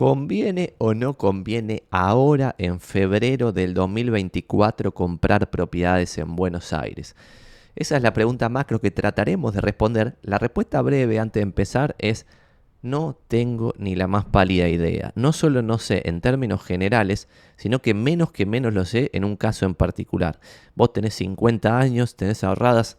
¿Conviene 0.00 0.72
o 0.78 0.94
no 0.94 1.18
conviene 1.18 1.82
ahora, 1.90 2.54
en 2.56 2.80
febrero 2.80 3.52
del 3.52 3.74
2024, 3.74 4.94
comprar 4.94 5.50
propiedades 5.50 6.16
en 6.16 6.36
Buenos 6.36 6.72
Aires? 6.72 7.14
Esa 7.76 7.98
es 7.98 8.02
la 8.02 8.14
pregunta 8.14 8.48
macro 8.48 8.80
que 8.80 8.90
trataremos 8.90 9.52
de 9.52 9.60
responder. 9.60 10.16
La 10.22 10.38
respuesta 10.38 10.80
breve 10.80 11.18
antes 11.18 11.40
de 11.40 11.42
empezar 11.42 11.96
es 11.98 12.24
no 12.80 13.18
tengo 13.28 13.74
ni 13.76 13.94
la 13.94 14.06
más 14.06 14.24
pálida 14.24 14.70
idea. 14.70 15.12
No 15.16 15.34
solo 15.34 15.60
no 15.60 15.76
sé 15.76 16.00
en 16.06 16.22
términos 16.22 16.64
generales, 16.64 17.28
sino 17.58 17.82
que 17.82 17.92
menos 17.92 18.32
que 18.32 18.46
menos 18.46 18.72
lo 18.72 18.86
sé 18.86 19.10
en 19.12 19.22
un 19.22 19.36
caso 19.36 19.66
en 19.66 19.74
particular. 19.74 20.40
Vos 20.74 20.94
tenés 20.94 21.12
50 21.12 21.78
años, 21.78 22.16
tenés 22.16 22.42
ahorradas 22.42 22.96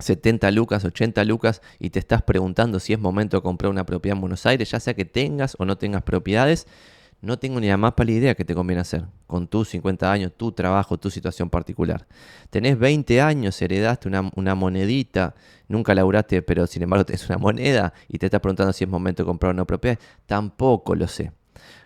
70 0.00 0.50
lucas, 0.50 0.84
80 0.84 1.24
lucas 1.24 1.62
y 1.78 1.90
te 1.90 1.98
estás 1.98 2.22
preguntando 2.22 2.80
si 2.80 2.92
es 2.92 2.98
momento 2.98 3.36
de 3.36 3.42
comprar 3.42 3.70
una 3.70 3.86
propiedad 3.86 4.16
en 4.16 4.20
Buenos 4.20 4.46
Aires, 4.46 4.70
ya 4.70 4.80
sea 4.80 4.94
que 4.94 5.04
tengas 5.04 5.56
o 5.58 5.64
no 5.64 5.78
tengas 5.78 6.02
propiedades, 6.02 6.66
no 7.22 7.38
tengo 7.38 7.60
ni 7.60 7.68
la 7.68 7.76
más 7.76 7.92
pálida 7.92 8.18
idea 8.18 8.34
que 8.34 8.44
te 8.44 8.54
conviene 8.54 8.80
hacer 8.80 9.04
con 9.26 9.46
tus 9.46 9.68
50 9.70 10.10
años, 10.10 10.32
tu 10.36 10.52
trabajo, 10.52 10.98
tu 10.98 11.10
situación 11.10 11.50
particular. 11.50 12.06
Tenés 12.48 12.78
20 12.78 13.20
años, 13.20 13.60
heredaste 13.60 14.08
una, 14.08 14.54
monedita, 14.54 15.34
nunca 15.68 15.94
laburaste, 15.94 16.40
pero 16.42 16.66
sin 16.66 16.82
embargo 16.82 17.04
tenés 17.04 17.28
una 17.28 17.38
moneda 17.38 17.92
y 18.08 18.18
te 18.18 18.26
estás 18.26 18.40
preguntando 18.40 18.72
si 18.72 18.84
es 18.84 18.90
momento 18.90 19.22
de 19.22 19.26
comprar 19.26 19.52
una 19.52 19.66
propiedad, 19.66 19.98
tampoco 20.26 20.94
lo 20.94 21.06
sé. 21.08 21.32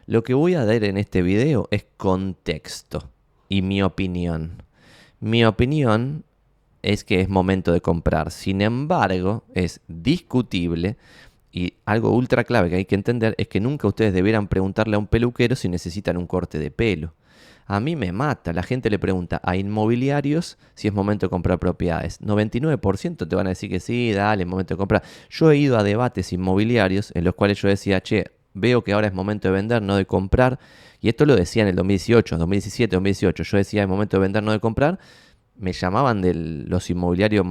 Lo 0.07 0.23
que 0.23 0.35
voy 0.35 0.55
a 0.55 0.65
dar 0.65 0.85
en 0.85 0.99
este 0.99 1.23
video 1.23 1.67
es 1.71 1.85
contexto 1.97 3.11
y 3.49 3.63
mi 3.63 3.83
opinión. 3.83 4.63
Mi 5.19 5.45
opinión 5.45 6.25
es 6.85 7.03
que 7.03 7.21
es 7.21 7.29
momento 7.29 7.73
de 7.73 7.81
comprar. 7.81 8.31
Sin 8.31 8.61
embargo, 8.61 9.45
es 9.55 9.81
discutible 9.89 10.97
y 11.51 11.75
algo 11.87 12.11
ultra 12.11 12.45
clave 12.45 12.69
que 12.69 12.77
hay 12.77 12.85
que 12.85 12.95
entender 12.95 13.35
es 13.39 13.49
que 13.49 13.59
nunca 13.59 13.89
ustedes 13.89 14.13
debieran 14.13 14.49
preguntarle 14.49 14.97
a 14.97 14.99
un 14.99 15.07
peluquero 15.07 15.57
si 15.57 15.69
necesitan 15.69 16.19
un 16.19 16.27
corte 16.27 16.59
de 16.59 16.71
pelo. 16.71 17.15
A 17.67 17.81
mí 17.81 17.97
me 17.97 18.13
mata, 18.13 18.53
la 18.53 18.63
gente 18.63 18.91
le 18.91 18.99
pregunta 18.99 19.41
a 19.43 19.57
inmobiliarios 19.57 20.59
si 20.75 20.87
es 20.87 20.93
momento 20.93 21.27
de 21.27 21.31
comprar 21.31 21.59
propiedades. 21.59 22.21
99% 22.21 23.27
te 23.27 23.35
van 23.35 23.47
a 23.47 23.51
decir 23.51 23.71
que 23.71 23.81
sí, 23.81 24.13
dale, 24.13 24.43
es 24.43 24.49
momento 24.49 24.75
de 24.75 24.79
comprar. 24.79 25.03
Yo 25.31 25.51
he 25.51 25.57
ido 25.57 25.79
a 25.79 25.83
debates 25.83 26.35
inmobiliarios 26.35 27.13
en 27.15 27.25
los 27.25 27.35
cuales 27.35 27.63
yo 27.63 27.69
decía, 27.69 28.03
che, 28.03 28.27
veo 28.53 28.85
que 28.85 28.93
ahora 28.93 29.07
es 29.07 29.15
momento 29.15 29.49
de 29.49 29.55
vender, 29.55 29.81
no 29.81 29.97
de 29.97 30.05
comprar. 30.05 30.59
Y 31.01 31.09
esto 31.09 31.25
lo 31.25 31.35
decía 31.35 31.63
en 31.63 31.69
el 31.69 31.77
2018, 31.77 32.37
2017, 32.37 32.95
2018. 32.95 33.43
Yo 33.43 33.57
decía, 33.57 33.83
es 33.83 33.89
momento 33.89 34.19
de 34.19 34.21
vender, 34.21 34.43
no 34.43 34.53
de 34.53 34.61
comprar 34.61 34.99
me 35.57 35.73
llamaban 35.73 36.23
de 36.23 36.35
los 36.35 36.91
inmobiliarios 36.91 37.47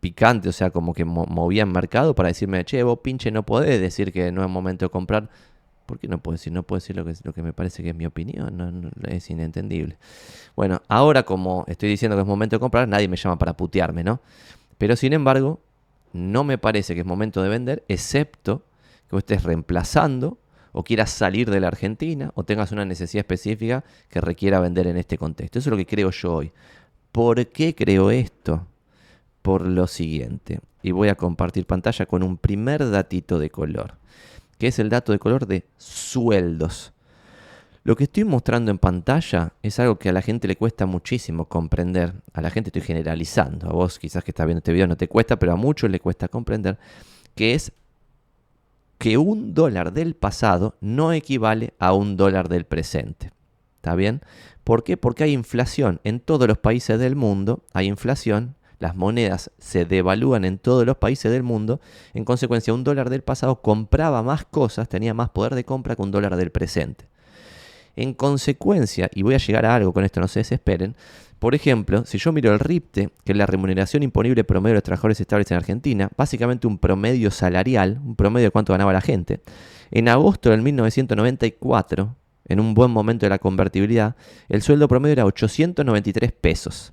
picantes, 0.00 0.48
o 0.48 0.52
sea, 0.52 0.70
como 0.70 0.92
que 0.94 1.04
movían 1.04 1.70
mercado 1.70 2.14
para 2.14 2.28
decirme, 2.28 2.64
che, 2.64 2.82
vos 2.82 2.98
pinche 3.02 3.30
no 3.30 3.44
podés 3.44 3.80
decir 3.80 4.12
que 4.12 4.32
no 4.32 4.42
es 4.42 4.50
momento 4.50 4.86
de 4.86 4.90
comprar. 4.90 5.30
¿Por 5.86 5.98
qué 5.98 6.08
no 6.08 6.18
puedo 6.18 6.34
decir? 6.34 6.52
No 6.52 6.62
puedo 6.62 6.78
decir 6.78 6.96
lo 6.96 7.04
que, 7.04 7.14
lo 7.22 7.32
que 7.32 7.42
me 7.42 7.52
parece 7.52 7.82
que 7.82 7.90
es 7.90 7.94
mi 7.94 8.06
opinión, 8.06 8.56
no, 8.56 8.90
es 9.06 9.30
inentendible. 9.30 9.98
Bueno, 10.56 10.82
ahora 10.88 11.22
como 11.22 11.64
estoy 11.68 11.88
diciendo 11.88 12.16
que 12.16 12.22
es 12.22 12.26
momento 12.26 12.56
de 12.56 12.60
comprar, 12.60 12.88
nadie 12.88 13.08
me 13.08 13.16
llama 13.16 13.38
para 13.38 13.56
putearme, 13.56 14.02
¿no? 14.02 14.20
Pero 14.78 14.96
sin 14.96 15.12
embargo, 15.12 15.60
no 16.12 16.44
me 16.44 16.58
parece 16.58 16.94
que 16.94 17.00
es 17.00 17.06
momento 17.06 17.42
de 17.42 17.48
vender, 17.48 17.84
excepto 17.88 18.64
que 19.08 19.16
vos 19.16 19.20
estés 19.20 19.44
reemplazando 19.44 20.38
o 20.72 20.82
quieras 20.82 21.10
salir 21.10 21.50
de 21.50 21.60
la 21.60 21.68
Argentina 21.68 22.32
o 22.34 22.44
tengas 22.44 22.72
una 22.72 22.84
necesidad 22.84 23.20
específica 23.20 23.84
que 24.08 24.20
requiera 24.20 24.58
vender 24.58 24.88
en 24.88 24.96
este 24.96 25.16
contexto. 25.18 25.58
Eso 25.58 25.68
es 25.68 25.70
lo 25.70 25.76
que 25.76 25.86
creo 25.86 26.10
yo 26.10 26.34
hoy. 26.34 26.52
¿Por 27.12 27.46
qué 27.48 27.74
creo 27.74 28.10
esto? 28.10 28.66
Por 29.42 29.66
lo 29.66 29.86
siguiente. 29.86 30.60
Y 30.82 30.90
voy 30.92 31.08
a 31.08 31.14
compartir 31.14 31.66
pantalla 31.66 32.06
con 32.06 32.22
un 32.22 32.38
primer 32.38 32.90
datito 32.90 33.38
de 33.38 33.50
color, 33.50 33.94
que 34.58 34.68
es 34.68 34.78
el 34.78 34.88
dato 34.88 35.12
de 35.12 35.18
color 35.18 35.46
de 35.46 35.64
sueldos. 35.76 36.92
Lo 37.84 37.96
que 37.96 38.04
estoy 38.04 38.24
mostrando 38.24 38.70
en 38.70 38.78
pantalla 38.78 39.52
es 39.62 39.78
algo 39.80 39.98
que 39.98 40.08
a 40.08 40.12
la 40.12 40.22
gente 40.22 40.46
le 40.48 40.56
cuesta 40.56 40.86
muchísimo 40.86 41.46
comprender. 41.46 42.14
A 42.32 42.40
la 42.40 42.50
gente 42.50 42.68
estoy 42.68 42.82
generalizando. 42.82 43.68
A 43.68 43.72
vos 43.72 43.98
quizás 43.98 44.22
que 44.22 44.30
estás 44.30 44.46
viendo 44.46 44.58
este 44.58 44.72
video 44.72 44.86
no 44.86 44.96
te 44.96 45.08
cuesta, 45.08 45.36
pero 45.36 45.52
a 45.52 45.56
muchos 45.56 45.90
le 45.90 46.00
cuesta 46.00 46.28
comprender 46.28 46.78
que 47.34 47.54
es 47.54 47.72
que 48.98 49.18
un 49.18 49.52
dólar 49.52 49.92
del 49.92 50.14
pasado 50.14 50.76
no 50.80 51.12
equivale 51.12 51.74
a 51.80 51.92
un 51.92 52.16
dólar 52.16 52.48
del 52.48 52.64
presente. 52.64 53.32
¿Está 53.76 53.96
bien? 53.96 54.20
¿Por 54.64 54.84
qué? 54.84 54.96
Porque 54.96 55.24
hay 55.24 55.32
inflación 55.32 56.00
en 56.04 56.20
todos 56.20 56.46
los 56.46 56.58
países 56.58 56.98
del 56.98 57.16
mundo, 57.16 57.64
hay 57.72 57.86
inflación, 57.86 58.54
las 58.78 58.96
monedas 58.96 59.50
se 59.58 59.84
devalúan 59.84 60.44
en 60.44 60.58
todos 60.58 60.84
los 60.84 60.96
países 60.96 61.30
del 61.30 61.42
mundo, 61.42 61.80
en 62.14 62.24
consecuencia 62.24 62.74
un 62.74 62.84
dólar 62.84 63.10
del 63.10 63.22
pasado 63.22 63.62
compraba 63.62 64.22
más 64.22 64.44
cosas, 64.44 64.88
tenía 64.88 65.14
más 65.14 65.30
poder 65.30 65.54
de 65.54 65.64
compra 65.64 65.96
que 65.96 66.02
un 66.02 66.10
dólar 66.10 66.36
del 66.36 66.50
presente. 66.50 67.06
En 67.94 68.14
consecuencia, 68.14 69.10
y 69.14 69.22
voy 69.22 69.34
a 69.34 69.38
llegar 69.38 69.66
a 69.66 69.74
algo 69.74 69.92
con 69.92 70.04
esto, 70.04 70.20
no 70.20 70.28
se 70.28 70.40
desesperen, 70.40 70.96
por 71.38 71.56
ejemplo, 71.56 72.04
si 72.06 72.18
yo 72.18 72.30
miro 72.30 72.52
el 72.52 72.60
RIPTE, 72.60 73.10
que 73.24 73.32
es 73.32 73.36
la 73.36 73.46
remuneración 73.46 74.04
imponible 74.04 74.44
promedio 74.44 74.74
de 74.74 74.76
los 74.76 74.84
trabajadores 74.84 75.20
estables 75.20 75.50
en 75.50 75.56
Argentina, 75.56 76.08
básicamente 76.16 76.68
un 76.68 76.78
promedio 76.78 77.32
salarial, 77.32 78.00
un 78.04 78.14
promedio 78.14 78.46
de 78.46 78.50
cuánto 78.52 78.72
ganaba 78.72 78.92
la 78.92 79.00
gente, 79.00 79.40
en 79.90 80.08
agosto 80.08 80.50
del 80.50 80.62
1994, 80.62 82.14
en 82.46 82.60
un 82.60 82.74
buen 82.74 82.90
momento 82.90 83.26
de 83.26 83.30
la 83.30 83.38
convertibilidad, 83.38 84.16
el 84.48 84.62
sueldo 84.62 84.88
promedio 84.88 85.12
era 85.12 85.26
893 85.26 86.32
pesos. 86.32 86.92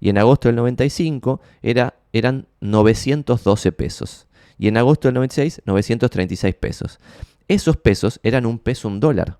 Y 0.00 0.08
en 0.08 0.18
agosto 0.18 0.48
del 0.48 0.56
95 0.56 1.40
era, 1.62 1.94
eran 2.12 2.46
912 2.60 3.72
pesos. 3.72 4.26
Y 4.58 4.68
en 4.68 4.76
agosto 4.76 5.08
del 5.08 5.14
96, 5.14 5.62
936 5.64 6.54
pesos. 6.54 6.98
Esos 7.48 7.76
pesos 7.76 8.20
eran 8.22 8.46
un 8.46 8.58
peso, 8.58 8.88
un 8.88 9.00
dólar. 9.00 9.38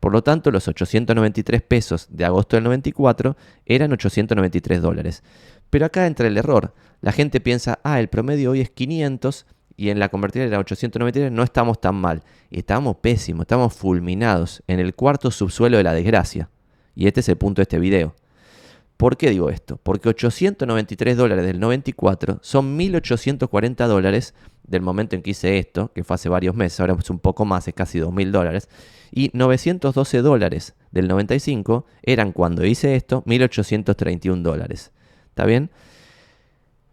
Por 0.00 0.12
lo 0.12 0.22
tanto, 0.22 0.50
los 0.50 0.68
893 0.68 1.62
pesos 1.62 2.06
de 2.10 2.24
agosto 2.24 2.56
del 2.56 2.64
94 2.64 3.36
eran 3.64 3.92
893 3.92 4.82
dólares. 4.82 5.22
Pero 5.70 5.86
acá 5.86 6.06
entra 6.06 6.26
el 6.26 6.36
error. 6.36 6.74
La 7.00 7.12
gente 7.12 7.40
piensa, 7.40 7.78
ah, 7.82 7.98
el 7.98 8.08
promedio 8.08 8.50
hoy 8.50 8.60
es 8.60 8.70
500 8.70 9.46
y 9.76 9.90
en 9.90 9.98
la 9.98 10.08
convertida 10.08 10.44
era 10.44 10.58
893, 10.58 11.30
no 11.30 11.42
estamos 11.42 11.80
tan 11.80 11.96
mal. 11.96 12.22
Estamos 12.50 12.96
pésimos, 12.96 13.42
estamos 13.42 13.74
fulminados 13.74 14.62
en 14.66 14.80
el 14.80 14.94
cuarto 14.94 15.30
subsuelo 15.30 15.76
de 15.76 15.82
la 15.82 15.92
desgracia. 15.92 16.48
Y 16.94 17.06
este 17.06 17.20
es 17.20 17.28
el 17.28 17.36
punto 17.36 17.60
de 17.60 17.64
este 17.64 17.78
video. 17.78 18.14
¿Por 18.96 19.18
qué 19.18 19.28
digo 19.28 19.50
esto? 19.50 19.78
Porque 19.82 20.08
893 20.08 21.16
dólares 21.18 21.44
del 21.44 21.60
94 21.60 22.38
son 22.40 22.76
1840 22.76 23.86
dólares 23.86 24.34
del 24.66 24.80
momento 24.80 25.14
en 25.14 25.22
que 25.22 25.30
hice 25.30 25.58
esto, 25.58 25.92
que 25.94 26.02
fue 26.02 26.14
hace 26.14 26.30
varios 26.30 26.56
meses, 26.56 26.80
ahora 26.80 26.96
es 26.98 27.10
un 27.10 27.18
poco 27.18 27.44
más, 27.44 27.68
es 27.68 27.74
casi 27.74 27.98
2000 27.98 28.32
dólares. 28.32 28.70
Y 29.12 29.30
912 29.34 30.22
dólares 30.22 30.74
del 30.90 31.08
95 31.08 31.84
eran 32.02 32.32
cuando 32.32 32.64
hice 32.64 32.96
esto 32.96 33.22
1831 33.26 34.42
dólares. 34.42 34.92
¿Está 35.28 35.44
bien? 35.44 35.70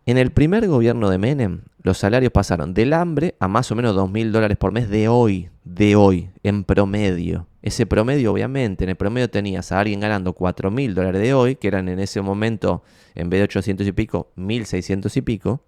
En 0.06 0.18
el 0.18 0.32
primer 0.32 0.68
gobierno 0.68 1.10
de 1.10 1.18
Menem, 1.18 1.62
los 1.84 1.98
salarios 1.98 2.32
pasaron 2.32 2.74
del 2.74 2.94
hambre 2.94 3.36
a 3.40 3.50
más 3.50 3.70
o 3.72 3.76
menos 3.76 3.96
2.000 3.96 4.32
dólares 4.32 4.58
por 4.58 4.72
mes 4.72 4.90
de 4.90 5.10
hoy, 5.10 5.50
de 5.66 5.98
hoy, 5.98 6.30
en 6.42 6.64
promedio. 6.64 7.48
Ese 7.62 7.86
promedio, 7.86 8.32
obviamente, 8.32 8.86
en 8.86 8.90
el 8.90 8.96
promedio 8.96 9.30
tenías 9.30 9.72
a 9.72 9.82
alguien 9.82 10.00
ganando 10.00 10.34
4.000 10.34 10.94
dólares 10.94 11.22
de 11.22 11.34
hoy, 11.34 11.56
que 11.56 11.68
eran 11.68 11.90
en 11.90 12.00
ese 12.00 12.22
momento, 12.22 12.84
en 13.16 13.30
vez 13.30 13.42
de 13.42 13.44
800 13.44 13.86
y 13.86 13.92
pico, 13.92 14.32
1.600 14.38 15.16
y 15.18 15.22
pico, 15.22 15.62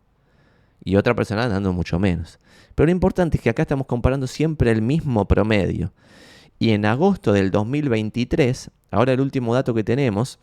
y 0.85 0.95
otra 0.95 1.15
persona 1.15 1.49
dando 1.49 1.73
mucho 1.73 1.99
menos. 1.99 2.39
Pero 2.75 2.85
lo 2.85 2.91
importante 2.91 3.37
es 3.37 3.43
que 3.43 3.49
acá 3.49 3.63
estamos 3.63 3.85
comparando 3.85 4.27
siempre 4.27 4.71
el 4.71 4.81
mismo 4.81 5.27
promedio. 5.27 5.91
Y 6.59 6.71
en 6.71 6.85
agosto 6.85 7.33
del 7.33 7.51
2023, 7.51 8.71
ahora 8.91 9.11
el 9.11 9.19
último 9.19 9.53
dato 9.53 9.73
que 9.73 9.83
tenemos, 9.83 10.39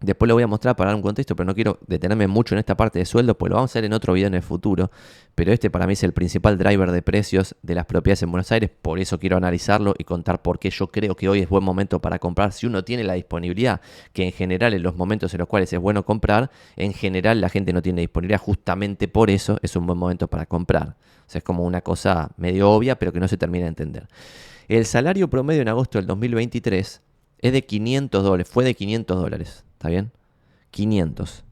Después 0.00 0.28
lo 0.28 0.34
voy 0.34 0.44
a 0.44 0.46
mostrar 0.46 0.76
para 0.76 0.90
dar 0.90 0.96
un 0.96 1.02
contexto, 1.02 1.34
pero 1.34 1.44
no 1.44 1.54
quiero 1.56 1.80
detenerme 1.88 2.28
mucho 2.28 2.54
en 2.54 2.60
esta 2.60 2.76
parte 2.76 3.00
de 3.00 3.04
sueldo, 3.04 3.36
pues 3.36 3.50
lo 3.50 3.56
vamos 3.56 3.70
a 3.70 3.72
hacer 3.72 3.84
en 3.84 3.92
otro 3.92 4.12
video 4.12 4.28
en 4.28 4.34
el 4.34 4.42
futuro. 4.42 4.92
Pero 5.34 5.52
este 5.52 5.70
para 5.70 5.88
mí 5.88 5.94
es 5.94 6.04
el 6.04 6.12
principal 6.12 6.56
driver 6.56 6.92
de 6.92 7.02
precios 7.02 7.56
de 7.62 7.74
las 7.74 7.84
propiedades 7.84 8.22
en 8.22 8.30
Buenos 8.30 8.52
Aires, 8.52 8.70
por 8.70 9.00
eso 9.00 9.18
quiero 9.18 9.36
analizarlo 9.36 9.94
y 9.98 10.04
contar 10.04 10.40
por 10.40 10.60
qué 10.60 10.70
yo 10.70 10.86
creo 10.88 11.16
que 11.16 11.28
hoy 11.28 11.40
es 11.40 11.48
buen 11.48 11.64
momento 11.64 12.00
para 12.00 12.20
comprar. 12.20 12.52
Si 12.52 12.66
uno 12.66 12.84
tiene 12.84 13.02
la 13.02 13.14
disponibilidad, 13.14 13.80
que 14.12 14.24
en 14.24 14.32
general 14.32 14.72
en 14.74 14.84
los 14.84 14.94
momentos 14.94 15.34
en 15.34 15.38
los 15.38 15.48
cuales 15.48 15.72
es 15.72 15.80
bueno 15.80 16.04
comprar, 16.04 16.50
en 16.76 16.92
general 16.92 17.40
la 17.40 17.48
gente 17.48 17.72
no 17.72 17.82
tiene 17.82 18.02
disponibilidad, 18.02 18.40
justamente 18.40 19.08
por 19.08 19.30
eso 19.30 19.58
es 19.62 19.74
un 19.74 19.86
buen 19.86 19.98
momento 19.98 20.28
para 20.28 20.46
comprar. 20.46 20.96
O 21.26 21.30
sea, 21.30 21.40
es 21.40 21.44
como 21.44 21.64
una 21.64 21.80
cosa 21.80 22.30
medio 22.36 22.70
obvia, 22.70 22.98
pero 23.00 23.12
que 23.12 23.18
no 23.18 23.26
se 23.26 23.36
termina 23.36 23.64
de 23.64 23.70
entender. 23.70 24.08
El 24.68 24.86
salario 24.86 25.28
promedio 25.28 25.62
en 25.62 25.68
agosto 25.68 25.98
del 25.98 26.06
2023 26.06 27.02
es 27.40 27.52
de 27.52 27.64
500 27.64 28.22
dólares, 28.22 28.48
fue 28.48 28.64
de 28.64 28.74
500 28.74 29.20
dólares. 29.20 29.64
¿Está 29.78 29.90
bien? 29.90 30.10
500. 30.72 31.44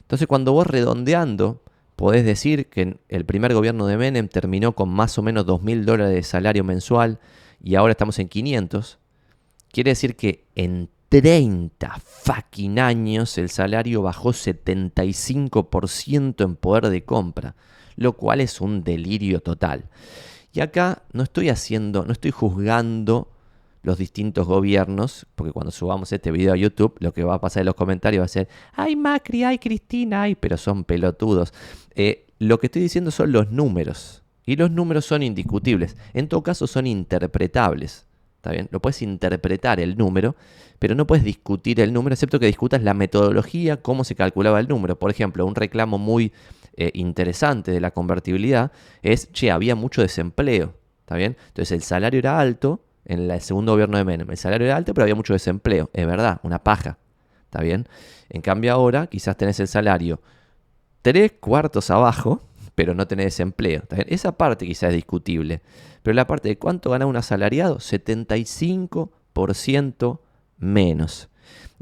Entonces 0.00 0.26
cuando 0.26 0.52
vos 0.52 0.66
redondeando, 0.66 1.62
podés 1.94 2.24
decir 2.24 2.68
que 2.68 2.98
el 3.08 3.24
primer 3.24 3.54
gobierno 3.54 3.86
de 3.86 3.96
Menem 3.96 4.26
terminó 4.26 4.72
con 4.72 4.88
más 4.88 5.16
o 5.16 5.22
menos 5.22 5.46
2.000 5.46 5.84
dólares 5.84 6.12
de 6.12 6.24
salario 6.24 6.64
mensual 6.64 7.20
y 7.62 7.76
ahora 7.76 7.92
estamos 7.92 8.18
en 8.18 8.28
500. 8.28 8.98
Quiere 9.70 9.92
decir 9.92 10.16
que 10.16 10.44
en 10.56 10.88
30 11.08 12.00
fucking 12.04 12.80
años 12.80 13.38
el 13.38 13.48
salario 13.48 14.02
bajó 14.02 14.30
75% 14.30 16.44
en 16.44 16.56
poder 16.56 16.88
de 16.88 17.04
compra, 17.04 17.54
lo 17.94 18.14
cual 18.14 18.40
es 18.40 18.60
un 18.60 18.82
delirio 18.82 19.38
total. 19.38 19.84
Y 20.52 20.62
acá 20.62 21.04
no 21.12 21.22
estoy 21.22 21.48
haciendo, 21.48 22.04
no 22.04 22.12
estoy 22.12 22.32
juzgando 22.32 23.31
los 23.82 23.98
distintos 23.98 24.46
gobiernos, 24.46 25.26
porque 25.34 25.52
cuando 25.52 25.70
subamos 25.70 26.12
este 26.12 26.30
video 26.30 26.52
a 26.52 26.56
YouTube, 26.56 26.96
lo 27.00 27.12
que 27.12 27.24
va 27.24 27.34
a 27.34 27.40
pasar 27.40 27.62
en 27.62 27.66
los 27.66 27.74
comentarios 27.74 28.22
va 28.22 28.26
a 28.26 28.28
ser, 28.28 28.48
ay 28.72 28.96
Macri, 28.96 29.44
ay 29.44 29.58
Cristina, 29.58 30.22
ay, 30.22 30.34
pero 30.34 30.56
son 30.56 30.84
pelotudos. 30.84 31.52
Eh, 31.94 32.26
lo 32.38 32.58
que 32.58 32.66
estoy 32.66 32.82
diciendo 32.82 33.10
son 33.10 33.32
los 33.32 33.50
números, 33.50 34.22
y 34.44 34.56
los 34.56 34.70
números 34.70 35.04
son 35.04 35.22
indiscutibles. 35.22 35.96
En 36.14 36.28
todo 36.28 36.42
caso 36.42 36.66
son 36.66 36.86
interpretables. 36.86 38.06
¿Está 38.36 38.50
bien? 38.50 38.68
Lo 38.72 38.80
puedes 38.82 39.02
interpretar 39.02 39.78
el 39.78 39.96
número, 39.96 40.34
pero 40.80 40.96
no 40.96 41.06
puedes 41.06 41.24
discutir 41.24 41.78
el 41.80 41.92
número, 41.92 42.14
excepto 42.14 42.40
que 42.40 42.46
discutas 42.46 42.82
la 42.82 42.92
metodología, 42.92 43.80
cómo 43.80 44.02
se 44.02 44.16
calculaba 44.16 44.58
el 44.58 44.66
número. 44.66 44.98
Por 44.98 45.10
ejemplo, 45.10 45.46
un 45.46 45.54
reclamo 45.54 45.96
muy 45.96 46.32
eh, 46.76 46.90
interesante 46.94 47.70
de 47.70 47.80
la 47.80 47.92
convertibilidad 47.92 48.72
es, 49.02 49.30
che, 49.32 49.52
había 49.52 49.76
mucho 49.76 50.02
desempleo. 50.02 50.74
¿Está 51.00 51.16
bien? 51.16 51.36
Entonces 51.48 51.70
el 51.72 51.82
salario 51.82 52.18
era 52.18 52.40
alto 52.40 52.80
en 53.04 53.30
el 53.30 53.40
segundo 53.40 53.72
gobierno 53.72 53.98
de 53.98 54.04
Menem. 54.04 54.30
El 54.30 54.36
salario 54.36 54.66
era 54.66 54.76
alto, 54.76 54.94
pero 54.94 55.04
había 55.04 55.14
mucho 55.14 55.32
desempleo. 55.32 55.90
Es 55.92 56.06
verdad, 56.06 56.40
una 56.42 56.62
paja. 56.62 56.98
¿Está 57.44 57.62
bien? 57.62 57.88
En 58.28 58.42
cambio 58.42 58.72
ahora 58.72 59.06
quizás 59.06 59.36
tenés 59.36 59.60
el 59.60 59.68
salario 59.68 60.20
tres 61.02 61.32
cuartos 61.32 61.90
abajo, 61.90 62.40
pero 62.74 62.94
no 62.94 63.06
tenés 63.06 63.26
desempleo. 63.26 63.82
Esa 64.06 64.32
parte 64.32 64.66
quizás 64.66 64.88
es 64.90 64.96
discutible. 64.96 65.60
Pero 66.02 66.14
la 66.14 66.26
parte 66.26 66.48
de 66.48 66.58
cuánto 66.58 66.90
gana 66.90 67.06
un 67.06 67.16
asalariado, 67.16 67.78
75% 67.78 70.18
menos. 70.58 71.28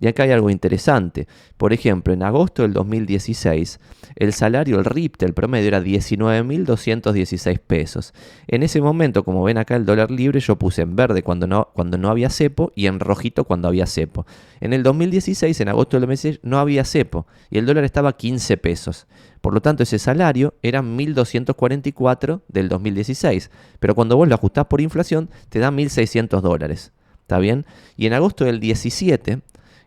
Y 0.00 0.06
acá 0.06 0.22
hay 0.22 0.30
algo 0.30 0.48
interesante. 0.48 1.28
Por 1.58 1.72
ejemplo, 1.74 2.14
en 2.14 2.22
agosto 2.22 2.62
del 2.62 2.72
2016, 2.72 3.78
el 4.16 4.32
salario, 4.32 4.78
el 4.78 4.86
RIPTE, 4.86 5.26
el 5.26 5.34
promedio 5.34 5.68
era 5.68 5.82
19.216 5.82 7.58
pesos. 7.58 8.14
En 8.46 8.62
ese 8.62 8.80
momento, 8.80 9.24
como 9.24 9.42
ven 9.42 9.58
acá 9.58 9.76
el 9.76 9.84
dólar 9.84 10.10
libre, 10.10 10.40
yo 10.40 10.56
puse 10.56 10.82
en 10.82 10.96
verde 10.96 11.22
cuando 11.22 11.46
no, 11.46 11.68
cuando 11.74 11.98
no 11.98 12.08
había 12.08 12.30
cepo 12.30 12.72
y 12.74 12.86
en 12.86 12.98
rojito 12.98 13.44
cuando 13.44 13.68
había 13.68 13.86
cepo. 13.86 14.26
En 14.60 14.72
el 14.72 14.82
2016, 14.82 15.60
en 15.60 15.68
agosto 15.68 15.96
del 15.96 16.02
2016, 16.02 16.40
no 16.42 16.58
había 16.58 16.84
cepo 16.84 17.26
y 17.50 17.58
el 17.58 17.66
dólar 17.66 17.84
estaba 17.84 18.16
15 18.16 18.56
pesos. 18.56 19.06
Por 19.40 19.54
lo 19.54 19.62
tanto, 19.62 19.82
ese 19.82 19.98
salario 19.98 20.54
era 20.62 20.82
1.244 20.82 22.42
del 22.48 22.68
2016. 22.68 23.50
Pero 23.78 23.94
cuando 23.94 24.16
vos 24.16 24.28
lo 24.28 24.34
ajustás 24.34 24.66
por 24.66 24.80
inflación, 24.80 25.30
te 25.48 25.58
da 25.58 25.70
1.600 25.70 26.40
dólares. 26.40 26.92
¿Está 27.22 27.38
bien? 27.38 27.64
Y 27.96 28.06
en 28.06 28.12
agosto 28.12 28.44
del 28.44 28.60
17, 28.60 29.40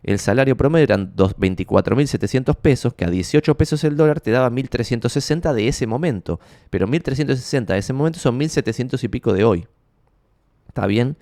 el 0.04 0.18
salario 0.18 0.54
promedio 0.54 0.84
eran 0.84 1.16
24.700 1.16 2.54
pesos, 2.56 2.92
que 2.92 3.06
a 3.06 3.10
18 3.10 3.56
pesos 3.56 3.82
el 3.84 3.96
dólar 3.96 4.20
te 4.20 4.30
daba 4.30 4.50
1.360 4.50 5.54
de 5.54 5.68
ese 5.68 5.86
momento. 5.86 6.40
Pero 6.68 6.86
1.360 6.86 7.66
de 7.66 7.78
ese 7.78 7.94
momento 7.94 8.18
son 8.18 8.38
1.700 8.38 9.02
y 9.02 9.08
pico 9.08 9.32
de 9.32 9.44
hoy. 9.44 9.66
¿Está 10.68 10.86
bien? 10.86 11.16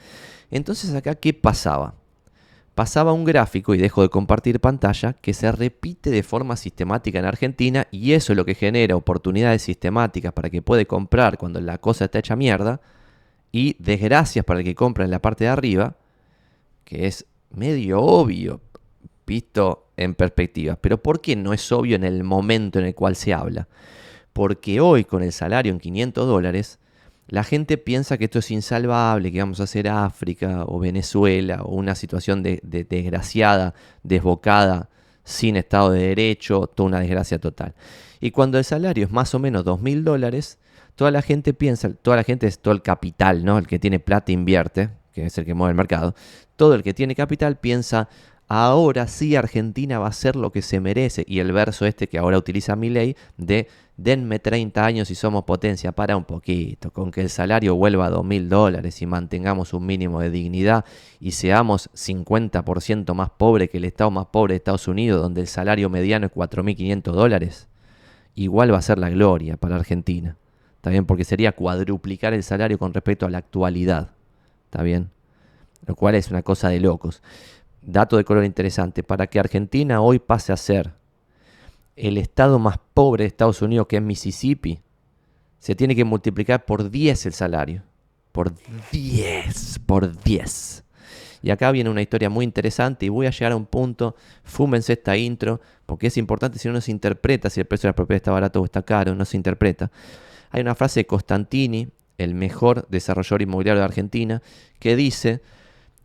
Entonces 0.51 0.93
acá, 0.95 1.15
¿qué 1.15 1.33
pasaba? 1.33 1.95
Pasaba 2.75 3.13
un 3.13 3.25
gráfico, 3.25 3.75
y 3.75 3.79
dejo 3.79 4.03
de 4.03 4.09
compartir 4.09 4.59
pantalla, 4.59 5.13
que 5.13 5.33
se 5.33 5.53
repite 5.53 6.11
de 6.11 6.25
forma 6.25 6.57
sistemática 6.57 7.21
en 7.21 7.27
Argentina 7.27 7.87
y 7.91 8.13
eso 8.13 8.33
es 8.33 8.37
lo 8.37 8.45
que 8.45 8.55
genera 8.55 8.97
oportunidades 8.97 9.63
sistemáticas 9.63 10.33
para 10.33 10.51
que 10.51 10.63
puede 10.63 10.87
comprar 10.87 11.39
cuando 11.39 11.61
la 11.61 11.79
cosa 11.79 12.07
está 12.07 12.19
hecha 12.19 12.35
mierda 12.35 12.81
y 13.53 13.77
desgracias 13.79 14.45
para 14.45 14.61
el 14.61 14.65
que 14.65 14.75
compra 14.75 15.05
en 15.05 15.11
la 15.11 15.21
parte 15.21 15.45
de 15.45 15.51
arriba 15.51 15.97
que 16.85 17.07
es 17.07 17.27
medio 17.51 18.01
obvio, 18.01 18.61
visto 19.33 19.87
en 19.97 20.15
perspectiva. 20.15 20.77
Pero 20.77 21.03
¿por 21.03 21.21
qué 21.21 21.37
no 21.37 21.53
es 21.53 21.73
obvio 21.73 21.97
en 21.97 22.05
el 22.05 22.23
momento 22.23 22.79
en 22.79 22.85
el 22.85 22.95
cual 22.95 23.17
se 23.17 23.33
habla? 23.33 23.67
Porque 24.33 24.81
hoy 24.81 25.05
con 25.05 25.23
el 25.23 25.33
salario 25.33 25.73
en 25.73 25.79
500 25.79 26.27
dólares, 26.27 26.79
la 27.29 27.45
gente 27.45 27.79
piensa 27.79 28.19
que 28.19 28.27
esto 28.27 28.41
es 28.41 28.51
insalvable, 28.51 29.33
que 29.33 29.39
vamos 29.39 29.61
a 29.61 29.65
hacer 29.65 29.89
África 29.89 30.65
o 30.67 30.79
Venezuela 30.79 31.63
o 31.63 31.75
una 31.75 31.95
situación 31.95 32.43
de, 32.43 32.61
desgraciada, 32.63 33.75
desbocada, 34.03 34.91
sin 35.25 35.57
Estado 35.57 35.93
de 35.93 36.09
Derecho, 36.09 36.67
toda 36.67 36.89
una 36.89 37.01
desgracia 37.01 37.39
total. 37.39 37.75
Y 38.21 38.33
cuando 38.33 38.59
el 38.59 38.65
salario 38.65 39.07
es 39.07 39.13
más 39.13 39.35
o 39.35 39.39
menos 39.39 39.65
2.000 39.65 40.03
dólares, 40.03 40.59
toda 40.95 41.11
la 41.11 41.23
gente 41.23 41.55
piensa, 41.55 41.95
toda 41.95 42.17
la 42.17 42.25
gente 42.25 42.47
es 42.47 42.59
todo 42.59 42.75
el 42.75 42.83
capital, 42.83 43.45
¿no? 43.45 43.57
El 43.57 43.67
que 43.67 43.79
tiene 43.79 43.99
plata 43.99 44.33
invierte, 44.33 44.91
que 45.13 45.27
es 45.27 45.39
el 45.39 45.45
que 45.45 45.55
mueve 45.55 45.71
el 45.71 45.77
mercado, 45.77 46.15
todo 46.57 46.75
el 46.75 46.83
que 46.83 46.95
tiene 46.95 47.15
capital 47.15 47.57
piensa, 47.57 48.09
ahora 48.55 49.09
sí 49.09 49.35
Argentina 49.35 49.99
va 49.99 50.09
a 50.09 50.13
ser 50.13 50.37
lo 50.37 50.53
que 50.53 50.61
se 50.61 50.79
merece. 50.79 51.25
Y 51.27 51.39
el 51.39 51.53
verso 51.53 51.87
este 51.87 52.07
que 52.07 52.19
ahora 52.19 52.37
utiliza 52.37 52.77
mi 52.77 52.91
ley 52.91 53.17
de 53.39 53.67
denme 53.97 54.41
30 54.41 54.85
años 54.85 55.11
y 55.11 55.15
somos 55.15 55.45
potencia, 55.45 55.93
para 55.93 56.19
un 56.19 56.25
poquito, 56.25 56.91
con 56.91 57.11
que 57.11 57.23
el 57.23 57.31
salario 57.31 57.77
vuelva 57.77 58.07
a 58.07 58.11
2 58.11 58.23
mil 58.27 58.51
dólares 58.51 59.01
y 59.01 59.07
mantengamos 59.07 59.73
un 59.73 59.87
mínimo 59.87 60.21
de 60.21 60.29
dignidad 60.29 60.85
y 61.19 61.31
seamos 61.31 61.89
50% 61.95 63.15
más 63.15 63.31
pobre 63.31 63.69
que 63.71 63.79
el 63.79 63.87
estado 63.87 64.11
más 64.11 64.27
pobre 64.27 64.53
de 64.53 64.57
Estados 64.59 64.87
Unidos, 64.87 65.23
donde 65.23 65.41
el 65.41 65.47
salario 65.47 65.89
mediano 65.89 66.27
es 66.27 66.33
4.500 66.33 67.01
dólares, 67.13 67.69
igual 68.35 68.71
va 68.71 68.79
a 68.79 68.83
ser 68.83 68.99
la 68.99 69.09
gloria 69.09 69.57
para 69.57 69.77
Argentina. 69.77 70.37
¿Está 70.77 70.91
bien? 70.91 71.07
Porque 71.07 71.25
sería 71.25 71.53
cuadruplicar 71.53 72.35
el 72.35 72.43
salario 72.43 72.79
con 72.79 72.93
respecto 72.93 73.25
a 73.25 73.31
la 73.31 73.39
actualidad. 73.39 74.11
¿Está 74.67 74.83
bien? 74.83 75.11
Lo 75.87 75.97
cual 75.97 76.17
es 76.17 76.31
una 76.31 76.43
cosa 76.43 76.69
de 76.69 76.81
locos. 76.81 77.23
Dato 77.83 78.17
de 78.17 78.25
color 78.25 78.45
interesante. 78.45 79.03
Para 79.03 79.27
que 79.27 79.41
Argentina 79.41 80.01
hoy 80.01 80.19
pase 80.19 80.53
a 80.53 80.57
ser 80.57 80.93
el 81.97 82.17
estado 82.17 82.59
más 82.59 82.79
pobre 82.95 83.25
de 83.25 83.29
Estados 83.29 83.61
Unidos, 83.63 83.87
que 83.87 83.97
es 83.97 84.03
Mississippi, 84.03 84.81
se 85.59 85.75
tiene 85.75 85.95
que 85.95 86.05
multiplicar 86.05 86.65
por 86.65 86.91
10 86.91 87.27
el 87.27 87.33
salario. 87.33 87.83
Por 88.33 88.53
10, 88.91 89.81
por 89.87 90.23
10. 90.23 90.85
Y 91.43 91.51
acá 91.51 91.71
viene 91.73 91.91
una 91.91 92.03
historia 92.03 92.31
muy 92.31 92.45
interesante 92.45 93.07
y 93.07 93.09
voy 93.09 93.27
a 93.27 93.31
llegar 93.31 93.53
a 93.53 93.57
un 93.57 93.67
punto, 93.67 94.15
fúmense 94.45 94.93
esta 94.93 95.17
intro, 95.17 95.61
porque 95.87 96.07
es 96.07 96.17
importante 96.17 96.59
si 96.59 96.69
no 96.69 96.81
se 96.81 96.93
interpreta 96.93 97.51
si 97.51 97.61
el 97.61 97.67
precio 97.67 97.89
de 97.89 97.91
la 97.91 97.97
propiedad 97.97 98.17
está 98.17 98.31
barato 98.31 98.61
o 98.61 98.65
está 98.65 98.83
caro, 98.83 99.15
no 99.15 99.25
se 99.25 99.37
interpreta. 99.37 99.91
Hay 100.51 100.63
una 100.63 100.77
frase 100.77 101.01
de 101.01 101.07
Costantini, 101.07 101.89
el 102.17 102.35
mejor 102.35 102.87
desarrollador 102.89 103.43
inmobiliario 103.43 103.81
de 103.81 103.85
Argentina, 103.85 104.43
que 104.79 104.95
dice, 104.95 105.43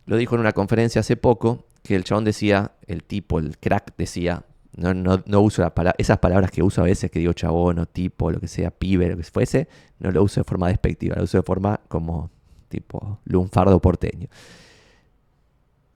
lo 0.08 0.16
dijo 0.16 0.34
en 0.34 0.40
una 0.40 0.52
conferencia 0.52 1.00
hace 1.00 1.18
poco, 1.18 1.66
que 1.82 1.94
el 1.94 2.02
chabón 2.02 2.24
decía, 2.24 2.72
el 2.86 3.04
tipo, 3.04 3.38
el 3.38 3.58
crack 3.58 3.94
decía, 3.98 4.42
no, 4.74 4.94
no, 4.94 5.40
uso 5.40 5.70
esas 5.98 6.18
palabras 6.18 6.50
que 6.50 6.62
uso 6.62 6.80
a 6.80 6.84
veces, 6.84 7.10
que 7.10 7.18
digo 7.18 7.34
chabón 7.34 7.78
o 7.78 7.84
tipo, 7.84 8.30
lo 8.30 8.40
que 8.40 8.48
sea, 8.48 8.70
pibe, 8.70 9.10
lo 9.10 9.18
que 9.18 9.22
fuese, 9.24 9.68
no 9.98 10.10
lo 10.10 10.22
uso 10.22 10.40
de 10.40 10.44
forma 10.44 10.68
despectiva, 10.68 11.16
lo 11.16 11.24
uso 11.24 11.36
de 11.36 11.42
forma 11.42 11.78
como 11.88 12.30
tipo 12.70 13.20
lunfardo 13.26 13.82
porteño. 13.82 14.28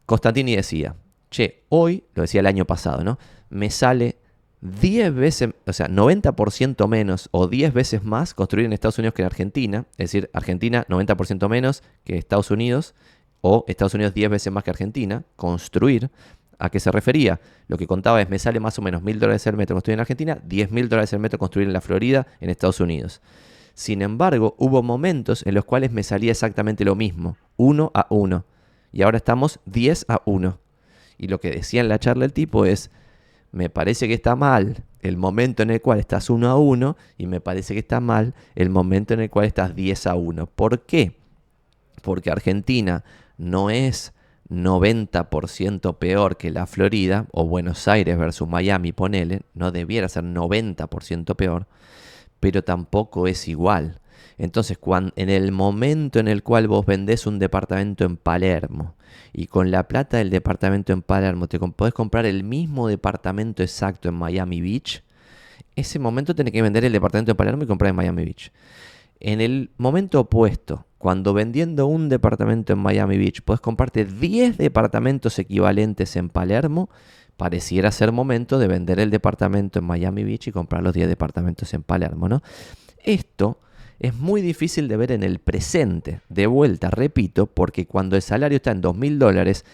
Constantini 0.04 0.56
decía, 0.56 0.94
che, 1.30 1.62
hoy, 1.70 2.04
lo 2.14 2.20
decía 2.20 2.40
el 2.40 2.46
año 2.46 2.66
pasado, 2.66 3.02
¿no? 3.02 3.18
Me 3.48 3.70
sale 3.70 4.16
10 4.60 5.14
veces, 5.14 5.50
o 5.66 5.72
sea, 5.72 5.88
90% 5.88 6.86
menos 6.86 7.30
o 7.32 7.48
10 7.48 7.72
veces 7.72 8.04
más 8.04 8.34
construir 8.34 8.66
en 8.66 8.74
Estados 8.74 8.98
Unidos 8.98 9.14
que 9.14 9.22
en 9.22 9.26
Argentina. 9.26 9.86
Es 9.92 10.12
decir, 10.12 10.28
Argentina 10.34 10.84
90% 10.86 11.48
menos 11.48 11.82
que 12.04 12.18
Estados 12.18 12.50
Unidos 12.50 12.94
o 13.42 13.64
Estados 13.68 13.92
Unidos 13.92 14.14
10 14.14 14.30
veces 14.30 14.52
más 14.52 14.64
que 14.64 14.70
Argentina. 14.70 15.22
Construir. 15.36 16.10
¿A 16.58 16.70
qué 16.70 16.80
se 16.80 16.90
refería? 16.90 17.40
Lo 17.66 17.76
que 17.76 17.86
contaba 17.86 18.22
es, 18.22 18.30
me 18.30 18.38
sale 18.38 18.60
más 18.60 18.78
o 18.78 18.82
menos 18.82 19.02
mil 19.02 19.18
dólares 19.18 19.46
el 19.48 19.56
metro 19.56 19.74
construir 19.74 19.94
en 19.94 20.00
Argentina, 20.00 20.38
10 20.44 20.70
mil 20.70 20.88
dólares 20.88 21.12
el 21.12 21.18
metro 21.18 21.38
construir 21.38 21.66
en 21.66 21.72
la 21.72 21.80
Florida, 21.80 22.28
en 22.40 22.50
Estados 22.50 22.78
Unidos. 22.78 23.20
Sin 23.74 24.00
embargo, 24.00 24.54
hubo 24.58 24.82
momentos 24.82 25.44
en 25.44 25.54
los 25.54 25.64
cuales 25.64 25.90
me 25.90 26.04
salía 26.04 26.30
exactamente 26.30 26.84
lo 26.84 26.94
mismo, 26.94 27.36
1 27.56 27.90
a 27.94 28.06
1. 28.10 28.44
Y 28.92 29.02
ahora 29.02 29.16
estamos 29.16 29.58
10 29.66 30.06
a 30.08 30.22
1. 30.24 30.58
Y 31.18 31.26
lo 31.26 31.40
que 31.40 31.50
decía 31.50 31.80
en 31.80 31.88
la 31.88 31.98
charla 31.98 32.26
el 32.26 32.32
tipo 32.32 32.64
es, 32.64 32.90
me 33.50 33.68
parece 33.68 34.06
que 34.06 34.14
está 34.14 34.36
mal 34.36 34.84
el 35.00 35.16
momento 35.16 35.64
en 35.64 35.70
el 35.70 35.80
cual 35.80 35.98
estás 35.98 36.30
1 36.30 36.48
a 36.48 36.56
1 36.56 36.96
y 37.18 37.26
me 37.26 37.40
parece 37.40 37.74
que 37.74 37.80
está 37.80 37.98
mal 37.98 38.34
el 38.54 38.70
momento 38.70 39.14
en 39.14 39.20
el 39.20 39.30
cual 39.30 39.46
estás 39.46 39.74
10 39.74 40.06
a 40.06 40.14
1. 40.14 40.46
¿Por 40.46 40.82
qué? 40.82 41.16
Porque 42.02 42.30
Argentina 42.30 43.04
no 43.42 43.70
es 43.70 44.12
90% 44.48 45.98
peor 45.98 46.36
que 46.36 46.50
la 46.50 46.66
Florida 46.66 47.26
o 47.32 47.44
Buenos 47.44 47.88
Aires 47.88 48.16
versus 48.16 48.48
Miami, 48.48 48.92
ponele, 48.92 49.42
no 49.54 49.72
debiera 49.72 50.08
ser 50.08 50.24
90% 50.24 51.34
peor, 51.34 51.66
pero 52.38 52.62
tampoco 52.62 53.26
es 53.26 53.48
igual. 53.48 54.00
Entonces, 54.38 54.78
cuando, 54.78 55.12
en 55.16 55.28
el 55.28 55.52
momento 55.52 56.20
en 56.20 56.28
el 56.28 56.42
cual 56.42 56.68
vos 56.68 56.86
vendés 56.86 57.26
un 57.26 57.38
departamento 57.38 58.04
en 58.04 58.16
Palermo 58.16 58.94
y 59.32 59.46
con 59.46 59.70
la 59.70 59.88
plata 59.88 60.18
del 60.18 60.30
departamento 60.30 60.92
en 60.92 61.02
Palermo 61.02 61.48
te 61.48 61.58
podés 61.58 61.94
comprar 61.94 62.26
el 62.26 62.44
mismo 62.44 62.88
departamento 62.88 63.62
exacto 63.62 64.08
en 64.08 64.14
Miami 64.14 64.60
Beach, 64.60 65.02
ese 65.74 65.98
momento 65.98 66.34
tenés 66.34 66.52
que 66.52 66.62
vender 66.62 66.84
el 66.84 66.92
departamento 66.92 67.32
en 67.32 67.36
Palermo 67.36 67.64
y 67.64 67.66
comprar 67.66 67.90
en 67.90 67.96
Miami 67.96 68.24
Beach. 68.24 68.52
En 69.20 69.40
el 69.40 69.70
momento 69.78 70.20
opuesto, 70.20 70.84
cuando 71.02 71.34
vendiendo 71.34 71.88
un 71.88 72.08
departamento 72.08 72.72
en 72.72 72.78
Miami 72.78 73.18
Beach 73.18 73.42
puedes 73.42 73.60
comprarte 73.60 74.04
10 74.04 74.56
departamentos 74.56 75.36
equivalentes 75.40 76.14
en 76.14 76.28
Palermo, 76.28 76.90
pareciera 77.36 77.90
ser 77.90 78.12
momento 78.12 78.56
de 78.60 78.68
vender 78.68 79.00
el 79.00 79.10
departamento 79.10 79.80
en 79.80 79.84
Miami 79.84 80.22
Beach 80.22 80.46
y 80.46 80.52
comprar 80.52 80.80
los 80.80 80.94
10 80.94 81.08
departamentos 81.08 81.74
en 81.74 81.82
Palermo, 81.82 82.28
¿no? 82.28 82.40
Esto 83.02 83.58
es 83.98 84.14
muy 84.14 84.42
difícil 84.42 84.86
de 84.86 84.96
ver 84.96 85.10
en 85.10 85.24
el 85.24 85.40
presente. 85.40 86.20
De 86.28 86.46
vuelta, 86.46 86.88
repito, 86.88 87.48
porque 87.48 87.84
cuando 87.84 88.14
el 88.14 88.22
salario 88.22 88.54
está 88.54 88.70
en 88.70 88.80
2.000 88.80 89.18
dólares 89.18 89.64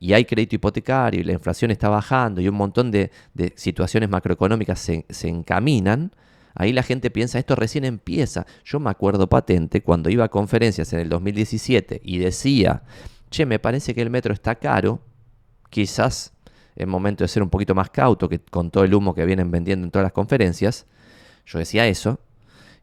y 0.00 0.14
hay 0.14 0.24
crédito 0.24 0.56
hipotecario 0.56 1.20
y 1.20 1.24
la 1.24 1.34
inflación 1.34 1.70
está 1.70 1.90
bajando 1.90 2.40
y 2.40 2.48
un 2.48 2.54
montón 2.54 2.90
de, 2.90 3.10
situaciones 3.56 4.08
macroeconómicas 4.08 4.78
se, 4.78 5.04
se 5.10 5.28
encaminan, 5.28 6.12
Ahí 6.54 6.72
la 6.72 6.82
gente 6.82 7.10
piensa, 7.10 7.38
esto 7.38 7.54
recién 7.54 7.84
empieza. 7.84 8.46
Yo 8.64 8.80
me 8.80 8.90
acuerdo 8.90 9.28
patente 9.28 9.82
cuando 9.82 10.10
iba 10.10 10.24
a 10.24 10.28
conferencias 10.28 10.92
en 10.92 11.00
el 11.00 11.08
2017 11.08 12.00
y 12.02 12.18
decía, 12.18 12.82
che, 13.30 13.46
me 13.46 13.58
parece 13.58 13.94
que 13.94 14.02
el 14.02 14.10
metro 14.10 14.32
está 14.32 14.56
caro, 14.56 15.00
quizás 15.70 16.32
es 16.74 16.86
momento 16.86 17.24
de 17.24 17.28
ser 17.28 17.42
un 17.42 17.50
poquito 17.50 17.74
más 17.74 17.90
cauto 17.90 18.28
que 18.28 18.38
con 18.38 18.70
todo 18.70 18.84
el 18.84 18.94
humo 18.94 19.14
que 19.14 19.24
vienen 19.24 19.50
vendiendo 19.50 19.84
en 19.84 19.90
todas 19.90 20.04
las 20.04 20.12
conferencias. 20.12 20.86
Yo 21.46 21.58
decía 21.58 21.86
eso. 21.86 22.20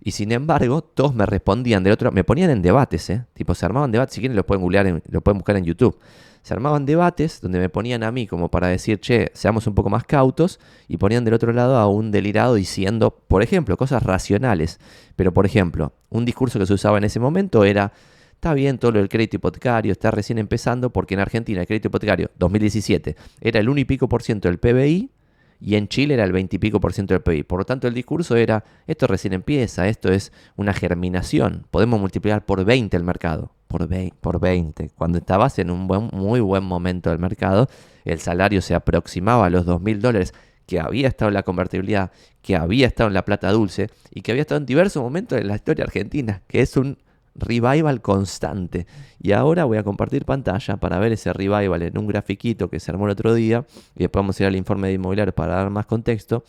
Y 0.01 0.11
sin 0.11 0.31
embargo, 0.31 0.81
todos 0.81 1.15
me 1.15 1.25
respondían 1.25 1.83
del 1.83 1.93
otro, 1.93 2.11
me 2.11 2.23
ponían 2.23 2.49
en 2.49 2.61
debates, 2.61 3.09
¿eh? 3.09 3.25
Tipo, 3.33 3.55
se 3.55 3.65
armaban 3.65 3.91
debates, 3.91 4.13
si 4.13 4.19
quieren 4.19 4.35
lo 4.35 4.45
pueden 4.45 4.61
googlear, 4.61 5.01
lo 5.09 5.21
pueden 5.21 5.37
buscar 5.39 5.55
en 5.55 5.63
YouTube 5.63 5.97
se 6.45 6.53
armaban 6.53 6.85
debates 6.85 7.41
donde 7.41 7.57
me 7.57 7.69
ponían 7.69 8.03
a 8.03 8.11
mí 8.11 8.27
como 8.27 8.51
para 8.51 8.67
decir, 8.67 8.99
che, 8.99 9.31
seamos 9.33 9.65
un 9.65 9.73
poco 9.73 9.89
más 9.89 10.03
cautos, 10.03 10.59
y 10.87 10.97
ponían 10.97 11.25
del 11.25 11.33
otro 11.33 11.51
lado 11.51 11.75
a 11.75 11.87
un 11.87 12.11
delirado 12.11 12.53
diciendo, 12.53 13.17
por 13.27 13.41
ejemplo, 13.41 13.75
cosas 13.77 14.03
racionales. 14.03 14.79
Pero, 15.15 15.33
por 15.33 15.47
ejemplo, 15.47 15.93
un 16.09 16.23
discurso 16.23 16.59
que 16.59 16.67
se 16.67 16.73
usaba 16.75 16.99
en 16.99 17.05
ese 17.05 17.19
momento 17.19 17.63
era, 17.63 17.93
está 18.35 18.53
bien 18.53 18.77
todo 18.77 18.91
lo 18.91 18.99
del 18.99 19.09
crédito 19.09 19.37
hipotecario, 19.37 19.91
está 19.91 20.11
recién 20.11 20.37
empezando, 20.37 20.91
porque 20.91 21.15
en 21.15 21.21
Argentina 21.21 21.61
el 21.61 21.65
crédito 21.65 21.87
hipotecario 21.87 22.29
2017 22.37 23.15
era 23.41 23.59
el 23.59 23.67
1 23.67 23.79
y 23.79 23.85
pico 23.85 24.07
por 24.07 24.21
ciento 24.21 24.47
del 24.47 24.59
PBI, 24.59 25.09
y 25.59 25.75
en 25.75 25.87
Chile 25.87 26.13
era 26.15 26.23
el 26.23 26.31
20 26.31 26.55
y 26.55 26.59
pico 26.59 26.79
por 26.79 26.93
ciento 26.93 27.13
del 27.13 27.21
PBI. 27.21 27.43
Por 27.43 27.59
lo 27.59 27.65
tanto, 27.65 27.87
el 27.87 27.93
discurso 27.93 28.35
era, 28.35 28.63
esto 28.87 29.07
recién 29.07 29.33
empieza, 29.33 29.87
esto 29.87 30.11
es 30.11 30.31
una 30.55 30.73
germinación, 30.73 31.65
podemos 31.71 31.99
multiplicar 31.99 32.45
por 32.45 32.63
20 32.63 32.95
el 32.95 33.03
mercado. 33.03 33.51
Por 33.67 34.39
20, 34.39 34.91
Cuando 34.95 35.17
estabas 35.17 35.59
en 35.59 35.69
un 35.69 35.87
buen, 35.87 36.09
muy 36.13 36.39
buen 36.39 36.63
momento 36.63 37.09
del 37.09 37.19
mercado, 37.19 37.67
el 38.05 38.19
salario 38.19 38.61
se 38.61 38.73
aproximaba 38.73 39.47
a 39.47 39.49
los 39.49 39.65
2.000 39.65 39.99
dólares, 39.99 40.33
que 40.65 40.79
había 40.79 41.07
estado 41.07 41.29
en 41.29 41.33
la 41.33 41.43
convertibilidad, 41.43 42.11
que 42.41 42.55
había 42.55 42.87
estado 42.87 43.07
en 43.07 43.13
la 43.13 43.25
plata 43.25 43.51
dulce 43.51 43.89
y 44.11 44.21
que 44.21 44.31
había 44.31 44.41
estado 44.41 44.59
en 44.59 44.65
diversos 44.65 45.03
momentos 45.03 45.39
en 45.39 45.47
la 45.47 45.55
historia 45.55 45.83
argentina, 45.83 46.41
que 46.47 46.61
es 46.61 46.77
un 46.77 46.97
revival 47.35 48.01
constante. 48.01 48.87
Y 49.21 49.33
ahora 49.33 49.65
voy 49.65 49.77
a 49.77 49.83
compartir 49.83 50.25
pantalla 50.25 50.77
para 50.77 50.99
ver 50.99 51.11
ese 51.11 51.33
revival 51.33 51.81
en 51.81 51.97
un 51.97 52.07
grafiquito 52.07 52.69
que 52.69 52.79
se 52.79 52.91
armó 52.91 53.05
el 53.05 53.11
otro 53.11 53.33
día 53.33 53.65
y 53.95 53.99
después 53.99 54.21
vamos 54.21 54.39
a 54.39 54.43
ir 54.43 54.47
al 54.47 54.55
informe 54.55 54.87
de 54.87 54.93
inmobiliario 54.93 55.33
para 55.33 55.55
dar 55.55 55.69
más 55.69 55.85
contexto. 55.85 56.43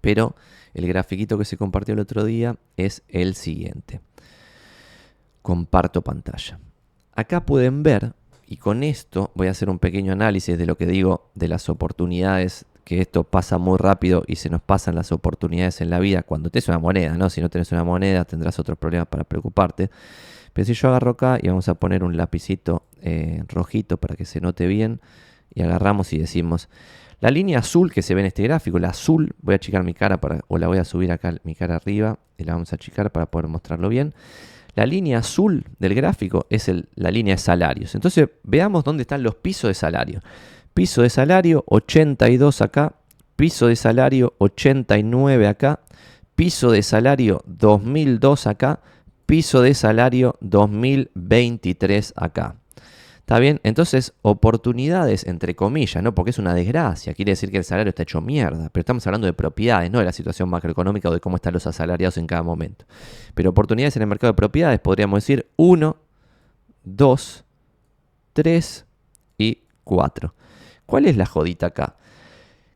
Pero 0.00 0.36
el 0.74 0.86
grafiquito 0.86 1.38
que 1.38 1.44
se 1.44 1.56
compartió 1.56 1.94
el 1.94 2.00
otro 2.00 2.24
día 2.24 2.56
es 2.76 3.02
el 3.08 3.34
siguiente 3.34 4.00
comparto 5.46 6.02
pantalla. 6.02 6.58
Acá 7.14 7.46
pueden 7.46 7.84
ver, 7.84 8.14
y 8.48 8.56
con 8.56 8.82
esto 8.82 9.30
voy 9.36 9.46
a 9.46 9.52
hacer 9.52 9.70
un 9.70 9.78
pequeño 9.78 10.12
análisis 10.12 10.58
de 10.58 10.66
lo 10.66 10.76
que 10.76 10.86
digo 10.86 11.30
de 11.36 11.46
las 11.46 11.68
oportunidades, 11.68 12.66
que 12.86 13.00
esto 13.00 13.24
pasa 13.24 13.58
muy 13.58 13.78
rápido 13.78 14.22
y 14.28 14.36
se 14.36 14.48
nos 14.48 14.62
pasan 14.62 14.94
las 14.94 15.10
oportunidades 15.10 15.80
en 15.80 15.90
la 15.90 15.98
vida 15.98 16.22
cuando 16.22 16.50
tienes 16.50 16.68
una 16.68 16.78
moneda, 16.78 17.18
¿no? 17.18 17.28
Si 17.30 17.40
no 17.40 17.50
tienes 17.50 17.72
una 17.72 17.82
moneda 17.82 18.24
tendrás 18.24 18.60
otros 18.60 18.78
problemas 18.78 19.08
para 19.08 19.24
preocuparte. 19.24 19.90
Pero 20.52 20.66
si 20.66 20.72
yo 20.72 20.88
agarro 20.90 21.10
acá 21.10 21.36
y 21.42 21.48
vamos 21.48 21.68
a 21.68 21.74
poner 21.74 22.04
un 22.04 22.16
lapicito 22.16 22.84
eh, 23.02 23.42
rojito 23.48 23.96
para 23.96 24.14
que 24.14 24.24
se 24.24 24.40
note 24.40 24.68
bien, 24.68 25.00
y 25.52 25.62
agarramos 25.62 26.12
y 26.12 26.18
decimos, 26.18 26.68
la 27.18 27.32
línea 27.32 27.58
azul 27.58 27.90
que 27.90 28.02
se 28.02 28.14
ve 28.14 28.20
en 28.20 28.28
este 28.28 28.44
gráfico, 28.44 28.78
la 28.78 28.90
azul, 28.90 29.34
voy 29.42 29.54
a 29.54 29.56
achicar 29.56 29.82
mi 29.82 29.92
cara 29.92 30.20
para, 30.20 30.42
o 30.46 30.56
la 30.56 30.68
voy 30.68 30.78
a 30.78 30.84
subir 30.84 31.10
acá 31.10 31.34
mi 31.42 31.56
cara 31.56 31.74
arriba 31.74 32.20
y 32.38 32.44
la 32.44 32.52
vamos 32.52 32.72
a 32.72 32.76
achicar 32.76 33.10
para 33.10 33.26
poder 33.26 33.48
mostrarlo 33.48 33.88
bien. 33.88 34.14
La 34.76 34.86
línea 34.86 35.18
azul 35.18 35.64
del 35.80 35.94
gráfico 35.94 36.46
es 36.50 36.70
la 36.94 37.10
línea 37.10 37.34
de 37.34 37.38
salarios. 37.38 37.96
Entonces 37.96 38.28
veamos 38.44 38.84
dónde 38.84 39.02
están 39.02 39.24
los 39.24 39.34
pisos 39.34 39.68
de 39.68 39.74
salario. 39.74 40.20
Piso 40.76 41.00
de 41.00 41.08
salario 41.08 41.64
82 41.68 42.60
acá, 42.60 42.92
piso 43.34 43.66
de 43.66 43.76
salario 43.76 44.34
89 44.36 45.48
acá, 45.48 45.80
piso 46.34 46.70
de 46.70 46.82
salario 46.82 47.42
2002 47.46 48.46
acá, 48.46 48.80
piso 49.24 49.62
de 49.62 49.72
salario 49.72 50.36
2023 50.42 52.12
acá. 52.14 52.56
¿Está 53.20 53.38
bien? 53.38 53.58
Entonces, 53.62 54.12
oportunidades, 54.20 55.26
entre 55.26 55.56
comillas, 55.56 56.02
¿no? 56.02 56.14
Porque 56.14 56.32
es 56.32 56.38
una 56.38 56.52
desgracia. 56.52 57.14
Quiere 57.14 57.32
decir 57.32 57.50
que 57.50 57.56
el 57.56 57.64
salario 57.64 57.88
está 57.88 58.02
hecho 58.02 58.20
mierda. 58.20 58.68
Pero 58.68 58.82
estamos 58.82 59.06
hablando 59.06 59.26
de 59.26 59.32
propiedades, 59.32 59.90
no 59.90 60.00
de 60.00 60.04
la 60.04 60.12
situación 60.12 60.50
macroeconómica 60.50 61.08
o 61.08 61.12
de 61.14 61.20
cómo 61.20 61.36
están 61.36 61.54
los 61.54 61.66
asalariados 61.66 62.18
en 62.18 62.26
cada 62.26 62.42
momento. 62.42 62.84
Pero 63.34 63.48
oportunidades 63.48 63.96
en 63.96 64.02
el 64.02 64.08
mercado 64.08 64.34
de 64.34 64.36
propiedades, 64.36 64.78
podríamos 64.80 65.22
decir 65.22 65.46
1, 65.56 65.96
2, 66.84 67.44
3 68.34 68.86
y 69.38 69.62
4. 69.84 70.34
¿Cuál 70.86 71.06
es 71.06 71.16
la 71.16 71.26
jodita 71.26 71.66
acá? 71.66 71.96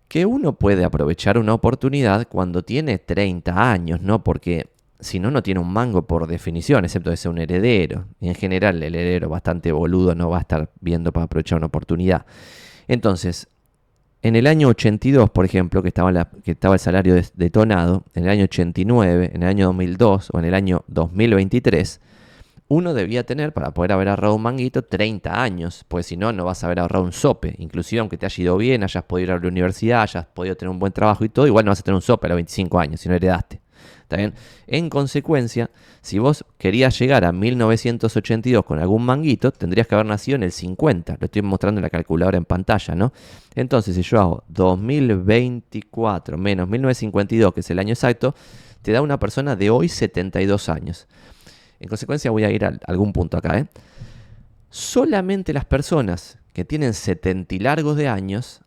Que 0.08 0.26
uno 0.26 0.54
puede 0.54 0.84
aprovechar 0.84 1.38
una 1.38 1.54
oportunidad 1.54 2.26
cuando 2.28 2.62
tiene 2.62 2.98
30 2.98 3.70
años, 3.70 4.00
¿no? 4.02 4.24
Porque 4.24 4.68
si 5.00 5.18
no, 5.18 5.30
no 5.30 5.42
tiene 5.42 5.60
un 5.60 5.72
mango 5.72 6.02
por 6.02 6.26
definición, 6.26 6.84
excepto 6.84 7.10
de 7.10 7.16
ser 7.16 7.30
un 7.30 7.38
heredero. 7.38 8.06
Y 8.20 8.28
en 8.28 8.34
general, 8.34 8.82
el 8.82 8.94
heredero 8.94 9.28
bastante 9.28 9.72
boludo 9.72 10.14
no 10.14 10.30
va 10.30 10.38
a 10.38 10.40
estar 10.40 10.70
viendo 10.80 11.12
para 11.12 11.24
aprovechar 11.24 11.58
una 11.58 11.66
oportunidad. 11.66 12.26
Entonces, 12.88 13.48
en 14.22 14.36
el 14.36 14.46
año 14.46 14.68
82, 14.68 15.30
por 15.30 15.44
ejemplo, 15.44 15.82
que 15.82 15.88
estaba, 15.88 16.12
la, 16.12 16.28
que 16.44 16.50
estaba 16.52 16.74
el 16.74 16.80
salario 16.80 17.14
detonado, 17.34 18.04
en 18.14 18.24
el 18.24 18.30
año 18.30 18.44
89, 18.44 19.30
en 19.32 19.42
el 19.42 19.48
año 19.48 19.66
2002 19.66 20.30
o 20.32 20.38
en 20.38 20.44
el 20.44 20.54
año 20.54 20.84
2023, 20.88 22.00
uno 22.70 22.94
debía 22.94 23.26
tener, 23.26 23.52
para 23.52 23.72
poder 23.72 23.90
haber 23.90 24.08
ahorrado 24.08 24.36
un 24.36 24.42
manguito, 24.42 24.82
30 24.82 25.42
años, 25.42 25.84
pues 25.88 26.06
si 26.06 26.16
no, 26.16 26.32
no 26.32 26.44
vas 26.44 26.62
a 26.62 26.68
haber 26.68 26.78
ahorrado 26.78 27.04
un 27.04 27.12
sope. 27.12 27.56
Inclusive 27.58 27.98
aunque 27.98 28.16
te 28.16 28.26
haya 28.26 28.42
ido 28.42 28.56
bien, 28.56 28.84
hayas 28.84 29.02
podido 29.02 29.24
ir 29.24 29.32
a 29.32 29.40
la 29.40 29.48
universidad, 29.48 30.02
hayas 30.02 30.26
podido 30.26 30.56
tener 30.56 30.70
un 30.70 30.78
buen 30.78 30.92
trabajo 30.92 31.24
y 31.24 31.28
todo, 31.28 31.48
igual 31.48 31.64
no 31.64 31.72
vas 31.72 31.80
a 31.80 31.82
tener 31.82 31.96
un 31.96 32.02
sope 32.02 32.28
a 32.28 32.30
los 32.30 32.36
25 32.36 32.78
años 32.78 33.00
si 33.00 33.08
no 33.08 33.16
heredaste. 33.16 33.60
En 34.66 34.88
consecuencia, 34.88 35.70
si 36.00 36.18
vos 36.18 36.44
querías 36.58 36.98
llegar 36.98 37.24
a 37.24 37.32
1982 37.32 38.64
con 38.64 38.78
algún 38.78 39.04
manguito, 39.04 39.52
tendrías 39.52 39.86
que 39.86 39.94
haber 39.94 40.06
nacido 40.06 40.36
en 40.36 40.42
el 40.44 40.52
50. 40.52 41.16
Lo 41.20 41.24
estoy 41.24 41.42
mostrando 41.42 41.78
en 41.78 41.82
la 41.82 41.90
calculadora 41.90 42.38
en 42.38 42.44
pantalla, 42.44 42.94
¿no? 42.94 43.12
Entonces, 43.54 43.94
si 43.94 44.02
yo 44.02 44.20
hago 44.20 44.44
2024 44.48 46.38
menos 46.38 46.68
1952, 46.68 47.54
que 47.54 47.60
es 47.60 47.70
el 47.70 47.78
año 47.78 47.92
exacto, 47.92 48.34
te 48.82 48.92
da 48.92 49.02
una 49.02 49.18
persona 49.18 49.56
de 49.56 49.70
hoy 49.70 49.88
72 49.88 50.68
años. 50.68 51.06
En 51.80 51.88
consecuencia, 51.88 52.30
voy 52.30 52.44
a 52.44 52.50
ir 52.50 52.64
a 52.64 52.78
algún 52.86 53.12
punto 53.12 53.36
acá, 53.36 53.58
¿eh? 53.58 53.66
Solamente 54.68 55.52
las 55.52 55.64
personas 55.64 56.38
que 56.52 56.64
tienen 56.64 56.94
70 56.94 57.54
y 57.54 57.58
largos 57.58 57.96
de 57.96 58.06
años 58.06 58.60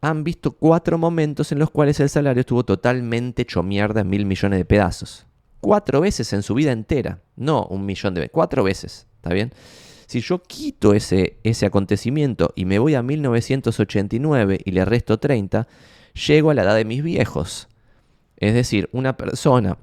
han 0.00 0.24
visto 0.24 0.52
cuatro 0.52 0.98
momentos 0.98 1.52
en 1.52 1.58
los 1.58 1.70
cuales 1.70 2.00
el 2.00 2.08
salario 2.08 2.40
estuvo 2.40 2.64
totalmente 2.64 3.42
hecho 3.42 3.62
mierda 3.62 4.00
en 4.00 4.10
mil 4.10 4.26
millones 4.26 4.58
de 4.58 4.64
pedazos. 4.64 5.26
Cuatro 5.60 6.00
veces 6.00 6.32
en 6.32 6.42
su 6.42 6.54
vida 6.54 6.72
entera, 6.72 7.20
no 7.36 7.64
un 7.66 7.86
millón 7.86 8.14
de 8.14 8.22
veces, 8.22 8.32
cuatro 8.32 8.64
veces, 8.64 9.06
¿está 9.16 9.32
bien? 9.32 9.52
Si 10.06 10.20
yo 10.20 10.42
quito 10.42 10.92
ese, 10.92 11.38
ese 11.42 11.64
acontecimiento 11.64 12.52
y 12.54 12.66
me 12.66 12.78
voy 12.78 12.94
a 12.94 13.02
1989 13.02 14.60
y 14.64 14.70
le 14.72 14.84
resto 14.84 15.18
30, 15.18 15.66
llego 16.26 16.50
a 16.50 16.54
la 16.54 16.62
edad 16.62 16.76
de 16.76 16.84
mis 16.84 17.02
viejos. 17.02 17.68
Es 18.36 18.52
decir, 18.52 18.90
una 18.92 19.16
persona 19.16 19.78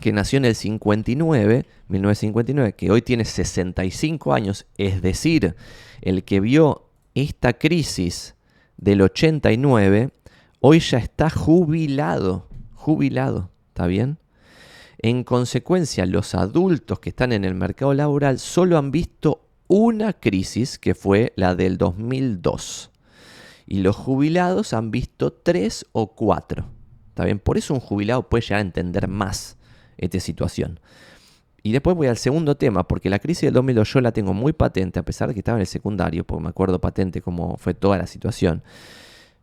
que 0.00 0.12
nació 0.12 0.38
en 0.38 0.44
el 0.44 0.54
59, 0.54 1.66
1959, 1.88 2.74
que 2.74 2.90
hoy 2.90 3.02
tiene 3.02 3.24
65 3.24 4.34
años, 4.34 4.66
es 4.76 5.02
decir, 5.02 5.54
el 6.02 6.24
que 6.24 6.40
vio 6.40 6.88
esta 7.14 7.52
crisis 7.52 8.34
del 8.76 9.02
89, 9.02 10.10
hoy 10.60 10.80
ya 10.80 10.98
está 10.98 11.30
jubilado, 11.30 12.48
jubilado, 12.74 13.50
¿está 13.68 13.86
bien? 13.86 14.18
En 14.98 15.22
consecuencia, 15.24 16.06
los 16.06 16.34
adultos 16.34 16.98
que 16.98 17.10
están 17.10 17.32
en 17.32 17.44
el 17.44 17.54
mercado 17.54 17.94
laboral 17.94 18.38
solo 18.38 18.78
han 18.78 18.90
visto 18.90 19.46
una 19.68 20.12
crisis 20.12 20.78
que 20.78 20.94
fue 20.94 21.32
la 21.36 21.54
del 21.54 21.78
2002. 21.78 22.90
Y 23.66 23.80
los 23.80 23.96
jubilados 23.96 24.72
han 24.72 24.90
visto 24.90 25.32
tres 25.32 25.86
o 25.92 26.14
cuatro. 26.14 26.66
¿Está 27.08 27.24
bien? 27.24 27.38
Por 27.38 27.58
eso 27.58 27.74
un 27.74 27.80
jubilado 27.80 28.28
puede 28.28 28.42
llegar 28.42 28.58
a 28.58 28.62
entender 28.62 29.08
más 29.08 29.56
esta 29.98 30.20
situación. 30.20 30.80
Y 31.62 31.72
después 31.72 31.96
voy 31.96 32.08
al 32.08 32.18
segundo 32.18 32.56
tema, 32.56 32.86
porque 32.86 33.08
la 33.08 33.18
crisis 33.18 33.42
del 33.42 33.54
2002 33.54 33.92
yo 33.94 34.00
la 34.02 34.12
tengo 34.12 34.34
muy 34.34 34.52
patente, 34.52 34.98
a 34.98 35.02
pesar 35.02 35.28
de 35.28 35.34
que 35.34 35.40
estaba 35.40 35.56
en 35.56 35.62
el 35.62 35.66
secundario, 35.66 36.24
porque 36.24 36.42
me 36.42 36.50
acuerdo 36.50 36.80
patente 36.80 37.22
cómo 37.22 37.56
fue 37.56 37.72
toda 37.72 37.96
la 37.96 38.06
situación. 38.06 38.62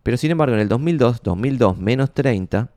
Pero 0.04 0.18
sin 0.18 0.32
embargo, 0.32 0.54
en 0.54 0.62
el 0.62 0.70
2002, 0.70 1.24
2002 1.24 1.78
menos 1.80 2.14
30, 2.14 2.70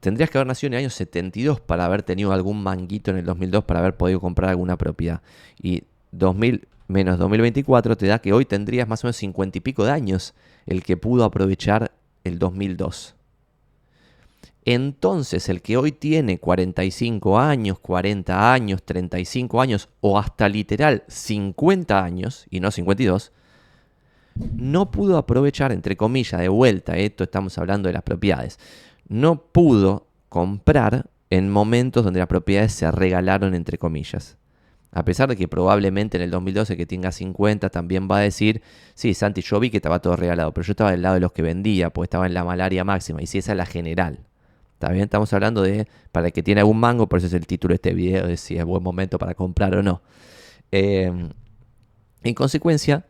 tendrías 0.00 0.30
que 0.30 0.38
haber 0.38 0.48
nacido 0.48 0.68
en 0.68 0.74
el 0.74 0.78
año 0.80 0.90
72 0.90 1.60
para 1.60 1.84
haber 1.84 2.02
tenido 2.02 2.32
algún 2.32 2.62
manguito 2.62 3.12
en 3.12 3.18
el 3.18 3.24
2002 3.24 3.64
para 3.64 3.80
haber 3.80 3.96
podido 3.96 4.20
comprar 4.20 4.50
alguna 4.50 4.76
propiedad. 4.76 5.22
Y 5.60 5.84
2000 6.10 6.66
menos 6.88 7.18
2024 7.18 7.96
te 7.96 8.06
da 8.06 8.18
que 8.20 8.32
hoy 8.32 8.44
tendrías 8.44 8.86
más 8.86 9.02
o 9.02 9.06
menos 9.06 9.16
50 9.16 9.58
y 9.58 9.60
pico 9.60 9.84
de 9.84 9.92
años 9.92 10.34
el 10.66 10.82
que 10.82 10.96
pudo 10.96 11.24
aprovechar 11.24 11.92
el 12.24 12.38
2002. 12.38 13.16
Entonces 14.64 15.48
el 15.48 15.60
que 15.60 15.76
hoy 15.76 15.92
tiene 15.92 16.38
45 16.38 17.38
años, 17.38 17.78
40 17.80 18.52
años, 18.52 18.82
35 18.84 19.60
años 19.60 19.88
o 20.00 20.18
hasta 20.18 20.48
literal 20.48 21.02
50 21.08 22.02
años 22.02 22.46
y 22.48 22.60
no 22.60 22.70
52, 22.70 23.32
no 24.56 24.90
pudo 24.90 25.18
aprovechar, 25.18 25.72
entre 25.72 25.96
comillas, 25.96 26.40
de 26.40 26.48
vuelta, 26.48 26.96
esto 26.96 27.24
estamos 27.24 27.58
hablando 27.58 27.88
de 27.88 27.94
las 27.94 28.02
propiedades, 28.02 28.58
no 29.08 29.42
pudo 29.42 30.06
comprar 30.28 31.10
en 31.28 31.50
momentos 31.50 32.04
donde 32.04 32.20
las 32.20 32.28
propiedades 32.28 32.72
se 32.72 32.90
regalaron, 32.90 33.54
entre 33.54 33.78
comillas. 33.78 34.36
A 34.90 35.04
pesar 35.04 35.28
de 35.30 35.36
que 35.36 35.48
probablemente 35.48 36.18
en 36.18 36.22
el 36.22 36.30
2012 36.30 36.76
que 36.76 36.84
tenga 36.86 37.10
50 37.10 37.70
también 37.70 38.08
va 38.10 38.18
a 38.18 38.20
decir, 38.20 38.62
sí, 38.94 39.14
Santi, 39.14 39.40
yo 39.40 39.58
vi 39.58 39.70
que 39.70 39.78
estaba 39.78 40.00
todo 40.00 40.16
regalado, 40.16 40.52
pero 40.52 40.66
yo 40.66 40.72
estaba 40.72 40.90
del 40.90 41.02
lado 41.02 41.14
de 41.14 41.20
los 41.20 41.32
que 41.32 41.40
vendía, 41.40 41.90
pues 41.90 42.06
estaba 42.06 42.26
en 42.26 42.34
la 42.34 42.44
malaria 42.44 42.84
máxima, 42.84 43.22
y 43.22 43.26
si 43.26 43.38
esa 43.38 43.52
es 43.52 43.58
la 43.58 43.66
general. 43.66 44.26
Está 44.82 44.90
bien, 44.90 45.04
estamos 45.04 45.32
hablando 45.32 45.62
de, 45.62 45.86
para 46.10 46.26
el 46.26 46.32
que 46.32 46.42
tiene 46.42 46.60
algún 46.60 46.80
mango, 46.80 47.08
por 47.08 47.18
eso 47.18 47.28
es 47.28 47.34
el 47.34 47.46
título 47.46 47.70
de 47.70 47.76
este 47.76 47.94
video, 47.94 48.26
de 48.26 48.36
si 48.36 48.56
es 48.56 48.64
buen 48.64 48.82
momento 48.82 49.16
para 49.16 49.36
comprar 49.36 49.76
o 49.76 49.82
no. 49.84 50.02
Em, 50.72 51.28
en 52.24 52.34
consecuencia, 52.34 53.06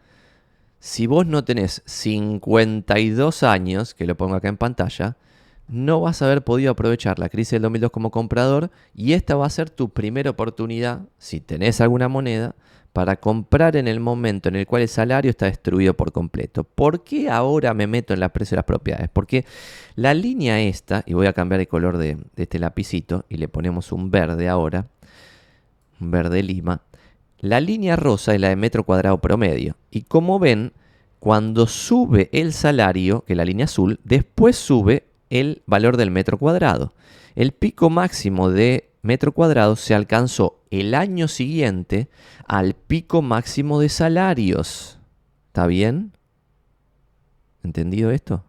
si 0.81 1.07
vos 1.07 1.27
no 1.27 1.45
tenés 1.45 1.81
52 1.87 3.43
años, 3.43 3.95
que 3.95 4.07
lo 4.07 4.19
pongo 4.19 4.35
acá 4.35 4.49
en 4.49 4.59
pantalla, 4.59 5.17
no 5.67 6.03
vas 6.03 6.21
a 6.21 6.27
haber 6.27 6.45
podido 6.45 6.73
aprovechar 6.73 7.19
la 7.19 7.31
crisis 7.31 7.53
del 7.53 7.63
2002 7.63 7.91
como 7.91 8.11
comprador 8.11 8.71
y 8.95 9.15
esta 9.15 9.37
va 9.37 9.47
a 9.47 9.51
ser 9.51 9.71
tu 9.71 9.89
primera 9.89 10.29
oportunidad, 10.29 11.07
si 11.17 11.41
tenés 11.41 11.81
alguna 11.81 12.09
moneda, 12.09 12.55
para 12.93 13.17
comprar 13.17 13.77
en 13.77 13.89
el 13.89 14.01
momento 14.01 14.49
en 14.49 14.57
el 14.57 14.67
cual 14.67 14.83
el 14.83 14.89
salario 14.89 15.31
está 15.31 15.47
destruido 15.47 15.95
por 15.95 16.13
completo. 16.13 16.65
¿Por 16.65 17.05
qué 17.05 17.31
ahora 17.31 17.73
me 17.75 17.87
meto 17.87 18.13
en 18.13 18.21
la 18.21 18.31
precio 18.31 18.55
de 18.55 18.59
las 18.59 18.67
propiedades? 18.67 19.09
Porque 19.11 19.47
la 19.95 20.15
línea 20.15 20.61
esta, 20.61 21.03
y 21.07 21.15
voy 21.15 21.27
a 21.27 21.33
cambiar 21.33 21.61
el 21.61 21.69
color 21.69 21.97
de, 21.97 22.17
de 22.17 22.43
este 22.43 22.59
lapicito 22.59 23.25
y 23.29 23.37
le 23.37 23.49
ponemos 23.49 23.93
un 23.93 24.11
verde 24.11 24.49
ahora, 24.49 24.89
un 26.01 26.11
verde 26.11 26.43
lima, 26.43 26.83
la 27.39 27.61
línea 27.61 27.97
rosa 27.97 28.35
es 28.35 28.41
la 28.41 28.51
de 28.51 28.57
metro 28.57 28.85
cuadrado 28.85 29.19
promedio. 29.19 29.77
Y 29.91 30.03
como 30.03 30.39
ven, 30.39 30.73
cuando 31.19 31.67
sube 31.67 32.29
el 32.33 32.53
salario, 32.53 33.25
que 33.27 33.33
es 33.33 33.37
la 33.37 33.45
línea 33.45 33.65
azul, 33.65 34.01
después 34.05 34.57
sube 34.57 35.07
el 35.31 35.63
valor 35.67 35.97
del 35.97 36.11
metro 36.11 36.39
cuadrado. 36.39 36.95
El 37.35 37.53
pico 37.53 37.91
máximo 37.91 38.51
de 38.51 38.91
metro 39.03 39.33
cuadrado 39.33 39.77
se 39.77 39.95
alcanzó 39.95 40.61
el 40.71 40.95
año 40.95 41.29
siguiente 41.29 42.09
al 42.47 42.75
pico 42.75 43.23
máximo 43.23 43.81
de 43.81 43.89
salarios. 43.89 44.99
¿Está 45.49 45.67
bien? 45.67 46.13
¿Entendido 47.63 48.11
esto? 48.11 48.45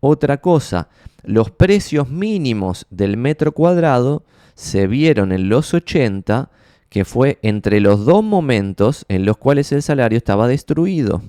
Otra 0.00 0.40
cosa, 0.40 0.88
los 1.22 1.50
precios 1.50 2.08
mínimos 2.08 2.86
del 2.90 3.16
metro 3.16 3.52
cuadrado 3.52 4.24
se 4.54 4.86
vieron 4.86 5.32
en 5.32 5.48
los 5.48 5.74
80, 5.74 6.50
que 6.88 7.04
fue 7.04 7.38
entre 7.42 7.80
los 7.80 8.04
dos 8.04 8.24
momentos 8.24 9.04
en 9.08 9.24
los 9.24 9.36
cuales 9.36 9.70
el 9.72 9.82
salario 9.82 10.16
estaba 10.16 10.48
destruido. 10.48 11.22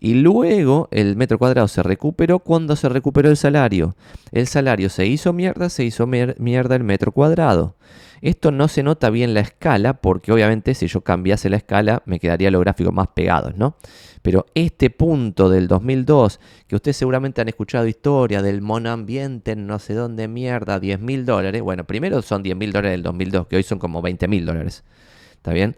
Y 0.00 0.14
luego 0.14 0.88
el 0.90 1.14
metro 1.14 1.38
cuadrado 1.38 1.68
se 1.68 1.82
recuperó 1.82 2.38
cuando 2.38 2.74
se 2.74 2.88
recuperó 2.88 3.28
el 3.28 3.36
salario. 3.36 3.94
El 4.32 4.46
salario 4.46 4.88
se 4.88 5.06
hizo 5.06 5.34
mierda, 5.34 5.68
se 5.68 5.84
hizo 5.84 6.06
mierda 6.06 6.74
el 6.74 6.84
metro 6.84 7.12
cuadrado. 7.12 7.76
Esto 8.22 8.50
no 8.50 8.68
se 8.68 8.82
nota 8.82 9.10
bien 9.10 9.34
la 9.34 9.40
escala 9.40 9.94
porque 9.94 10.32
obviamente 10.32 10.74
si 10.74 10.86
yo 10.86 11.02
cambiase 11.02 11.48
la 11.48 11.56
escala 11.56 12.02
me 12.04 12.18
quedaría 12.18 12.50
los 12.50 12.60
gráficos 12.60 12.92
más 12.92 13.08
pegados, 13.08 13.56
¿no? 13.56 13.76
Pero 14.22 14.46
este 14.54 14.90
punto 14.90 15.48
del 15.48 15.68
2002, 15.68 16.40
que 16.66 16.76
ustedes 16.76 16.98
seguramente 16.98 17.40
han 17.40 17.48
escuchado 17.48 17.86
historia 17.86 18.42
del 18.42 18.60
monoambiente 18.60 19.52
en 19.52 19.66
no 19.66 19.78
sé 19.78 19.94
dónde 19.94 20.28
mierda, 20.28 20.80
10 20.80 21.00
mil 21.00 21.24
dólares. 21.24 21.62
Bueno, 21.62 21.84
primero 21.84 22.20
son 22.20 22.42
10 22.42 22.56
mil 22.56 22.72
dólares 22.72 22.92
del 22.92 23.02
2002, 23.02 23.46
que 23.46 23.56
hoy 23.56 23.62
son 23.62 23.78
como 23.78 24.02
20 24.02 24.28
mil 24.28 24.44
dólares. 24.44 24.84
¿Está 25.32 25.52
bien? 25.52 25.76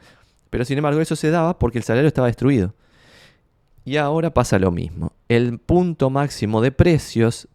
Pero 0.51 0.65
sin 0.65 0.79
embargo 0.79 1.01
eso 1.01 1.15
se 1.15 1.31
daba 1.31 1.59
porque 1.59 1.79
el 1.79 1.85
salario 1.85 2.09
estaba 2.09 2.27
destruido. 2.27 2.75
Y 3.85 3.97
ahora 3.97 4.33
pasa 4.33 4.59
lo 4.59 4.71
mismo. 4.71 5.13
El 5.29 5.59
punto 5.59 6.11
máximo 6.11 6.61
de 6.61 6.73
precios 6.73 7.49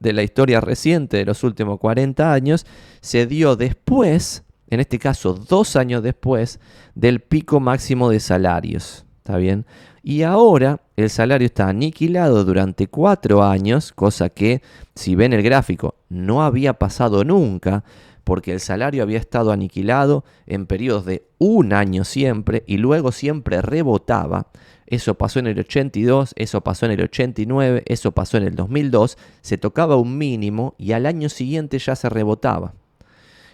de 0.00 0.12
la 0.12 0.22
historia 0.22 0.60
reciente 0.60 1.16
de 1.16 1.24
los 1.24 1.42
últimos 1.42 1.78
40 1.78 2.32
años 2.32 2.66
se 3.00 3.26
dio 3.26 3.56
después, 3.56 4.44
en 4.68 4.80
este 4.80 4.98
caso 4.98 5.34
dos 5.34 5.76
años 5.76 6.02
después, 6.02 6.60
del 6.94 7.20
pico 7.20 7.60
máximo 7.60 8.10
de 8.10 8.20
salarios. 8.20 9.04
¿Está 9.18 9.36
bien? 9.36 9.66
Y 10.02 10.22
ahora 10.22 10.80
el 10.96 11.10
salario 11.10 11.46
está 11.46 11.68
aniquilado 11.68 12.44
durante 12.44 12.86
cuatro 12.86 13.42
años, 13.42 13.92
cosa 13.92 14.30
que, 14.30 14.62
si 14.94 15.14
ven 15.14 15.32
el 15.32 15.42
gráfico, 15.42 15.96
no 16.08 16.42
había 16.42 16.74
pasado 16.74 17.24
nunca, 17.24 17.84
porque 18.24 18.52
el 18.52 18.60
salario 18.60 19.02
había 19.02 19.18
estado 19.18 19.52
aniquilado 19.52 20.24
en 20.46 20.66
periodos 20.66 21.04
de 21.04 21.26
un 21.38 21.72
año 21.72 22.04
siempre 22.04 22.62
y 22.66 22.78
luego 22.78 23.12
siempre 23.12 23.60
rebotaba. 23.60 24.48
Eso 24.90 25.16
pasó 25.16 25.38
en 25.38 25.46
el 25.46 25.58
82, 25.58 26.32
eso 26.34 26.62
pasó 26.62 26.86
en 26.86 26.92
el 26.92 27.02
89, 27.02 27.82
eso 27.86 28.12
pasó 28.12 28.38
en 28.38 28.44
el 28.44 28.54
2002. 28.54 29.18
Se 29.42 29.58
tocaba 29.58 29.96
un 29.96 30.16
mínimo 30.16 30.74
y 30.78 30.92
al 30.92 31.04
año 31.04 31.28
siguiente 31.28 31.78
ya 31.78 31.94
se 31.94 32.08
rebotaba. 32.08 32.72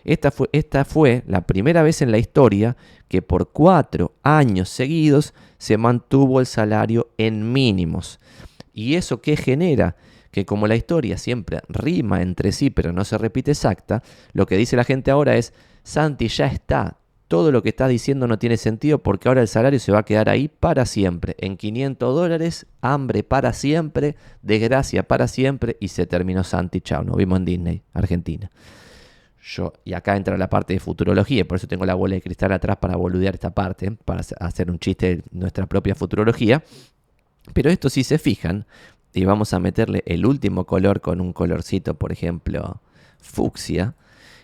Esta 0.04 0.30
fue, 0.30 0.48
esta 0.52 0.84
fue 0.84 1.24
la 1.26 1.44
primera 1.44 1.82
vez 1.82 2.02
en 2.02 2.12
la 2.12 2.18
historia 2.18 2.76
que 3.08 3.20
por 3.20 3.50
cuatro 3.50 4.14
años 4.22 4.68
seguidos 4.68 5.34
se 5.58 5.76
mantuvo 5.76 6.38
el 6.38 6.46
salario 6.46 7.08
en 7.18 7.52
mínimos. 7.52 8.20
¿Y 8.72 8.94
eso 8.94 9.20
qué 9.20 9.36
genera? 9.36 9.96
que 10.30 10.44
como 10.44 10.66
la 10.66 10.74
historia 10.74 11.16
siempre 11.16 11.60
rima 11.68 12.20
entre 12.20 12.50
sí 12.50 12.68
pero 12.68 12.92
no 12.92 13.04
se 13.04 13.16
repite 13.16 13.52
exacta, 13.52 14.02
lo 14.32 14.46
que 14.46 14.56
dice 14.56 14.74
la 14.74 14.82
gente 14.82 15.12
ahora 15.12 15.36
es, 15.36 15.52
Santi 15.84 16.26
ya 16.26 16.46
está, 16.46 16.96
todo 17.28 17.52
lo 17.52 17.62
que 17.62 17.70
estás 17.70 17.88
diciendo 17.88 18.26
no 18.26 18.38
tiene 18.38 18.56
sentido 18.56 18.98
porque 18.98 19.28
ahora 19.28 19.40
el 19.40 19.48
salario 19.48 19.80
se 19.80 19.92
va 19.92 20.00
a 20.00 20.04
quedar 20.04 20.28
ahí 20.28 20.48
para 20.48 20.86
siempre, 20.86 21.34
en 21.38 21.56
500 21.56 22.14
dólares, 22.14 22.66
hambre 22.80 23.22
para 23.22 23.52
siempre, 23.52 24.16
desgracia 24.42 25.02
para 25.02 25.26
siempre 25.28 25.76
y 25.80 25.88
se 25.88 26.06
terminó 26.06 26.44
Santi, 26.44 26.80
chao, 26.80 27.02
nos 27.02 27.16
vimos 27.16 27.38
en 27.38 27.44
Disney, 27.44 27.82
Argentina. 27.92 28.50
Yo, 29.42 29.74
y 29.84 29.92
acá 29.92 30.16
entra 30.16 30.38
la 30.38 30.48
parte 30.48 30.72
de 30.72 30.80
futurología, 30.80 31.46
por 31.46 31.56
eso 31.56 31.66
tengo 31.66 31.84
la 31.84 31.94
bola 31.94 32.14
de 32.14 32.22
cristal 32.22 32.52
atrás 32.52 32.78
para 32.78 32.96
boludear 32.96 33.34
esta 33.34 33.50
parte, 33.50 33.90
para 33.90 34.22
hacer 34.40 34.70
un 34.70 34.78
chiste 34.78 35.16
de 35.16 35.22
nuestra 35.32 35.66
propia 35.66 35.94
futurología. 35.94 36.62
Pero 37.52 37.68
esto 37.68 37.90
si 37.90 38.04
se 38.04 38.16
fijan, 38.16 38.64
y 39.12 39.24
vamos 39.26 39.52
a 39.52 39.60
meterle 39.60 40.02
el 40.06 40.24
último 40.26 40.64
color 40.64 41.00
con 41.00 41.20
un 41.20 41.32
colorcito, 41.32 41.94
por 41.94 42.10
ejemplo, 42.10 42.80
fucsia, 43.18 43.94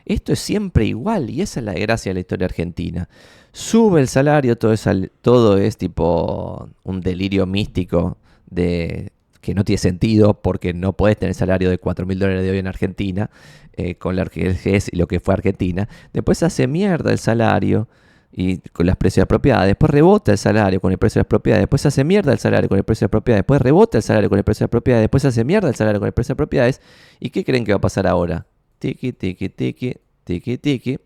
esto 0.05 0.33
es 0.33 0.41
siempre 0.41 0.87
igual 0.87 1.31
y 1.31 1.43
esa 1.43 1.61
es 1.61 1.67
la 1.67 1.75
gracia 1.75 2.11
de 2.11 2.15
la 2.15 2.21
historia 2.21 2.47
argentina. 2.47 3.09
Sube 3.53 4.01
el 4.01 4.09
salario, 4.09 4.57
todo 4.57 4.73
es, 4.73 4.89
todo 5.23 5.59
es 5.59 5.77
tipo 5.77 6.69
un 6.85 7.01
delirio 7.01 7.47
místico 7.47 8.17
de 8.49 9.13
que 9.41 9.55
no 9.55 9.65
tiene 9.65 9.79
sentido 9.79 10.35
porque 10.35 10.75
no 10.75 10.93
puedes 10.93 11.17
tener 11.17 11.35
salario 11.35 11.71
de 11.71 11.79
4 11.79 12.07
mil 12.07 12.19
dólares 12.19 12.43
de 12.43 12.51
hoy 12.51 12.59
en 12.59 12.67
Argentina 12.67 13.31
eh, 13.75 13.95
con 13.95 14.17
la 14.17 14.27
que 14.27 14.57
es 14.65 14.91
lo 14.95 15.07
que 15.07 15.21
fue 15.21 15.35
Argentina. 15.35 15.89
Después 16.13 16.43
hace 16.43 16.67
mierda 16.67 17.13
el 17.13 17.19
salario 17.19 17.89
y 18.33 18.59
con 18.59 18.87
las 18.87 18.97
precios 18.97 19.23
de 19.23 19.27
propiedad, 19.27 19.67
después 19.67 19.91
rebota 19.91 20.33
el 20.33 20.39
salario 20.39 20.81
con 20.81 20.93
el 20.93 20.99
precio 20.99 21.19
de 21.19 21.23
las 21.23 21.29
propiedades, 21.29 21.63
después 21.63 21.85
hace 21.87 22.05
mierda 22.05 22.33
el 22.33 22.39
salario 22.39 22.69
con 22.69 22.79
el 22.79 22.85
precio 22.85 23.07
de 23.07 23.09
propiedades, 23.09 23.41
después 23.41 23.61
rebota 23.63 23.99
el 23.99 24.03
salario 24.03 24.29
con 24.29 24.39
el 24.39 24.45
precio 24.45 24.65
de 24.65 24.69
propiedades, 24.69 25.05
después 25.05 25.25
hace 25.25 25.45
mierda 25.45 25.69
el 25.69 25.75
salario 25.75 26.01
con 26.01 26.07
el 26.07 26.13
precio 26.13 26.35
de 26.35 26.37
propiedades. 26.37 26.81
¿Y 27.19 27.31
qué 27.31 27.45
creen 27.45 27.65
que 27.65 27.73
va 27.73 27.79
a 27.79 27.81
pasar 27.81 28.07
ahora? 28.07 28.47
Tiki, 28.81 29.13
tiki, 29.13 29.51
tiki, 29.51 29.95
tiki, 30.25 30.57
tiki. 30.57 30.99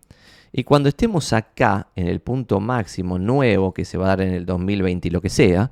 Y 0.53 0.63
cuando 0.63 0.87
estemos 0.87 1.33
acá, 1.33 1.89
en 1.97 2.07
el 2.07 2.21
punto 2.21 2.61
máximo 2.61 3.19
nuevo 3.19 3.73
que 3.73 3.83
se 3.83 3.97
va 3.97 4.05
a 4.05 4.07
dar 4.07 4.21
en 4.21 4.33
el 4.33 4.45
2020 4.45 5.09
y 5.09 5.11
lo 5.11 5.19
que 5.19 5.29
sea, 5.29 5.71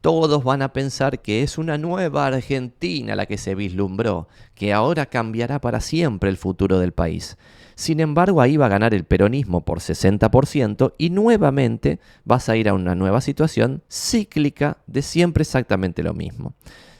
todos 0.00 0.44
van 0.44 0.62
a 0.62 0.72
pensar 0.72 1.20
que 1.20 1.42
es 1.42 1.58
una 1.58 1.76
nueva 1.76 2.26
Argentina 2.26 3.14
la 3.14 3.26
que 3.26 3.36
se 3.36 3.54
vislumbró, 3.54 4.28
que 4.54 4.72
ahora 4.72 5.04
cambiará 5.04 5.60
para 5.60 5.80
siempre 5.80 6.30
el 6.30 6.38
futuro 6.38 6.78
del 6.78 6.92
país. 6.92 7.36
Sin 7.74 8.00
embargo, 8.00 8.40
ahí 8.40 8.56
va 8.56 8.66
a 8.66 8.70
ganar 8.70 8.94
el 8.94 9.04
peronismo 9.04 9.60
por 9.60 9.80
60% 9.80 10.94
y 10.96 11.10
nuevamente 11.10 12.00
vas 12.24 12.48
a 12.48 12.56
ir 12.56 12.70
a 12.70 12.72
una 12.72 12.94
nueva 12.94 13.20
situación 13.20 13.82
cíclica 13.90 14.78
de 14.86 15.02
siempre 15.02 15.42
exactamente 15.42 16.02
lo 16.02 16.14
mismo. 16.14 16.54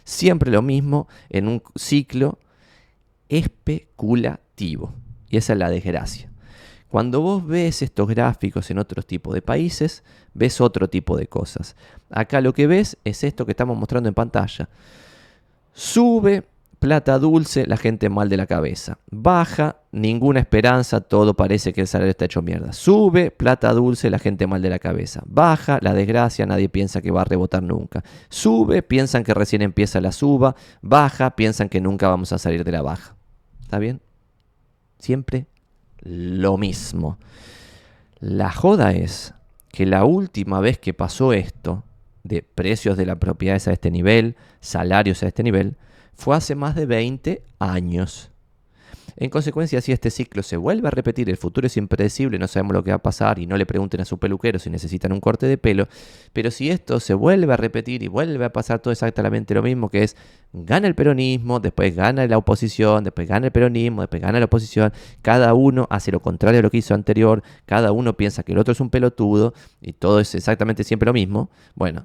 Siempre 0.05 0.51
lo 0.51 0.61
mismo 0.61 1.09
en 1.31 1.49
un 1.49 1.63
ciclo 1.75 2.39
especulativo. 3.29 4.93
Y 5.29 5.37
esa 5.37 5.53
es 5.55 5.59
la 5.59 5.71
desgracia. 5.71 6.31
Cuando 6.89 7.21
vos 7.21 7.47
ves 7.47 7.83
estos 7.83 8.09
gráficos 8.09 8.71
en 8.71 8.79
otros 8.79 9.07
tipos 9.07 9.35
de 9.35 9.43
países, 9.43 10.05
ves 10.35 10.61
otro 10.61 10.89
tipo 10.89 11.17
de 11.17 11.27
cosas. 11.27 11.77
Acá 12.11 12.41
lo 12.41 12.55
que 12.55 12.67
ves 12.67 12.97
es 13.05 13.25
esto 13.25 13.45
que 13.45 13.53
estamos 13.53 13.77
mostrando 13.77 14.09
en 14.09 14.15
pantalla. 14.15 14.69
Sube 15.73 16.45
plata 16.79 17.19
dulce, 17.19 17.67
la 17.67 17.77
gente 17.77 18.09
mal 18.09 18.29
de 18.29 18.37
la 18.37 18.47
cabeza. 18.47 18.99
Baja, 19.11 19.77
ninguna 19.93 20.41
esperanza, 20.41 21.01
todo 21.01 21.35
parece 21.35 21.73
que 21.73 21.83
el 21.83 21.87
salario 21.87 22.11
está 22.11 22.27
hecho 22.27 22.43
mierda. 22.43 22.73
Sube, 22.73 23.31
plata 23.31 23.73
dulce, 23.73 24.11
la 24.11 24.19
gente 24.19 24.47
mal 24.47 24.63
de 24.63 24.71
la 24.71 24.79
cabeza. 24.79 25.23
Baja, 25.27 25.79
la 25.83 25.95
desgracia, 25.95 26.47
nadie 26.47 26.69
piensa 26.69 27.01
que 27.01 27.11
va 27.11 27.23
a 27.23 27.25
rebotar 27.25 27.63
nunca. 27.63 28.05
Sube, 28.29 28.83
piensan 28.83 29.25
que 29.25 29.35
recién 29.35 29.63
empieza 29.63 30.01
la 30.01 30.13
suba. 30.13 30.55
Baja, 30.83 31.37
piensan 31.37 31.69
que 31.69 31.81
nunca 31.81 32.09
vamos 32.09 32.33
a 32.33 32.39
salir 32.39 32.65
de 32.65 32.73
la 32.73 32.83
baja. 32.83 33.17
¿Está 33.63 33.79
bien? 33.79 34.01
Siempre 34.99 35.47
lo 36.01 36.57
mismo. 36.57 37.19
La 38.21 38.51
joda 38.51 38.93
es 38.93 39.35
que 39.73 39.87
la 39.87 40.05
última 40.05 40.61
vez 40.61 40.79
que 40.79 40.95
pasó 40.95 41.33
esto, 41.33 41.85
de 42.23 42.43
precios 42.43 42.97
de 42.97 43.07
las 43.07 43.17
propiedades 43.19 43.69
a 43.69 43.73
este 43.73 43.91
nivel, 43.91 44.37
salarios 44.61 45.23
a 45.23 45.29
este 45.29 45.43
nivel, 45.43 45.77
fue 46.17 46.37
hace 46.37 46.55
más 46.55 46.75
de 46.75 46.87
20 46.87 47.43
años. 47.59 48.31
En 49.19 49.31
consecuencia, 49.31 49.81
si 49.81 49.93
este 49.93 50.11
ciclo 50.11 50.43
se 50.43 50.59
vuelve 50.59 50.89
a 50.89 50.91
repetir, 50.91 51.31
el 51.31 51.39
futuro 51.39 51.67
es 51.67 51.79
impredecible, 51.79 52.39
no 52.39 52.47
sabemos 52.49 52.75
lo 52.75 52.85
que 52.85 52.91
va 52.91 52.97
a 52.97 53.03
pasar 53.03 53.39
y 53.39 53.47
no 53.47 53.57
le 53.57 53.65
pregunten 53.65 54.03
a 54.03 54.05
su 54.05 54.19
peluquero 54.19 54.59
si 54.59 54.69
necesitan 54.69 55.11
un 55.11 55.21
corte 55.21 55.47
de 55.47 55.57
pelo, 55.57 55.89
pero 56.35 56.51
si 56.51 56.69
esto 56.69 57.01
se 57.01 57.15
vuelve 57.15 57.51
a 57.51 57.57
repetir 57.57 58.03
y 58.03 58.09
vuelve 58.09 58.45
a 58.45 58.53
pasar 58.53 58.81
todo 58.81 58.93
exactamente 58.93 59.55
lo 59.55 59.63
mismo, 59.63 59.89
que 59.89 60.03
es 60.03 60.17
gana 60.53 60.87
el 60.87 60.95
peronismo, 60.95 61.61
después 61.61 61.97
gana 61.97 62.27
la 62.27 62.37
oposición, 62.37 63.05
después 63.05 63.27
gana 63.27 63.47
el 63.47 63.53
peronismo, 63.53 64.03
después 64.03 64.21
gana 64.21 64.39
la 64.39 64.45
oposición, 64.45 64.93
cada 65.23 65.55
uno 65.55 65.87
hace 65.89 66.13
lo 66.13 66.21
contrario 66.21 66.61
a 66.61 66.63
lo 66.63 66.71
que 66.71 66.77
hizo 66.79 66.93
anterior, 66.93 67.43
cada 67.65 67.93
uno 67.93 68.19
piensa 68.19 68.43
que 68.43 68.53
el 68.53 68.59
otro 68.59 68.73
es 68.73 68.81
un 68.81 68.91
pelotudo 68.91 69.55
y 69.81 69.95
todo 69.95 70.21
es 70.21 70.35
exactamente 70.35 70.85
siempre 70.85 71.07
lo 71.07 71.15
mismo, 71.15 71.49
bueno, 71.75 72.05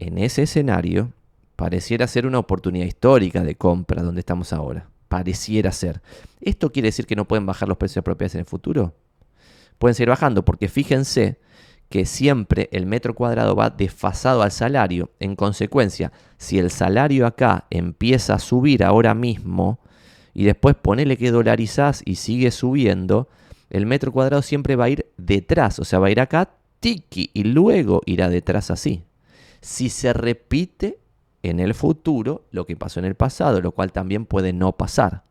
en 0.00 0.18
ese 0.18 0.42
escenario 0.42 1.12
pareciera 1.56 2.06
ser 2.06 2.26
una 2.26 2.38
oportunidad 2.38 2.86
histórica 2.86 3.42
de 3.42 3.56
compra 3.56 4.02
donde 4.02 4.20
estamos 4.20 4.52
ahora. 4.52 4.88
Pareciera 5.08 5.72
ser. 5.72 6.02
¿Esto 6.40 6.70
quiere 6.70 6.88
decir 6.88 7.06
que 7.06 7.16
no 7.16 7.26
pueden 7.26 7.46
bajar 7.46 7.68
los 7.68 7.78
precios 7.78 7.96
de 7.96 8.02
propiedades 8.02 8.34
en 8.34 8.40
el 8.40 8.46
futuro? 8.46 8.94
Pueden 9.78 9.94
seguir 9.94 10.10
bajando 10.10 10.44
porque 10.44 10.68
fíjense 10.68 11.38
que 11.88 12.04
siempre 12.04 12.68
el 12.72 12.86
metro 12.86 13.14
cuadrado 13.14 13.54
va 13.54 13.70
desfasado 13.70 14.42
al 14.42 14.50
salario. 14.50 15.10
En 15.20 15.36
consecuencia, 15.36 16.12
si 16.36 16.58
el 16.58 16.70
salario 16.70 17.26
acá 17.26 17.66
empieza 17.70 18.34
a 18.34 18.38
subir 18.38 18.82
ahora 18.84 19.14
mismo 19.14 19.78
y 20.34 20.44
después 20.44 20.74
ponele 20.74 21.16
que 21.16 21.30
dolarizás 21.30 22.02
y 22.04 22.16
sigue 22.16 22.50
subiendo, 22.50 23.28
el 23.70 23.86
metro 23.86 24.12
cuadrado 24.12 24.42
siempre 24.42 24.76
va 24.76 24.86
a 24.86 24.90
ir 24.90 25.06
detrás. 25.16 25.78
O 25.78 25.84
sea, 25.84 25.98
va 25.98 26.08
a 26.08 26.10
ir 26.10 26.20
acá, 26.20 26.50
tiki, 26.80 27.30
y 27.32 27.44
luego 27.44 28.02
irá 28.06 28.28
detrás 28.28 28.70
así. 28.70 29.04
Si 29.60 29.88
se 29.88 30.12
repite 30.12 30.98
en 31.50 31.60
el 31.60 31.74
futuro 31.74 32.44
lo 32.50 32.66
que 32.66 32.76
pasó 32.76 33.00
en 33.00 33.06
el 33.06 33.14
pasado, 33.14 33.60
lo 33.60 33.72
cual 33.72 33.92
también 33.92 34.26
puede 34.26 34.52
no 34.52 34.72
pasar. 34.72 35.22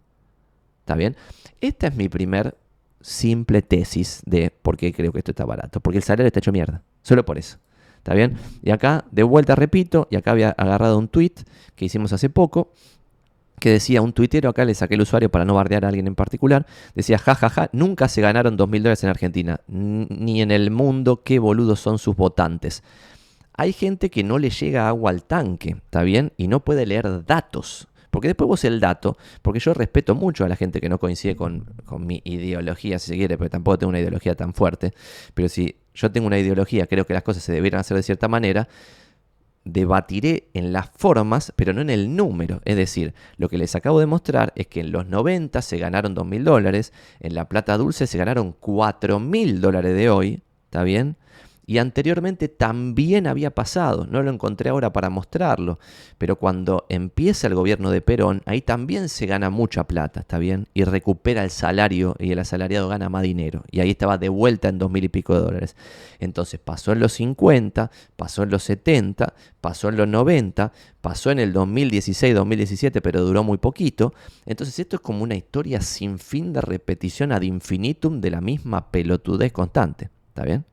¿Está 0.80 0.96
bien? 0.96 1.16
Esta 1.62 1.88
es 1.88 1.96
mi 1.96 2.10
primer 2.10 2.56
simple 3.02 3.62
tesis 3.62 4.22
de 4.26 4.50
por 4.50 4.78
qué 4.78 4.94
creo 4.94 5.12
que 5.12 5.20
esto 5.20 5.32
está 5.32 5.46
barato. 5.46 5.80
Porque 5.80 5.98
el 5.98 6.04
salario 6.04 6.28
está 6.28 6.40
hecho 6.40 6.52
mierda. 6.52 6.82
Solo 7.02 7.26
por 7.26 7.38
eso. 7.38 7.58
¿Está 7.98 8.14
bien? 8.14 8.38
Y 8.62 8.70
acá, 8.70 9.06
de 9.12 9.24
vuelta 9.24 9.56
repito, 9.56 10.08
y 10.12 10.16
acá 10.16 10.32
había 10.32 10.50
agarrado 10.52 10.98
un 11.00 11.08
tweet 11.08 11.34
que 11.76 11.86
hicimos 11.86 12.14
hace 12.14 12.30
poco, 12.30 12.72
que 13.60 13.72
decía 13.72 14.02
un 14.02 14.14
tuitero, 14.14 14.50
acá 14.50 14.66
le 14.66 14.76
saqué 14.76 14.96
el 14.96 15.02
usuario 15.02 15.30
para 15.32 15.46
no 15.46 15.56
bardear 15.56 15.86
a 15.86 15.88
alguien 15.88 16.06
en 16.06 16.14
particular, 16.14 16.68
decía, 16.94 17.18
jajaja, 17.18 17.50
ja, 17.50 17.62
ja, 17.64 17.70
nunca 17.72 18.08
se 18.08 18.22
ganaron 18.22 18.58
dos 18.58 18.70
mil 18.70 18.84
dólares 18.84 19.04
en 19.04 19.10
Argentina, 19.10 19.60
ni 19.68 20.42
en 20.42 20.52
el 20.52 20.70
mundo, 20.70 21.24
qué 21.24 21.40
boludos 21.40 21.80
son 21.80 21.98
sus 21.98 22.16
votantes. 22.16 22.84
Hay 23.58 23.74
gente 23.74 24.10
que 24.10 24.24
no 24.24 24.38
le 24.38 24.50
llega 24.50 24.88
agua 24.88 25.12
al 25.12 25.24
tanque, 25.24 25.78
¿está 25.84 26.04
bien? 26.04 26.34
Y 26.38 26.48
no 26.48 26.64
puede 26.64 26.86
leer 26.86 27.26
datos. 27.26 27.88
Porque 28.16 28.30
después 28.30 28.48
vos 28.48 28.64
el 28.64 28.80
dato, 28.80 29.18
porque 29.42 29.60
yo 29.60 29.74
respeto 29.74 30.16
mucho 30.16 30.46
a 30.46 30.48
la 30.48 30.56
gente 30.56 30.80
que 30.80 30.88
no 30.88 31.00
coincide 31.00 31.36
con, 31.36 31.66
mi 32.00 32.22
ideología, 32.24 32.98
si 32.98 33.10
se 33.10 33.18
quiere, 33.18 33.38
pero 33.38 33.50
tampoco 33.50 33.78
tengo 33.78 33.90
una 33.90 34.00
ideología 34.00 34.36
tan 34.36 34.54
fuerte. 34.54 34.94
Pero 35.34 35.50
si 35.50 35.76
yo 35.94 36.10
tengo 36.12 36.28
una 36.28 36.40
ideología, 36.40 36.88
creo 36.88 37.06
que 37.06 37.14
las 37.14 37.24
cosas 37.24 37.44
se 37.44 37.52
debieran 37.52 37.82
hacer 37.82 37.98
de 37.98 38.04
cierta 38.04 38.30
manera, 38.30 38.70
debatiré 39.66 40.48
en 40.54 40.72
las 40.72 40.92
formas, 40.92 41.52
pero 41.58 41.74
no 41.74 41.82
en 41.82 41.90
el 41.90 42.16
número. 42.16 42.62
Es 42.64 42.78
decir, 42.78 43.14
lo 43.36 43.50
que 43.50 43.58
les 43.58 43.76
acabo 43.76 44.00
de 44.00 44.06
mostrar 44.06 44.54
es 44.56 44.68
que 44.68 44.80
en 44.80 44.94
los 44.94 45.08
90 45.08 45.62
se 45.62 45.78
ganaron 45.78 46.16
2.000 46.16 46.44
dólares, 46.44 46.94
en 47.20 47.36
la 47.36 47.50
plata 47.50 47.78
dulce 47.78 48.08
se 48.08 48.18
ganaron 48.18 48.56
4.000 48.62 49.60
dólares 49.60 49.94
de 49.94 50.10
hoy, 50.10 50.42
¿está 50.68 50.84
bien? 50.84 51.18
Y 51.66 51.80
anteriormente 51.80 52.48
también 52.48 53.26
había 53.26 53.50
pasado, 53.52 54.06
no 54.06 54.22
lo 54.22 54.32
encontré 54.32 54.70
ahora 54.70 54.94
para 54.94 55.10
mostrarlo, 55.10 55.80
pero 56.18 56.38
cuando 56.38 56.86
empieza 56.90 57.48
el 57.48 57.56
gobierno 57.56 57.90
de 57.90 58.02
Perón, 58.02 58.44
ahí 58.46 58.62
también 58.62 59.10
se 59.10 59.26
gana 59.26 59.50
mucha 59.50 59.86
plata, 59.86 60.20
¿está 60.20 60.38
bien? 60.38 60.68
Y 60.74 60.84
recupera 60.84 61.44
el 61.44 61.50
salario 61.50 62.16
y 62.20 62.32
el 62.32 62.40
asalariado 62.40 62.88
gana 62.88 63.10
más 63.10 63.24
dinero. 63.24 63.64
Y 63.72 63.80
ahí 63.80 63.92
estaba 63.92 64.18
de 64.18 64.30
vuelta 64.30 64.70
en 64.70 64.78
dos 64.78 64.92
mil 64.92 65.04
y 65.04 65.10
pico 65.10 65.34
de 65.34 65.42
dólares. 65.42 65.76
Entonces 66.20 66.60
pasó 66.60 66.92
en 66.92 67.00
los 67.00 67.14
50, 67.14 67.90
pasó 68.16 68.44
en 68.44 68.52
los 68.52 68.64
70, 68.64 69.34
pasó 69.60 69.90
en 69.90 69.98
los 69.98 70.08
90, 70.08 70.72
pasó 71.02 71.32
en 71.32 71.40
el 71.40 71.52
2016, 71.52 72.36
2017, 72.36 73.02
pero 73.02 73.22
duró 73.22 73.44
muy 73.44 73.58
poquito. 73.58 74.14
Entonces 74.46 74.78
esto 74.78 74.98
es 74.98 75.02
como 75.02 75.24
una 75.24 75.36
historia 75.36 75.82
sin 75.82 76.20
fin 76.20 76.54
de 76.54 76.62
repetición 76.62 77.32
ad 77.32 77.42
infinitum 77.42 78.22
de 78.22 78.30
la 78.32 78.42
misma 78.42 78.92
pelotudez 78.92 79.52
constante, 79.52 80.10
¿está 80.30 80.44
bien? 80.44 80.66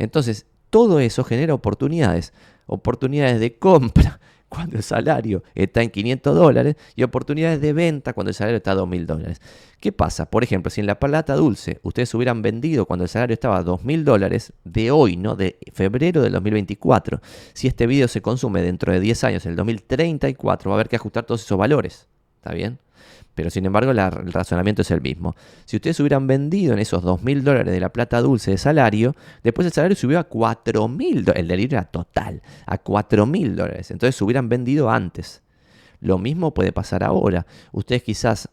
Entonces, 0.00 0.46
todo 0.70 0.98
eso 1.00 1.24
genera 1.24 1.52
oportunidades, 1.52 2.32
oportunidades 2.66 3.38
de 3.38 3.58
compra 3.58 4.18
cuando 4.48 4.76
el 4.76 4.82
salario 4.82 5.44
está 5.54 5.82
en 5.82 5.90
500 5.90 6.34
dólares 6.34 6.76
y 6.96 7.02
oportunidades 7.02 7.60
de 7.60 7.72
venta 7.72 8.12
cuando 8.14 8.30
el 8.30 8.34
salario 8.34 8.56
está 8.56 8.72
a 8.72 8.76
2.000 8.76 9.06
dólares. 9.06 9.40
¿Qué 9.78 9.92
pasa? 9.92 10.28
Por 10.28 10.42
ejemplo, 10.42 10.70
si 10.70 10.80
en 10.80 10.86
la 10.86 10.98
plata 10.98 11.36
dulce 11.36 11.78
ustedes 11.82 12.12
hubieran 12.14 12.42
vendido 12.42 12.86
cuando 12.86 13.04
el 13.04 13.08
salario 13.08 13.34
estaba 13.34 13.58
a 13.58 13.64
2.000 13.64 14.02
dólares 14.02 14.52
de 14.64 14.90
hoy, 14.90 15.16
¿no? 15.16 15.36
De 15.36 15.58
febrero 15.72 16.22
del 16.22 16.32
2024, 16.32 17.20
si 17.52 17.68
este 17.68 17.86
video 17.86 18.08
se 18.08 18.22
consume 18.22 18.62
dentro 18.62 18.92
de 18.92 19.00
10 19.00 19.24
años, 19.24 19.44
en 19.44 19.50
el 19.50 19.56
2034, 19.56 20.70
va 20.70 20.74
a 20.74 20.78
haber 20.78 20.88
que 20.88 20.96
ajustar 20.96 21.24
todos 21.24 21.42
esos 21.42 21.58
valores. 21.58 22.08
¿Está 22.38 22.54
bien? 22.54 22.78
Pero 23.40 23.48
sin 23.48 23.64
embargo, 23.64 23.90
el 23.90 24.32
razonamiento 24.34 24.82
es 24.82 24.90
el 24.90 25.00
mismo. 25.00 25.34
Si 25.64 25.76
ustedes 25.76 25.98
hubieran 26.00 26.26
vendido 26.26 26.74
en 26.74 26.78
esos 26.78 27.02
2.000 27.02 27.40
dólares 27.40 27.72
de 27.72 27.80
la 27.80 27.88
plata 27.88 28.20
dulce 28.20 28.50
de 28.50 28.58
salario, 28.58 29.16
después 29.42 29.64
el 29.64 29.72
salario 29.72 29.96
subió 29.96 30.18
a 30.18 30.28
4.000 30.28 31.24
dólares. 31.24 31.40
El 31.40 31.48
delirio 31.48 31.78
era 31.78 31.86
total, 31.86 32.42
a 32.66 32.84
4.000 32.84 33.54
dólares. 33.54 33.90
Entonces 33.90 34.20
hubieran 34.20 34.50
vendido 34.50 34.90
antes. 34.90 35.40
Lo 36.00 36.18
mismo 36.18 36.52
puede 36.52 36.70
pasar 36.70 37.02
ahora. 37.02 37.46
Ustedes 37.72 38.02
quizás 38.02 38.50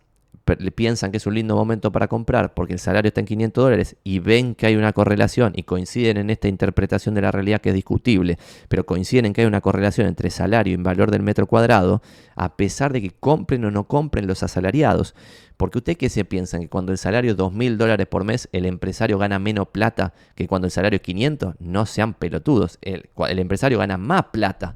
piensan 0.55 1.12
que 1.12 1.17
es 1.17 1.27
un 1.27 1.36
lindo 1.36 1.55
momento 1.55 1.91
para 1.91 2.07
comprar 2.07 2.53
porque 2.53 2.73
el 2.73 2.79
salario 2.79 3.10
está 3.10 3.19
en 3.19 3.27
500 3.27 3.63
dólares 3.63 3.95
y 4.03 4.19
ven 4.19 4.55
que 4.55 4.65
hay 4.65 4.75
una 4.75 4.93
correlación 4.93 5.53
y 5.55 5.63
coinciden 5.63 6.17
en 6.17 6.29
esta 6.29 6.47
interpretación 6.47 7.15
de 7.15 7.21
la 7.21 7.31
realidad 7.31 7.60
que 7.60 7.69
es 7.69 7.75
discutible, 7.75 8.38
pero 8.69 8.86
coinciden 8.86 9.25
en 9.25 9.33
que 9.33 9.41
hay 9.41 9.47
una 9.47 9.62
correlación 9.62 10.07
entre 10.07 10.29
salario 10.29 10.73
y 10.73 10.77
valor 10.77 11.12
del 11.12 11.21
metro 11.21 11.47
cuadrado, 11.47 12.01
a 12.36 12.55
pesar 12.55 12.93
de 12.93 13.01
que 13.01 13.12
compren 13.12 13.65
o 13.65 13.71
no 13.71 13.88
compren 13.88 14.27
los 14.27 14.43
asalariados. 14.43 15.15
Porque 15.57 15.79
ustedes 15.79 15.97
que 15.97 16.10
se 16.10 16.23
piensan 16.23 16.62
que 16.62 16.69
cuando 16.69 16.91
el 16.91 16.97
salario 16.97 17.31
es 17.31 17.38
2.000 17.38 17.77
dólares 17.77 18.07
por 18.07 18.23
mes, 18.23 18.47
el 18.51 18.65
empresario 18.65 19.17
gana 19.17 19.39
menos 19.39 19.69
plata 19.69 20.13
que 20.36 20.47
cuando 20.47 20.67
el 20.67 20.71
salario 20.71 20.97
es 20.97 21.01
500, 21.01 21.55
no 21.60 21.86
sean 21.86 22.13
pelotudos. 22.13 22.77
El, 22.81 23.10
el 23.27 23.39
empresario 23.39 23.79
gana 23.79 23.97
más 23.97 24.25
plata 24.31 24.75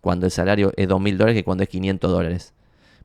cuando 0.00 0.26
el 0.26 0.32
salario 0.32 0.72
es 0.76 0.88
2.000 0.88 1.16
dólares 1.16 1.34
que 1.34 1.44
cuando 1.44 1.62
es 1.64 1.70
500 1.70 2.10
dólares. 2.10 2.54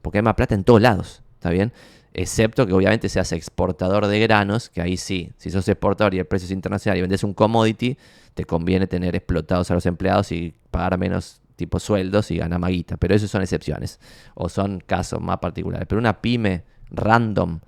Porque 0.02 0.20
hay 0.20 0.24
más 0.24 0.36
plata 0.36 0.56
en 0.56 0.66
todos 0.66 0.82
lados. 0.82 1.24
¿Está 1.46 1.54
bien? 1.54 1.74
Excepto 2.12 2.66
que 2.66 2.74
obviamente 2.74 3.08
seas 3.08 3.32
exportador 3.32 4.08
de 4.08 4.20
granos, 4.20 4.72
que 4.72 4.82
ahí 4.82 4.98
sí, 4.98 5.32
si 5.38 5.52
sos 5.52 5.68
exportador 5.68 6.16
y 6.16 6.18
el 6.18 6.26
precio 6.26 6.48
es 6.48 6.52
internacional 6.52 6.98
y 6.98 7.02
vendes 7.02 7.24
un 7.24 7.36
commodity, 7.36 8.00
te 8.34 8.46
conviene 8.46 8.88
tener 8.88 9.16
explotados 9.16 9.70
a 9.70 9.76
los 9.76 9.86
empleados 9.86 10.32
y 10.32 10.56
pagar 10.72 10.98
menos 10.98 11.42
tipo 11.56 11.80
sueldos 11.80 12.32
y 12.32 12.38
ganar 12.38 12.58
maguita. 12.58 12.98
Pero 12.98 13.14
eso 13.14 13.28
son 13.28 13.44
excepciones 13.44 14.00
o 14.34 14.50
son 14.50 14.80
casos 14.80 15.22
más 15.22 15.38
particulares. 15.38 15.86
Pero 15.88 16.00
una 16.00 16.20
pyme 16.20 16.64
random, 16.90 17.60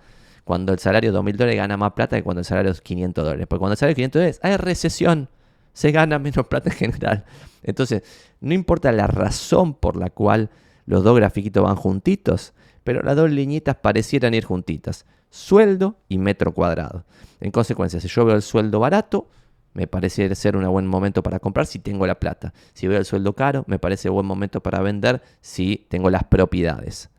cuando 0.44 0.74
el 0.74 0.80
salario 0.80 1.12
es 1.12 1.16
2.000 1.16 1.34
dólares 1.34 1.56
gana 1.58 1.78
más 1.78 1.92
plata 1.92 2.16
que 2.16 2.24
cuando 2.24 2.40
el 2.40 2.46
salario 2.46 2.72
es 2.72 2.82
500 2.82 3.24
dólares. 3.24 3.46
Porque 3.48 3.60
cuando 3.60 3.74
el 3.74 3.78
salario 3.78 3.92
es 3.92 3.98
500 3.98 4.20
dólares 4.20 4.40
hay 4.42 4.58
recesión, 4.58 5.30
se 5.74 5.92
gana 5.92 6.18
menos 6.18 6.48
plata 6.48 6.72
en 6.72 6.76
general. 6.78 7.26
Entonces, 7.62 8.02
no 8.42 8.56
importa 8.56 8.92
la 8.92 9.06
razón 9.06 9.76
por 9.76 9.98
la 9.98 10.10
cual 10.10 10.50
los 10.88 11.04
dos 11.04 11.16
grafiquitos 11.16 11.64
van 11.64 11.76
juntitos, 11.76 12.54
pero 12.88 13.02
las 13.02 13.18
dos 13.18 13.30
liñitas 13.30 13.76
parecieran 13.76 14.34
ir 14.34 14.46
juntitas. 14.46 15.06
Sueldo 15.30 15.98
y 16.08 16.20
metro 16.20 16.54
cuadrado. 16.54 17.04
En 17.42 17.52
consecuencia, 17.52 18.00
si 18.00 18.08
yo 18.08 18.24
veo 18.24 18.34
el 18.34 18.42
sueldo 18.42 18.80
barato, 18.80 19.28
me 19.74 19.88
parece 19.88 20.34
ser 20.36 20.56
un 20.56 20.66
buen 20.72 20.88
momento 20.88 21.22
para 21.22 21.40
comprar 21.40 21.66
si 21.66 21.80
tengo 21.80 22.08
la 22.08 22.18
plata. 22.18 22.54
Si 22.74 22.88
veo 22.88 22.98
el 22.98 23.04
sueldo 23.04 23.34
caro, 23.34 23.66
me 23.68 23.78
parece 23.78 24.08
buen 24.08 24.26
momento 24.26 24.64
para 24.64 24.80
vender 24.80 25.22
si 25.42 25.86
tengo 25.90 26.10
las 26.10 26.24
propiedades. 26.24 27.10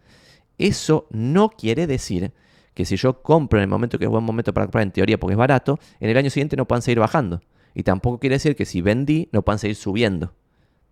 Eso 0.57 1.07
no 1.11 1.51
quiere 1.51 1.87
decir 1.87 2.33
que 2.73 2.87
si 2.87 2.97
yo 2.97 3.21
compro 3.21 3.59
en 3.59 3.65
el 3.65 3.69
momento 3.69 3.99
que 3.99 4.07
es 4.07 4.11
buen 4.11 4.25
momento 4.25 4.55
para 4.55 4.69
comprar, 4.69 4.85
en 4.85 4.93
teoría 4.93 5.21
porque 5.21 5.35
es 5.35 5.39
barato, 5.39 5.79
en 6.01 6.09
el 6.09 6.17
año 6.17 6.31
siguiente 6.31 6.57
no 6.57 6.67
puedan 6.67 6.81
seguir 6.81 7.01
bajando. 7.01 7.43
Y 7.75 7.83
tampoco 7.83 8.21
quiere 8.21 8.37
decir 8.37 8.57
que 8.57 8.65
si 8.65 8.81
vendí, 8.81 9.29
no 9.33 9.43
puedan 9.43 9.59
seguir 9.59 9.77
subiendo. 9.77 10.33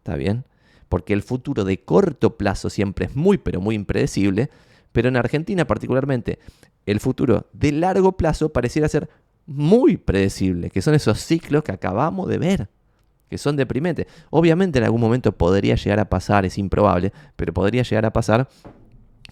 ¿Está 0.03 0.17
bien? 0.17 0.45
porque 0.89 1.13
el 1.13 1.23
futuro 1.23 1.65
de 1.65 1.81
corto 1.81 2.37
plazo 2.37 2.71
siempre 2.71 3.07
es 3.07 3.17
muy, 3.17 3.39
pero 3.39 3.61
muy 3.61 3.75
impredecible, 3.75 4.51
pero 4.97 5.11
en 5.11 5.17
Argentina 5.19 5.67
particularmente 5.67 6.39
el 6.87 7.01
futuro 7.01 7.51
de 7.53 7.71
largo 7.71 8.17
plazo 8.17 8.49
pareciera 8.49 8.89
ser 8.89 9.11
muy 9.45 9.99
predecible, 9.99 10.71
que 10.71 10.81
son 10.81 10.95
esos 10.95 11.21
ciclos 11.21 11.65
que 11.65 11.73
acabamos 11.73 12.27
de 12.29 12.39
ver, 12.39 12.71
que 13.29 13.37
son 13.37 13.57
deprimentes. 13.57 14.07
Obviamente 14.31 14.79
en 14.79 14.87
algún 14.87 15.03
momento 15.03 15.33
podría 15.33 15.75
llegar 15.75 16.01
a 16.01 16.09
pasar, 16.09 16.47
es 16.47 16.57
improbable, 16.57 17.13
pero 17.37 17.53
podría 17.53 17.83
llegar 17.83 18.07
a 18.07 18.13
pasar 18.15 18.49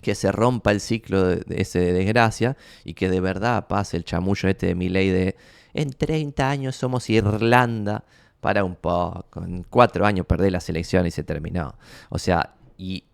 que 0.02 0.14
se 0.14 0.30
rompa 0.30 0.70
el 0.70 0.80
ciclo 0.80 1.24
de, 1.24 1.42
ese 1.48 1.78
de 1.78 1.94
desgracia 1.94 2.58
y 2.84 2.92
que 2.92 3.08
de 3.08 3.20
verdad 3.20 3.66
pase 3.66 3.96
el 3.96 4.04
chamullo 4.04 4.50
este 4.50 4.66
de 4.66 4.74
mi 4.74 4.90
ley 4.90 5.08
de 5.08 5.34
en 5.72 5.94
30 5.94 6.46
años 6.46 6.76
somos 6.76 7.08
Irlanda 7.08 8.04
para 8.42 8.64
un 8.64 8.74
poco, 8.74 9.42
en 9.42 9.62
cuatro 9.62 10.04
años 10.04 10.26
perdé 10.26 10.50
la 10.50 10.60
selección 10.60 11.06
y 11.06 11.10
se 11.10 11.24
terminó. 11.24 11.74
O 12.10 12.18
sea, 12.18 12.52
y 12.76 13.04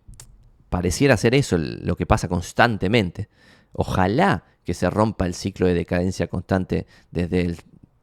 pareciera 0.71 1.17
ser 1.17 1.35
eso 1.35 1.57
lo 1.57 1.97
que 1.97 2.05
pasa 2.05 2.29
constantemente. 2.29 3.27
Ojalá 3.73 4.45
que 4.63 4.73
se 4.73 4.89
rompa 4.89 5.25
el 5.25 5.33
ciclo 5.33 5.67
de 5.67 5.73
decadencia 5.73 6.27
constante 6.27 6.87
desde 7.11 7.57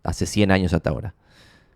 hace 0.05 0.27
100 0.27 0.51
años 0.53 0.75
hasta 0.75 0.91
ahora. 0.91 1.15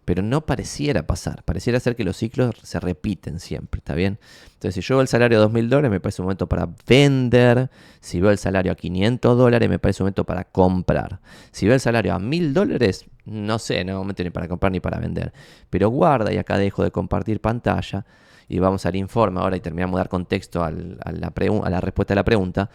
Pero 0.05 0.23
no 0.23 0.45
pareciera 0.45 1.07
pasar, 1.07 1.45
pareciera 1.45 1.81
ser 1.81 1.97
que 1.97 2.05
los 2.05 2.19
ciclos 2.19 2.57
se 2.63 2.79
repiten 2.79 3.41
siempre, 3.41 3.79
¿está 3.79 3.95
bien? 3.95 4.19
Entonces, 4.53 4.75
si 4.75 4.87
yo 4.87 4.97
veo 4.97 5.03
el 5.03 5.09
salario 5.09 5.41
a 5.41 5.49
2.000 5.49 5.69
dólares, 5.69 5.91
me 5.91 6.01
parece 6.01 6.21
un 6.21 6.27
momento 6.27 6.47
para 6.47 6.69
vender. 6.87 7.71
Si 8.01 8.21
veo 8.21 8.31
el 8.31 8.39
salario 8.39 8.73
a 8.73 8.75
500 8.75 9.39
dólares, 9.39 9.71
me 9.71 9.79
parece 9.79 10.03
un 10.03 10.07
momento 10.07 10.25
para 10.25 10.45
comprar. 10.45 11.21
Si 11.53 11.65
veo 11.65 11.75
el 11.75 11.81
salario 11.81 12.13
a 12.13 12.19
1.000 12.19 12.53
dólares, 12.53 13.07
no 13.25 13.59
sé, 13.59 13.83
no 13.85 13.97
momento 13.97 14.23
ni 14.25 14.31
para 14.31 14.47
comprar 14.47 14.73
ni 14.73 14.81
para 14.81 14.99
vender. 14.99 15.33
Pero 15.71 15.89
guarda, 15.89 16.31
y 16.35 16.37
acá 16.37 16.59
dejo 16.59 16.85
de 16.85 16.91
compartir 16.91 17.41
pantalla, 17.41 18.05
y 18.53 18.59
vamos 18.59 18.85
al 18.87 18.97
informe 18.97 19.41
ahora 19.41 19.57
y 19.57 19.61
terminamos 19.61 19.97
de 19.97 20.01
dar 20.01 20.09
contexto 20.09 20.62
a, 20.62 20.71
la 20.71 21.33
a 21.33 21.71
la 21.71 21.81
respuesta 21.81 22.15
a 22.15 22.17
la 22.17 22.25
pregunta. 22.25 22.71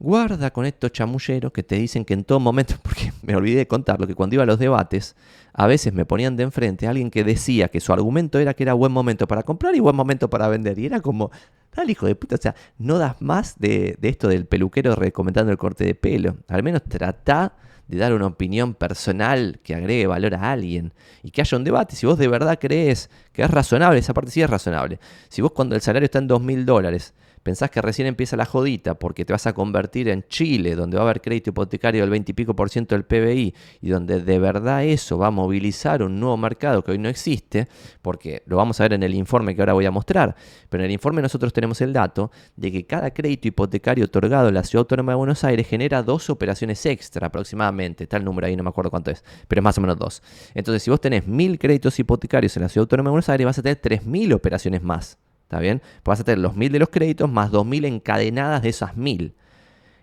Guarda 0.00 0.52
con 0.52 0.64
estos 0.64 0.92
chamulleros 0.92 1.50
que 1.52 1.62
te 1.64 1.74
dicen 1.74 2.04
que 2.04 2.14
en 2.14 2.24
todo 2.24 2.38
momento, 2.38 2.74
porque 2.82 3.12
me 3.22 3.36
olvidé 3.36 3.58
de 3.58 3.68
contarlo, 3.68 4.06
que 4.06 4.14
cuando 4.14 4.34
iba 4.34 4.42
a 4.42 4.46
los 4.46 4.58
debates, 4.58 5.16
a 5.52 5.66
veces 5.66 5.92
me 5.92 6.04
ponían 6.04 6.36
de 6.36 6.44
enfrente 6.44 6.86
a 6.86 6.90
alguien 6.90 7.10
que 7.10 7.24
decía 7.24 7.68
que 7.68 7.80
su 7.80 7.92
argumento 7.92 8.38
era 8.38 8.54
que 8.54 8.62
era 8.62 8.74
buen 8.74 8.92
momento 8.92 9.26
para 9.26 9.42
comprar 9.42 9.74
y 9.74 9.80
buen 9.80 9.96
momento 9.96 10.30
para 10.30 10.48
vender. 10.48 10.78
Y 10.78 10.86
era 10.86 11.00
como, 11.00 11.30
tal 11.70 11.90
hijo 11.90 12.06
de 12.06 12.14
puta, 12.14 12.36
o 12.36 12.38
sea, 12.38 12.54
no 12.78 12.98
das 12.98 13.20
más 13.20 13.58
de, 13.58 13.96
de 14.00 14.08
esto 14.08 14.28
del 14.28 14.46
peluquero 14.46 14.94
recomendando 14.94 15.50
el 15.52 15.58
corte 15.58 15.84
de 15.84 15.94
pelo. 15.94 16.36
Al 16.48 16.62
menos 16.62 16.82
trata 16.84 17.54
de 17.88 17.98
dar 17.98 18.12
una 18.12 18.26
opinión 18.26 18.74
personal 18.74 19.60
que 19.62 19.74
agregue 19.74 20.06
valor 20.06 20.34
a 20.34 20.52
alguien 20.52 20.92
y 21.22 21.30
que 21.30 21.40
haya 21.40 21.56
un 21.56 21.64
debate. 21.64 21.96
Si 21.96 22.06
vos 22.06 22.18
de 22.18 22.28
verdad 22.28 22.58
crees 22.60 23.10
que 23.32 23.42
es 23.42 23.50
razonable, 23.50 23.98
esa 23.98 24.14
parte 24.14 24.30
sí 24.30 24.42
es 24.42 24.48
razonable. 24.48 25.00
Si 25.28 25.42
vos 25.42 25.52
cuando 25.52 25.74
el 25.74 25.80
salario 25.80 26.04
está 26.04 26.18
en 26.18 26.28
dos 26.28 26.42
mil 26.42 26.66
dólares 26.66 27.14
pensás 27.42 27.70
que 27.70 27.80
recién 27.82 28.06
empieza 28.08 28.36
la 28.36 28.44
jodita 28.44 28.94
porque 28.94 29.24
te 29.24 29.32
vas 29.32 29.46
a 29.46 29.52
convertir 29.52 30.08
en 30.08 30.24
Chile, 30.28 30.74
donde 30.74 30.96
va 30.96 31.02
a 31.02 31.06
haber 31.06 31.20
crédito 31.20 31.50
hipotecario 31.50 32.00
del 32.02 32.10
20 32.10 32.32
y 32.32 32.34
pico 32.34 32.54
por 32.54 32.70
ciento 32.70 32.94
del 32.94 33.04
PBI 33.04 33.54
y 33.80 33.88
donde 33.88 34.20
de 34.20 34.38
verdad 34.38 34.84
eso 34.84 35.18
va 35.18 35.28
a 35.28 35.30
movilizar 35.30 36.02
un 36.02 36.18
nuevo 36.20 36.36
mercado 36.36 36.82
que 36.82 36.92
hoy 36.92 36.98
no 36.98 37.08
existe, 37.08 37.68
porque 38.02 38.42
lo 38.46 38.56
vamos 38.56 38.80
a 38.80 38.84
ver 38.84 38.94
en 38.94 39.02
el 39.02 39.14
informe 39.14 39.54
que 39.54 39.62
ahora 39.62 39.72
voy 39.72 39.86
a 39.86 39.90
mostrar, 39.90 40.34
pero 40.68 40.82
en 40.82 40.86
el 40.86 40.92
informe 40.92 41.22
nosotros 41.22 41.52
tenemos 41.52 41.80
el 41.80 41.92
dato 41.92 42.30
de 42.56 42.72
que 42.72 42.86
cada 42.86 43.12
crédito 43.12 43.48
hipotecario 43.48 44.04
otorgado 44.04 44.48
en 44.48 44.54
la 44.54 44.64
Ciudad 44.64 44.82
Autónoma 44.82 45.12
de 45.12 45.16
Buenos 45.16 45.44
Aires 45.44 45.66
genera 45.66 46.02
dos 46.02 46.30
operaciones 46.30 46.84
extra 46.86 47.28
aproximadamente, 47.28 48.04
está 48.04 48.16
el 48.16 48.24
número 48.24 48.46
ahí, 48.46 48.56
no 48.56 48.62
me 48.62 48.70
acuerdo 48.70 48.90
cuánto 48.90 49.10
es, 49.10 49.24
pero 49.46 49.60
es 49.60 49.64
más 49.64 49.78
o 49.78 49.80
menos 49.80 49.96
dos. 49.98 50.22
Entonces, 50.54 50.82
si 50.82 50.90
vos 50.90 51.00
tenés 51.00 51.26
mil 51.26 51.58
créditos 51.58 51.98
hipotecarios 51.98 52.56
en 52.56 52.62
la 52.62 52.68
Ciudad 52.68 52.84
Autónoma 52.84 53.08
de 53.08 53.12
Buenos 53.12 53.28
Aires, 53.28 53.44
vas 53.44 53.58
a 53.58 53.62
tener 53.62 53.80
3.000 53.80 54.34
operaciones 54.34 54.82
más. 54.82 55.18
¿Está 55.48 55.60
bien? 55.60 55.80
Pues 56.02 56.12
vas 56.12 56.20
a 56.20 56.24
tener 56.24 56.40
los 56.40 56.56
1000 56.56 56.72
de 56.72 56.78
los 56.78 56.90
créditos 56.90 57.30
más 57.30 57.50
2000 57.50 57.86
encadenadas 57.86 58.60
de 58.60 58.68
esas 58.68 58.98
1000. 58.98 59.32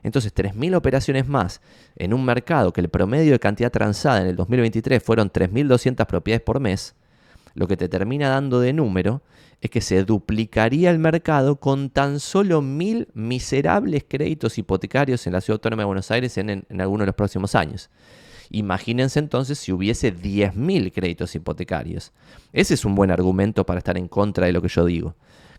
Entonces, 0.01 0.33
3.000 0.33 0.75
operaciones 0.75 1.27
más 1.27 1.61
en 1.95 2.15
un 2.15 2.25
mercado 2.25 2.73
que 2.73 2.81
el 2.81 2.89
promedio 2.89 3.31
de 3.31 3.39
cantidad 3.39 3.71
transada 3.71 4.21
en 4.21 4.27
el 4.27 4.35
2023 4.35 5.03
fueron 5.03 5.31
3.200 5.31 6.03
propiedades 6.07 6.43
por 6.43 6.59
mes, 6.59 6.95
lo 7.53 7.67
que 7.67 7.77
te 7.77 7.87
termina 7.87 8.29
dando 8.29 8.59
de 8.59 8.73
número 8.73 9.21
es 9.61 9.69
que 9.69 9.81
se 9.81 10.03
duplicaría 10.03 10.89
el 10.89 10.97
mercado 10.97 11.57
con 11.57 11.91
tan 11.91 12.19
solo 12.19 12.63
1.000 12.63 13.09
miserables 13.13 14.03
créditos 14.07 14.57
hipotecarios 14.57 15.27
en 15.27 15.33
la 15.33 15.41
Ciudad 15.41 15.57
Autónoma 15.57 15.83
de 15.83 15.85
Buenos 15.85 16.09
Aires 16.09 16.39
en, 16.39 16.49
en, 16.49 16.65
en 16.69 16.81
alguno 16.81 17.03
de 17.03 17.07
los 17.07 17.15
próximos 17.15 17.53
años. 17.53 17.91
Imagínense 18.49 19.19
entonces 19.19 19.57
si 19.59 19.71
hubiese 19.71 20.15
10.000 20.15 20.91
créditos 20.93 21.35
hipotecarios. 21.35 22.11
Ese 22.53 22.73
es 22.73 22.85
un 22.85 22.95
buen 22.95 23.11
argumento 23.11 23.65
para 23.65 23.79
estar 23.79 23.97
en 23.97 24.07
contra 24.07 24.45
de 24.45 24.53
lo 24.53 24.61
que 24.61 24.67
yo 24.67 24.85
digo 24.85 25.15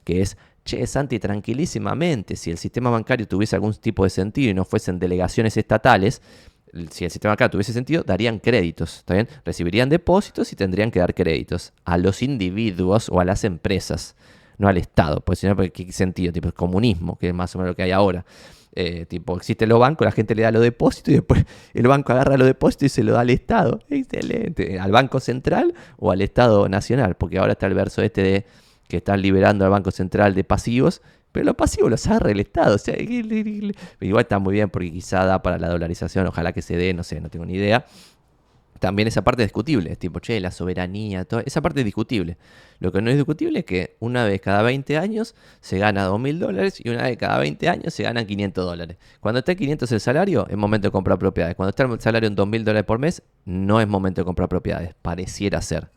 que 0.07 0.23
es, 0.23 0.39
che, 0.65 0.87
Santi, 0.87 1.19
tranquilísimamente, 1.19 2.37
si 2.37 2.53
el 2.53 2.59
sistema 2.59 2.91
bancario 2.91 3.27
tuviese 3.27 3.57
algún 3.57 3.75
tipo 3.75 4.05
de 4.05 4.11
sentido 4.11 4.51
y 4.53 4.55
no 4.55 4.65
fuesen 4.65 5.01
delegaciones 5.01 5.57
estatales, 5.57 6.23
si 6.91 7.05
el 7.05 7.11
sistema 7.11 7.33
bancario 7.33 7.51
tuviese 7.51 7.73
sentido, 7.73 8.05
darían 8.05 8.39
créditos, 8.39 8.99
¿está 8.99 9.15
bien? 9.15 9.29
Recibirían 9.45 9.89
depósitos 9.89 10.53
y 10.53 10.57
tendrían 10.57 10.93
que 10.93 11.01
dar 11.01 11.13
créditos 11.13 11.73
a 11.85 11.99
los 11.99 12.23
individuos 12.23 13.09
o 13.09 13.19
a 13.19 13.25
las 13.25 13.43
empresas, 13.43 14.15
no 14.59 14.69
al 14.69 14.77
Estado, 14.77 15.21
pues 15.23 15.41
si 15.41 15.49
no, 15.49 15.57
¿qué 15.57 15.93
sentido? 15.93 16.33
Tipo, 16.33 16.47
el 16.47 16.55
comunismo, 16.55 17.19
que 17.19 17.29
es 17.29 17.35
más 17.35 17.53
o 17.57 17.59
menos 17.59 17.73
lo 17.73 17.77
que 17.77 17.83
hay 17.83 17.91
ahora. 17.91 18.25
Eh, 18.79 19.07
tipo, 19.07 19.35
existen 19.39 19.71
los 19.71 19.81
bancos, 19.81 20.05
la 20.05 20.13
gente 20.13 20.35
le 20.35 20.43
da 20.43 20.51
los 20.51 20.61
depósitos 20.61 21.09
y 21.09 21.17
después 21.17 21.47
el 21.75 21.89
banco 21.89 22.13
agarra 22.13 22.37
los 22.37 22.47
depósitos 22.47 22.85
y 22.85 22.89
se 22.91 23.03
lo 23.03 23.15
da 23.15 23.21
al 23.21 23.31
Estado. 23.31 23.81
Excelente. 23.89 24.79
¿Al 24.79 24.93
Banco 24.93 25.19
Central 25.19 25.73
o 25.97 26.13
al 26.13 26.21
Estado 26.21 26.69
Nacional? 26.69 27.17
Porque 27.17 27.39
ahora 27.39 27.53
está 27.53 27.67
el 27.67 27.75
verso 27.75 28.03
este 28.03 28.23
de 28.23 28.47
que 28.87 28.99
están 28.99 29.23
liberando 29.23 29.65
al 29.65 29.71
Banco 29.71 29.91
Central 29.91 30.35
de 30.35 30.45
pasivos, 30.45 31.01
pero 31.33 31.47
los 31.47 31.55
pasivos 31.55 31.91
los 31.91 32.07
agarra 32.07 32.31
el 32.31 32.41
Estado. 32.41 32.75
O 32.75 32.79
sea, 32.79 32.95
igual 34.01 34.23
está 34.23 34.39
muy 34.39 34.53
bien 34.53 34.69
porque 34.69 34.93
quizá 34.93 35.25
da 35.25 35.43
para 35.43 35.59
la 35.59 35.71
dolarización, 35.71 36.27
ojalá 36.27 36.53
que 36.53 36.61
se 36.61 36.77
dé, 36.77 36.93
no 36.93 37.03
sé, 37.03 37.19
no 37.23 37.31
tengo 37.31 37.47
ni 37.47 37.55
idea. 37.55 37.87
También 38.79 39.09
esa 39.09 39.23
parte 39.23 39.43
es 39.43 39.49
discutible, 39.49 39.97
tipo, 39.97 40.21
che, 40.21 40.41
la 40.41 40.51
soberanía, 40.51 41.25
toda 41.25 41.43
esa 41.43 41.61
parte 41.63 41.81
es 41.81 41.85
discutible. 41.85 42.37
Lo 42.79 42.93
que 42.93 43.01
no 43.01 43.11
es 43.11 43.17
discutible 43.17 43.61
es 43.61 43.65
que 43.65 43.97
una 44.01 44.25
vez 44.25 44.41
cada 44.41 44.63
20 44.63 44.99
años 44.99 45.35
se 45.61 45.79
gana 45.79 46.09
2.000 46.09 46.39
dólares 46.39 46.81
y 46.83 46.89
una 46.91 47.05
vez 47.05 47.17
cada 47.17 47.39
20 47.39 47.69
años 47.69 47.95
se 47.95 48.03
ganan 48.03 48.27
500 48.27 48.65
dólares. 48.65 48.97
Cuando 49.21 49.39
está 49.39 49.55
500 49.55 49.91
el 49.93 50.01
salario, 50.01 50.47
es 50.49 50.57
momento 50.57 50.89
de 50.89 50.93
comprar 50.93 51.19
propiedades. 51.19 51.57
Cuando 51.57 51.71
está 51.71 51.85
el 51.85 52.01
salario 52.01 52.29
en 52.29 52.37
2.000 52.37 52.65
dólares 52.65 52.85
por 52.85 52.99
mes, 52.99 53.23
no 53.45 53.81
es 53.81 53.89
momento 53.89 54.21
de 54.21 54.25
comprar 54.25 54.49
propiedades. 54.49 54.95
Pareciera 55.03 55.63
ser. 55.63 55.91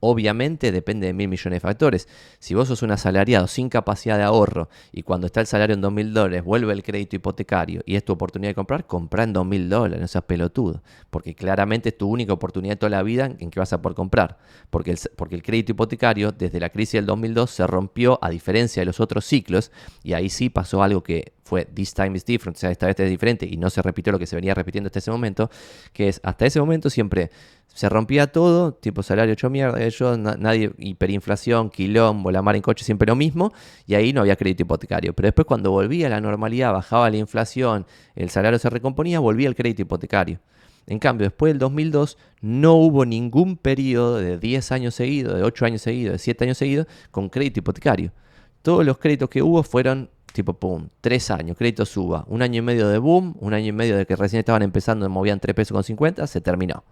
Obviamente 0.00 0.72
depende 0.72 1.06
de 1.06 1.14
mil 1.14 1.28
millones 1.28 1.56
de 1.56 1.60
factores. 1.60 2.08
Si 2.38 2.54
vos 2.54 2.68
sos 2.68 2.82
un 2.82 2.90
asalariado 2.90 3.46
sin 3.46 3.68
capacidad 3.68 4.18
de 4.18 4.24
ahorro 4.24 4.68
y 4.92 5.02
cuando 5.02 5.26
está 5.26 5.40
el 5.40 5.46
salario 5.46 5.74
en 5.74 5.80
dos 5.80 5.92
mil 5.92 6.12
dólares 6.12 6.44
vuelve 6.44 6.72
el 6.72 6.82
crédito 6.82 7.16
hipotecario 7.16 7.82
y 7.86 7.96
es 7.96 8.04
tu 8.04 8.12
oportunidad 8.12 8.50
de 8.50 8.54
comprar, 8.54 8.86
compra 8.86 9.24
en 9.24 9.32
dos 9.32 9.46
mil 9.46 9.68
dólares, 9.68 10.00
no 10.00 10.08
seas 10.08 10.24
pelotudo. 10.24 10.82
Porque 11.10 11.34
claramente 11.34 11.88
es 11.90 11.98
tu 11.98 12.08
única 12.08 12.32
oportunidad 12.32 12.72
de 12.74 12.76
toda 12.78 12.90
la 12.90 13.02
vida 13.02 13.32
en 13.38 13.50
que 13.50 13.58
vas 13.58 13.72
a 13.72 13.80
poder 13.80 13.96
comprar. 13.96 14.38
Porque 14.70 14.90
el, 14.90 14.98
porque 15.16 15.34
el 15.34 15.42
crédito 15.42 15.72
hipotecario 15.72 16.32
desde 16.32 16.60
la 16.60 16.68
crisis 16.68 16.94
del 16.94 17.06
2002 17.06 17.50
se 17.50 17.66
rompió 17.66 18.18
a 18.22 18.28
diferencia 18.28 18.82
de 18.82 18.86
los 18.86 19.00
otros 19.00 19.24
ciclos 19.24 19.72
y 20.02 20.12
ahí 20.12 20.28
sí 20.28 20.50
pasó 20.50 20.82
algo 20.82 21.02
que 21.02 21.35
fue 21.46 21.64
This 21.64 21.94
Time 21.94 22.16
is 22.16 22.24
Different, 22.24 22.56
o 22.56 22.60
sea, 22.60 22.70
esta 22.70 22.86
vez 22.86 22.98
es 22.98 23.08
diferente 23.08 23.46
y 23.46 23.56
no 23.56 23.70
se 23.70 23.80
repitió 23.80 24.12
lo 24.12 24.18
que 24.18 24.26
se 24.26 24.34
venía 24.34 24.52
repitiendo 24.52 24.88
hasta 24.88 24.98
ese 24.98 25.10
momento, 25.10 25.48
que 25.92 26.08
es 26.08 26.20
hasta 26.24 26.44
ese 26.44 26.60
momento 26.60 26.90
siempre 26.90 27.30
se 27.68 27.88
rompía 27.88 28.26
todo, 28.26 28.72
tipo 28.72 29.02
salario 29.02 29.34
hecho 29.34 29.48
mierda, 29.50 29.86
yo, 29.88 30.16
nadie, 30.16 30.72
hiperinflación, 30.78 31.70
quilombo, 31.70 32.30
la 32.30 32.42
mar 32.42 32.56
en 32.56 32.62
coche, 32.62 32.84
siempre 32.84 33.06
lo 33.06 33.16
mismo, 33.16 33.52
y 33.86 33.94
ahí 33.94 34.12
no 34.12 34.22
había 34.22 34.34
crédito 34.34 34.62
hipotecario. 34.62 35.12
Pero 35.12 35.26
después 35.26 35.46
cuando 35.46 35.70
volvía 35.70 36.06
a 36.06 36.10
la 36.10 36.20
normalidad, 36.20 36.72
bajaba 36.72 37.10
la 37.10 37.18
inflación, 37.18 37.86
el 38.14 38.30
salario 38.30 38.58
se 38.58 38.70
recomponía, 38.70 39.20
volvía 39.20 39.46
el 39.48 39.54
crédito 39.54 39.82
hipotecario. 39.82 40.40
En 40.86 40.98
cambio, 40.98 41.26
después 41.26 41.50
del 41.50 41.58
2002 41.58 42.16
no 42.40 42.74
hubo 42.76 43.04
ningún 43.04 43.56
periodo 43.56 44.18
de 44.18 44.38
10 44.38 44.72
años 44.72 44.94
seguidos, 44.94 45.34
de 45.36 45.42
8 45.42 45.66
años 45.66 45.82
seguidos, 45.82 46.12
de 46.12 46.18
7 46.18 46.44
años 46.44 46.58
seguidos, 46.58 46.86
con 47.10 47.28
crédito 47.28 47.60
hipotecario. 47.60 48.12
Todos 48.62 48.86
los 48.86 48.96
créditos 48.98 49.28
que 49.28 49.42
hubo 49.42 49.62
fueron 49.62 50.08
tipo, 50.36 50.54
pum, 50.54 50.88
tres 51.00 51.30
años, 51.30 51.56
crédito 51.56 51.84
suba, 51.84 52.24
un 52.28 52.42
año 52.42 52.58
y 52.58 52.62
medio 52.62 52.88
de 52.88 52.98
boom, 52.98 53.34
un 53.40 53.54
año 53.54 53.66
y 53.66 53.72
medio 53.72 53.96
de 53.96 54.06
que 54.06 54.14
recién 54.16 54.40
estaban 54.40 54.62
empezando, 54.62 55.08
movían 55.08 55.40
3 55.40 55.54
pesos 55.54 55.74
con 55.74 55.82
50, 55.82 56.26
se 56.26 56.40
terminó. 56.40 56.84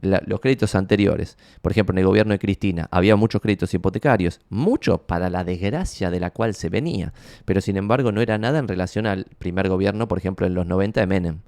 los 0.00 0.40
créditos 0.40 0.74
anteriores, 0.74 1.36
por 1.62 1.72
ejemplo, 1.72 1.92
en 1.92 1.98
el 1.98 2.06
gobierno 2.06 2.32
de 2.32 2.38
Cristina, 2.38 2.88
había 2.90 3.16
muchos 3.16 3.40
créditos 3.40 3.72
hipotecarios, 3.74 4.40
muchos 4.48 5.00
para 5.00 5.30
la 5.30 5.44
desgracia 5.44 6.10
de 6.10 6.20
la 6.20 6.30
cual 6.30 6.54
se 6.54 6.70
venía, 6.70 7.12
pero 7.44 7.60
sin 7.60 7.76
embargo 7.76 8.10
no 8.10 8.22
era 8.22 8.38
nada 8.38 8.58
en 8.58 8.66
relación 8.66 9.06
al 9.06 9.26
primer 9.38 9.68
gobierno, 9.68 10.08
por 10.08 10.18
ejemplo, 10.18 10.46
en 10.46 10.54
los 10.54 10.66
90 10.66 11.00
de 11.00 11.06
Menem. 11.06 11.38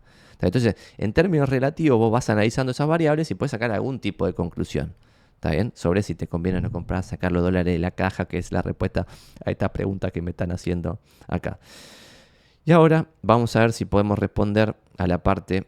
Entonces, 0.41 0.77
en 0.99 1.13
términos 1.13 1.49
relativos, 1.49 1.99
vos 1.99 2.13
vas 2.13 2.29
analizando 2.29 2.73
esas 2.73 2.89
variables 2.89 3.31
y 3.31 3.35
puedes 3.35 3.53
sacar 3.53 3.71
algún 3.71 4.01
tipo 4.01 4.27
de 4.27 4.35
conclusión. 4.35 4.95
¿Está 5.43 5.51
bien? 5.51 5.73
Sobre 5.75 6.05
si 6.05 6.15
te 6.15 6.29
conviene 6.29 6.59
o 6.59 6.61
no 6.61 6.71
comprar, 6.71 7.03
sacar 7.03 7.33
los 7.33 7.43
dólares 7.43 7.75
de 7.75 7.81
la 7.81 7.91
caja, 7.91 8.27
que 8.27 8.39
es 8.39 8.53
la 8.53 8.63
respuesta 8.63 9.09
a 9.45 9.51
esta 9.51 9.73
pregunta 9.73 10.13
que 10.13 10.23
me 10.23 10.31
están 10.31 10.53
haciendo 10.53 11.01
acá. 11.27 11.59
Y 12.65 12.71
ahora 12.71 13.09
vamos 13.23 13.57
a 13.57 13.61
ver 13.63 13.73
si 13.73 13.85
podemos 13.85 14.17
responder 14.21 14.77
a 14.99 15.09
la 15.09 15.21
parte 15.21 15.67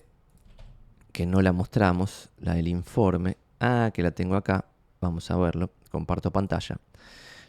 que 1.11 1.27
no 1.27 1.43
la 1.43 1.53
mostramos, 1.53 2.31
la 2.39 2.55
del 2.55 2.69
informe. 2.69 3.37
Ah, 3.59 3.91
que 3.93 4.05
la 4.05 4.13
tengo 4.13 4.37
acá. 4.37 4.65
Vamos 5.01 5.29
a 5.33 5.37
verlo. 5.39 5.71
Comparto 5.91 6.31
pantalla. 6.31 6.79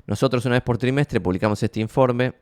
Nosotros 0.08 0.44
una 0.46 0.56
vez 0.56 0.64
por 0.64 0.80
trimestre 0.80 1.22
publicamos 1.22 1.62
este 1.62 1.80
informe 1.80 2.34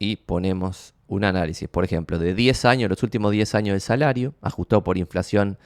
y 0.00 0.16
ponemos 0.16 0.94
un 1.06 1.24
análisis, 1.24 1.68
por 1.68 1.84
ejemplo, 1.84 2.18
de 2.18 2.34
10 2.34 2.64
años, 2.64 2.90
los 2.90 3.02
últimos 3.02 3.32
10 3.32 3.54
años 3.54 3.72
del 3.74 3.80
salario, 3.80 4.34
ajustado 4.40 4.82
por 4.82 4.96
inflación 4.96 5.58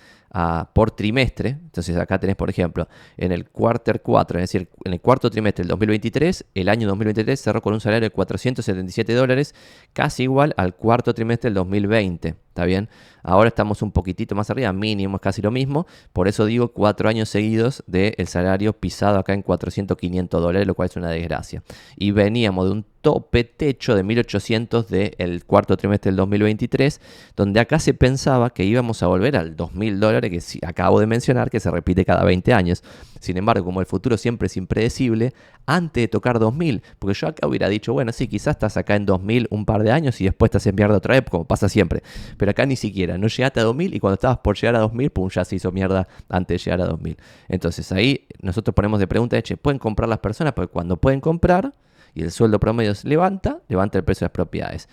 por 0.75 0.91
trimestre. 0.91 1.51
Entonces 1.51 1.97
acá 1.97 2.19
tenés, 2.19 2.37
por 2.37 2.51
ejemplo, 2.51 2.89
en 3.17 3.33
el 3.33 3.49
quarter 3.49 4.03
4, 4.03 4.39
es 4.39 4.43
decir, 4.43 4.69
en 4.85 4.93
el 4.93 5.01
cuarto 5.01 5.31
trimestre 5.31 5.63
del 5.63 5.71
2023, 5.71 6.45
el 6.55 6.69
año 6.69 6.89
2023 6.89 7.41
cerró 7.41 7.63
con 7.63 7.73
un 7.73 7.81
salario 7.81 8.07
de 8.07 8.11
477 8.11 9.15
dólares, 9.15 9.55
casi 9.93 10.25
igual 10.25 10.53
al 10.59 10.75
cuarto 10.75 11.15
trimestre 11.15 11.49
del 11.49 11.55
2020. 11.55 12.35
¿Está 12.49 12.65
bien? 12.65 12.89
Ahora 13.23 13.49
estamos 13.49 13.83
un 13.83 13.93
poquitito 13.93 14.35
más 14.35 14.49
arriba, 14.51 14.73
mínimo 14.73 15.17
es 15.17 15.23
casi 15.23 15.43
lo 15.43 15.51
mismo. 15.51 15.87
Por 16.13 16.27
eso 16.27 16.47
digo 16.47 16.69
cuatro 16.69 17.09
años 17.09 17.29
seguidos 17.29 17.85
del 17.87 18.27
salario 18.27 18.73
pisado 18.73 19.19
acá 19.19 19.35
en 19.35 19.43
400, 19.43 19.97
500 19.97 20.43
dólares, 20.43 20.67
lo 20.67 20.75
cual 20.75 20.89
es 20.89 20.97
una 20.97 21.11
desgracia. 21.11 21.63
Y 21.97 22.13
veníamos 22.13 22.67
de 22.67 22.73
un 22.73 22.87
tope 23.03 23.45
techo 23.45 23.95
de 23.95 24.03
1800 24.03 24.89
del 25.27 25.45
cuarto 25.45 25.77
trimestre 25.77 26.11
del 26.11 26.17
2023, 26.17 27.01
donde 27.37 27.61
acá 27.61 27.79
se 27.79 27.95
pensaba 27.95 28.51
que 28.51 28.65
íbamos 28.65 29.03
a 29.03 29.07
volver 29.07 29.37
al 29.37 29.57
2000 29.57 30.01
dólares 30.01 30.31
que 30.31 30.67
acabo 30.67 31.01
de 31.01 31.07
mencionar, 31.07 31.51
que 31.51 31.61
se 31.61 31.71
repite 31.71 32.05
cada 32.05 32.25
20 32.25 32.53
años. 32.53 32.83
Sin 33.21 33.37
embargo, 33.37 33.65
como 33.65 33.81
el 33.81 33.87
futuro 33.87 34.17
siempre 34.17 34.47
es 34.47 34.57
impredecible, 34.57 35.33
antes 35.67 36.03
de 36.03 36.09
tocar 36.09 36.39
2000, 36.39 36.83
porque 36.99 37.15
yo 37.15 37.27
acá 37.29 37.47
hubiera 37.47 37.69
dicho, 37.69 37.93
bueno, 37.93 38.13
sí, 38.13 38.29
quizás 38.29 38.53
estás 38.53 38.77
acá 38.77 38.95
en 38.95 39.05
2000 39.05 39.49
un 39.51 39.65
par 39.65 39.83
de 39.83 39.91
años 39.91 40.21
y 40.21 40.25
después 40.25 40.49
estás 40.49 40.67
en 40.67 40.77
mierda 40.77 40.97
otra 40.97 41.15
vez, 41.15 41.25
como 41.29 41.45
pasa 41.45 41.69
siempre. 41.69 42.03
Pero 42.37 42.51
acá 42.51 42.67
ni 42.67 42.77
siquiera, 42.77 43.19
no 43.19 43.27
llegaste 43.27 43.61
a 43.61 43.65
2000 43.65 43.95
y 43.95 44.01
cuando 44.01 44.15
estabas 44.15 44.39
por 44.39 44.57
llegar 44.57 44.77
a 44.77 44.81
2000, 44.81 45.11
pum, 45.11 45.29
ya 45.29 45.45
se 45.45 45.57
hizo 45.57 45.73
mierda 45.73 46.07
antes 46.29 46.61
de 46.61 46.65
llegar 46.65 46.81
a 46.83 46.87
2000. 46.91 47.17
Entonces 47.49 47.91
ahí 47.93 48.27
nosotros 48.41 48.75
ponemos 48.75 49.01
de 49.01 49.07
pregunta, 49.07 49.41
che, 49.43 49.57
¿pueden 49.57 49.79
comprar 49.79 50.09
las 50.09 50.21
personas? 50.21 50.53
Porque 50.53 50.73
cuando 50.73 50.97
pueden 50.97 51.21
comprar 51.21 51.73
y 52.15 52.23
el 52.23 52.31
sueldo 52.31 52.61
promedio 52.61 52.95
se 52.95 53.09
levanta, 53.09 53.56
levanta 53.69 53.99
el 53.99 54.05
precio 54.05 54.25
de 54.25 54.27
las 54.27 54.35
propiedades. 54.35 54.89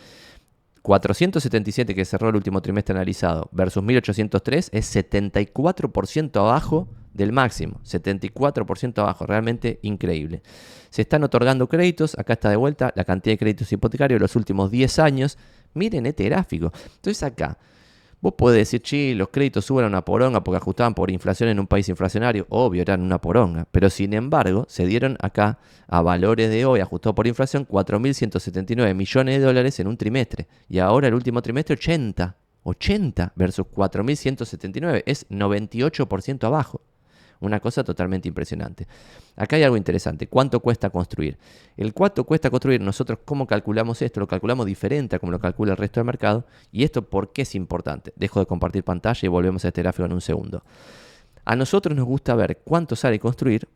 477 0.84 1.96
que 1.96 2.06
cerró 2.06 2.30
el 2.30 2.36
último 2.36 2.62
trimestre 2.62 2.94
analizado 2.94 3.50
versus 3.54 3.82
1803 3.82 4.70
es 4.74 4.96
74% 4.96 6.36
abajo 6.38 6.90
del 7.14 7.32
máximo, 7.32 7.80
74% 7.86 8.98
abajo, 9.00 9.26
realmente 9.26 9.80
increíble. 9.82 10.42
Se 10.90 11.04
están 11.04 11.24
otorgando 11.24 11.70
créditos, 11.70 12.18
acá 12.18 12.34
está 12.34 12.50
de 12.50 12.56
vuelta 12.56 12.92
la 12.96 13.06
cantidad 13.06 13.34
de 13.34 13.38
créditos 13.38 13.72
hipotecarios 13.72 14.20
de 14.20 14.24
los 14.24 14.36
últimos 14.36 14.72
10 14.72 15.00
años. 15.00 15.38
Miren 15.74 16.06
este 16.06 16.26
gráfico. 16.26 16.72
Entonces 16.96 17.24
acá, 17.24 17.58
vos 18.24 18.36
podés 18.38 18.60
decir, 18.60 18.82
sí, 18.86 19.14
los 19.16 19.28
créditos 19.28 19.66
suben 19.66 19.84
a 19.84 19.90
una 19.90 20.06
poronga 20.06 20.42
porque 20.46 20.56
ajustaban 20.56 20.94
por 20.94 21.12
inflación 21.12 21.50
en 21.50 21.60
un 21.60 21.68
país 21.68 21.90
inflacionario. 21.90 22.46
Obvio, 22.48 22.82
eran 22.82 23.02
una 23.02 23.20
poronga. 23.20 23.68
Pero 23.70 23.90
sin 23.90 24.14
embargo, 24.14 24.66
se 24.70 24.86
dieron 24.86 25.18
acá 25.20 25.60
a 25.88 26.02
valores 26.02 26.50
de 26.50 26.66
hoy, 26.66 26.80
ajustado 26.80 27.14
por 27.14 27.28
inflación, 27.28 27.68
4.179 27.68 28.96
millones 28.96 29.40
de 29.40 29.46
dólares 29.46 29.78
en 29.82 29.88
un 29.88 29.98
trimestre. 29.98 30.48
Y 30.70 30.80
ahora 30.80 31.10
el 31.10 31.16
último 31.16 31.42
trimestre, 31.42 31.74
80. 31.74 32.38
80 32.64 33.34
versus 33.36 33.66
4.179. 33.66 35.04
Es 35.06 35.30
98% 35.30 36.46
abajo. 36.46 36.80
Una 37.44 37.60
cosa 37.60 37.84
totalmente 37.84 38.30
impresionante. 38.30 38.88
Acá 39.36 39.58
hay 39.58 39.64
algo 39.64 39.76
interesante. 39.76 40.28
¿Cuánto 40.28 40.62
cuesta 40.62 40.90
construir? 40.90 41.38
El 41.76 41.94
cuánto 41.94 42.24
cuesta 42.24 42.50
construir, 42.50 42.80
nosotros 42.80 43.20
cómo 43.26 43.46
calculamos 43.46 44.02
esto, 44.02 44.22
lo 44.22 44.28
calculamos 44.28 44.66
diferente 44.66 45.18
a 45.18 45.20
como 45.20 45.34
lo 45.34 45.40
calcula 45.40 45.74
el 45.74 45.78
resto 45.78 46.00
del 46.00 46.06
mercado. 46.06 46.46
¿Y 46.72 46.86
esto 46.86 47.10
por 47.10 47.34
qué 47.34 47.42
es 47.42 47.54
importante? 47.54 48.14
Dejo 48.16 48.40
de 48.40 48.46
compartir 48.46 48.86
pantalla 48.86 49.20
y 49.22 49.28
volvemos 49.28 49.66
a 49.66 49.68
este 49.68 49.82
gráfico 49.82 50.06
en 50.06 50.14
un 50.14 50.22
segundo. 50.22 50.64
A 51.44 51.58
nosotros 51.58 51.94
nos 51.98 52.06
gusta 52.06 52.34
ver 52.34 52.62
cuánto 52.64 52.96
sale 52.96 53.20
construir, 53.20 53.68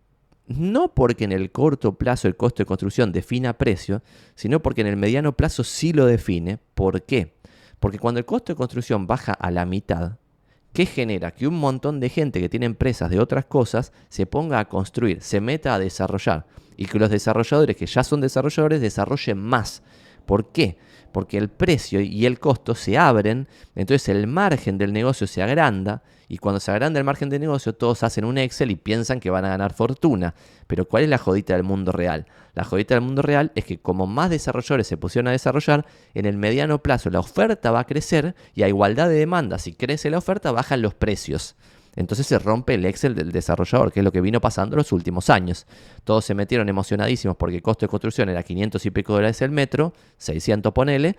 no 0.48 0.94
porque 0.94 1.26
en 1.26 1.34
el 1.34 1.52
corto 1.52 1.98
plazo 1.98 2.30
el 2.30 2.38
costo 2.38 2.64
de 2.64 2.68
construcción 2.68 3.12
defina 3.12 3.58
precio, 3.58 4.02
sino 4.36 4.62
porque 4.62 4.80
en 4.80 4.88
el 4.88 4.96
mediano 4.96 5.36
plazo 5.36 5.66
sí 5.66 5.92
lo 5.92 6.06
define. 6.06 6.58
¿Por 6.74 7.04
qué? 7.04 7.36
Porque 7.82 8.00
cuando 8.00 8.20
el 8.20 8.26
costo 8.26 8.54
de 8.54 8.58
construcción 8.58 9.08
baja 9.08 9.34
a 9.34 9.52
la 9.52 9.66
mitad, 9.66 10.14
¿Qué 10.78 10.86
genera? 10.86 11.32
Que 11.32 11.48
un 11.48 11.56
montón 11.56 12.00
de 12.00 12.08
gente 12.08 12.40
que 12.40 12.50
tiene 12.50 12.68
empresas 12.68 13.10
de 13.10 13.20
otras 13.20 13.46
cosas 13.46 13.92
se 14.10 14.28
ponga 14.28 14.60
a 14.60 14.66
construir, 14.66 15.24
se 15.24 15.42
meta 15.42 15.74
a 15.74 15.80
desarrollar 15.80 16.46
y 16.76 16.86
que 16.86 17.00
los 17.00 17.10
desarrolladores 17.10 17.76
que 17.76 17.88
ya 17.88 18.04
son 18.04 18.22
desarrolladores 18.22 18.80
desarrollen 18.80 19.40
más. 19.40 19.82
¿Por 20.28 20.52
qué? 20.52 20.78
Porque 21.12 21.38
el 21.38 21.50
precio 21.50 22.00
y 22.02 22.26
el 22.26 22.40
costo 22.40 22.76
se 22.76 22.98
abren, 22.98 23.48
entonces 23.76 24.10
el 24.10 24.28
margen 24.28 24.78
del 24.78 24.94
negocio 24.94 25.28
se 25.28 25.42
agranda 25.42 26.04
y 26.30 26.38
cuando 26.38 26.60
se 26.60 26.72
agranda 26.72 27.00
el 27.00 27.06
margen 27.06 27.30
de 27.30 27.40
negocio 27.40 27.74
todos 27.74 28.04
hacen 28.04 28.26
un 28.26 28.38
Excel 28.38 28.72
y 28.72 28.76
piensan 28.76 29.20
que 29.20 29.30
van 29.30 29.46
a 29.46 29.50
ganar 29.50 29.74
fortuna. 29.74 30.36
Pero 30.68 30.86
¿cuál 30.88 31.04
es 31.04 31.10
la 31.10 31.18
jodita 31.18 31.54
del 31.54 31.64
mundo 31.64 31.92
real? 31.92 32.26
La 32.54 32.64
jodita 32.64 32.96
del 32.96 33.04
mundo 33.04 33.22
real 33.22 33.52
es 33.56 33.64
que 33.64 33.80
como 33.80 34.08
más 34.08 34.30
desarrolladores 34.30 34.88
se 34.88 34.98
pusieron 34.98 35.28
a 35.28 35.32
desarrollar, 35.32 35.86
en 36.14 36.26
el 36.26 36.38
mediano 36.38 36.84
plazo 36.84 37.10
la 37.10 37.20
oferta 37.20 37.72
va 37.72 37.82
a 37.82 37.86
crecer 37.86 38.36
y 38.54 38.64
a 38.64 38.68
igualdad 38.68 39.08
de 39.08 39.16
demanda, 39.16 39.58
si 39.58 39.74
crece 39.74 40.10
la 40.10 40.18
oferta, 40.18 40.52
bajan 40.52 40.82
los 40.82 40.94
precios. 40.94 41.56
Entonces 41.98 42.28
se 42.28 42.38
rompe 42.38 42.76
el 42.76 42.86
Excel 42.86 43.16
del 43.16 43.32
desarrollador, 43.32 43.92
que 43.92 44.02
es 44.02 44.04
lo 44.04 44.12
que 44.12 44.22
vino 44.22 44.40
pasando 44.40 44.78
los 44.78 44.92
últimos 44.92 45.32
años. 45.32 45.66
Todos 46.04 46.24
se 46.24 46.36
metieron 46.36 46.70
emocionadísimos 46.70 47.36
porque 47.36 47.56
el 47.56 47.64
costo 47.64 47.88
de 47.88 47.90
construcción 47.90 48.30
era 48.30 48.44
500 48.44 48.86
y 48.86 48.92
pico 48.92 49.14
dólares 49.14 49.42
el 49.42 49.50
metro, 49.50 49.94
600 50.18 50.72
ponele, 50.74 51.18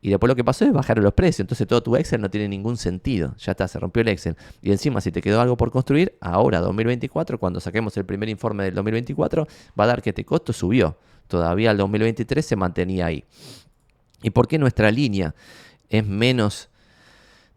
y 0.00 0.08
después 0.08 0.28
lo 0.28 0.34
que 0.34 0.42
pasó 0.42 0.64
es 0.64 0.72
bajar 0.72 0.98
los 0.98 1.12
precios. 1.12 1.40
Entonces 1.40 1.66
todo 1.66 1.82
tu 1.82 1.96
Excel 1.96 2.22
no 2.22 2.30
tiene 2.30 2.48
ningún 2.48 2.78
sentido. 2.78 3.34
Ya 3.36 3.52
está, 3.52 3.68
se 3.68 3.78
rompió 3.78 4.00
el 4.00 4.08
Excel. 4.08 4.36
Y 4.62 4.72
encima, 4.72 5.02
si 5.02 5.12
te 5.12 5.20
quedó 5.20 5.38
algo 5.42 5.58
por 5.58 5.70
construir, 5.70 6.16
ahora 6.22 6.60
2024, 6.60 7.38
cuando 7.38 7.60
saquemos 7.60 7.94
el 7.98 8.06
primer 8.06 8.30
informe 8.30 8.64
del 8.64 8.74
2024, 8.74 9.46
va 9.78 9.84
a 9.84 9.86
dar 9.86 10.00
que 10.00 10.10
este 10.10 10.24
costo 10.24 10.54
subió. 10.54 10.96
Todavía 11.28 11.72
el 11.72 11.76
2023 11.76 12.44
se 12.44 12.56
mantenía 12.56 13.04
ahí. 13.04 13.24
¿Y 14.22 14.30
por 14.30 14.48
qué 14.48 14.58
nuestra 14.58 14.90
línea 14.90 15.34
es 15.90 16.06
menos 16.06 16.70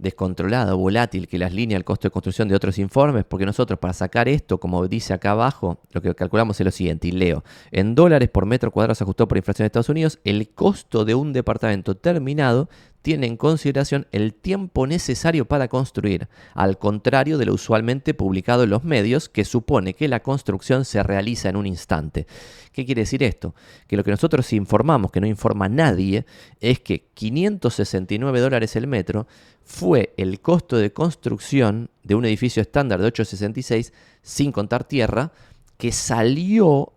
descontrolada, 0.04 0.74
volátil, 0.74 1.28
que 1.28 1.40
las 1.40 1.54
líneas 1.54 1.80
del 1.80 1.86
costo 1.86 2.08
de 2.08 2.12
construcción 2.12 2.48
de 2.48 2.56
otros 2.56 2.78
informes, 2.78 3.24
porque 3.24 3.46
nosotros 3.46 3.80
para 3.80 3.94
sacar 3.94 4.28
esto, 4.28 4.60
como 4.60 4.88
dice 4.88 5.14
acá 5.14 5.32
abajo, 5.32 5.80
lo 5.92 6.02
que 6.02 6.14
calculamos 6.14 6.60
es 6.60 6.66
lo 6.66 6.72
siguiente, 6.72 7.08
y 7.08 7.12
leo, 7.12 7.44
en 7.72 7.96
dólares 7.96 8.30
por 8.30 8.46
metro 8.46 8.70
cuadrado 8.70 8.94
se 8.94 9.04
ajustó 9.04 9.28
por 9.28 9.38
inflación 9.38 9.64
de 9.64 9.68
Estados 9.68 9.90
Unidos, 9.90 10.20
el 10.24 10.50
costo 10.50 11.06
de 11.06 11.16
un 11.16 11.34
departamento 11.34 11.98
terminado 11.98 12.70
tiene 13.04 13.28
en 13.28 13.38
consideración 13.38 14.08
el 14.12 14.34
tiempo 14.34 14.88
necesario 14.88 15.46
para 15.46 15.68
construir, 15.68 16.30
al 16.56 16.80
contrario 16.80 17.38
de 17.38 17.46
lo 17.46 17.54
usualmente 17.54 18.14
publicado 18.14 18.64
en 18.64 18.72
los 18.72 18.86
medios, 18.86 19.30
que 19.30 19.46
supone 19.46 19.94
que 19.94 20.08
la 20.08 20.22
construcción 20.22 20.86
se 20.86 21.04
realiza 21.04 21.50
en 21.50 21.58
un 21.58 21.68
instante. 21.68 22.26
¿Qué 22.72 22.86
quiere 22.86 23.02
decir 23.02 23.22
esto? 23.22 23.54
Que 23.88 23.98
lo 23.98 24.06
que 24.06 24.12
nosotros 24.12 24.52
informamos, 24.54 25.12
que 25.12 25.20
no 25.20 25.28
informa 25.28 25.68
nadie, 25.68 26.26
es 26.62 26.80
que 26.80 27.10
569 27.14 28.40
dólares 28.40 28.76
el 28.78 28.88
metro 28.88 29.28
fue 29.64 30.14
el 30.16 30.40
costo 30.40 30.78
de 30.78 30.94
construcción 30.94 31.90
de 32.04 32.16
un 32.16 32.24
edificio 32.24 32.62
estándar 32.62 33.02
de 33.02 33.08
866, 33.08 33.92
sin 34.22 34.54
contar 34.54 34.86
tierra, 34.86 35.34
que 35.78 35.92
salió 35.92 36.94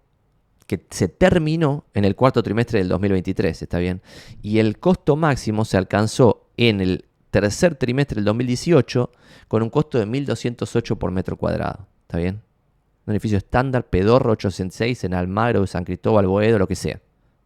que 0.67 0.85
se 0.91 1.09
terminó 1.09 1.85
en 1.95 2.05
el 2.05 2.17
cuarto 2.17 2.43
trimestre 2.43 2.81
del 2.81 2.89
2023, 2.89 3.63
¿está 3.63 3.79
bien? 3.79 4.03
Y 4.43 4.59
el 4.59 4.79
costo 4.79 5.17
máximo 5.17 5.65
se 5.65 5.77
alcanzó 5.77 6.49
en 6.57 6.81
el 6.81 7.05
tercer 7.31 7.77
trimestre 7.77 8.17
del 8.17 8.25
2018 8.25 9.11
con 9.49 9.63
un 9.63 9.71
costo 9.71 9.99
de 9.99 10.07
1.208 10.07 10.99
por 10.99 11.11
metro 11.11 11.37
cuadrado, 11.37 11.87
¿está 12.03 12.19
bien? 12.19 12.43
Un 13.07 13.13
edificio 13.13 13.39
estándar, 13.39 13.87
Pedorro 13.89 14.33
806 14.33 15.05
en 15.05 15.15
Almagro, 15.15 15.67
San 15.67 15.85
Cristóbal, 15.85 16.27
Boedo, 16.27 16.59
lo 16.59 16.67
que 16.67 16.75
sea, 16.75 17.01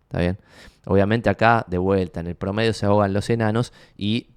¿está 0.04 0.20
bien? 0.20 0.38
Obviamente 0.86 1.28
acá, 1.28 1.66
de 1.68 1.76
vuelta, 1.76 2.20
en 2.20 2.28
el 2.28 2.36
promedio 2.36 2.72
se 2.72 2.86
ahogan 2.86 3.12
los 3.12 3.28
enanos 3.28 3.72
y 3.96 4.28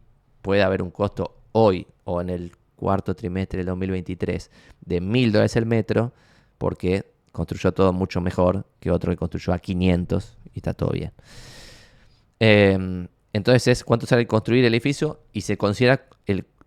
puede 0.42 0.62
haber 0.62 0.82
un 0.82 0.92
costo 0.92 1.38
hoy 1.54 1.88
o 2.04 2.20
en 2.20 2.30
el 2.30 2.52
cuarto 2.76 3.16
trimestre 3.16 3.60
del 3.60 3.68
2023 3.68 4.52
de 4.82 5.02
1.000 5.02 5.32
dólares 5.32 5.56
el 5.56 5.66
metro 5.66 6.12
porque 6.58 7.13
construyó 7.34 7.74
todo 7.74 7.92
mucho 7.92 8.22
mejor 8.22 8.66
que 8.80 8.92
otro 8.92 9.12
que 9.12 9.18
construyó 9.18 9.52
a 9.52 9.60
500 9.60 10.38
y 10.54 10.60
está 10.60 10.74
todo 10.74 10.92
bien. 10.92 11.12
Em, 12.40 13.08
entonces 13.34 13.68
es 13.68 13.84
cuánto 13.84 14.06
sale 14.06 14.26
construir 14.28 14.64
el 14.64 14.74
edificio 14.74 15.20
y 15.34 15.42
se 15.42 15.58
considera 15.58 16.06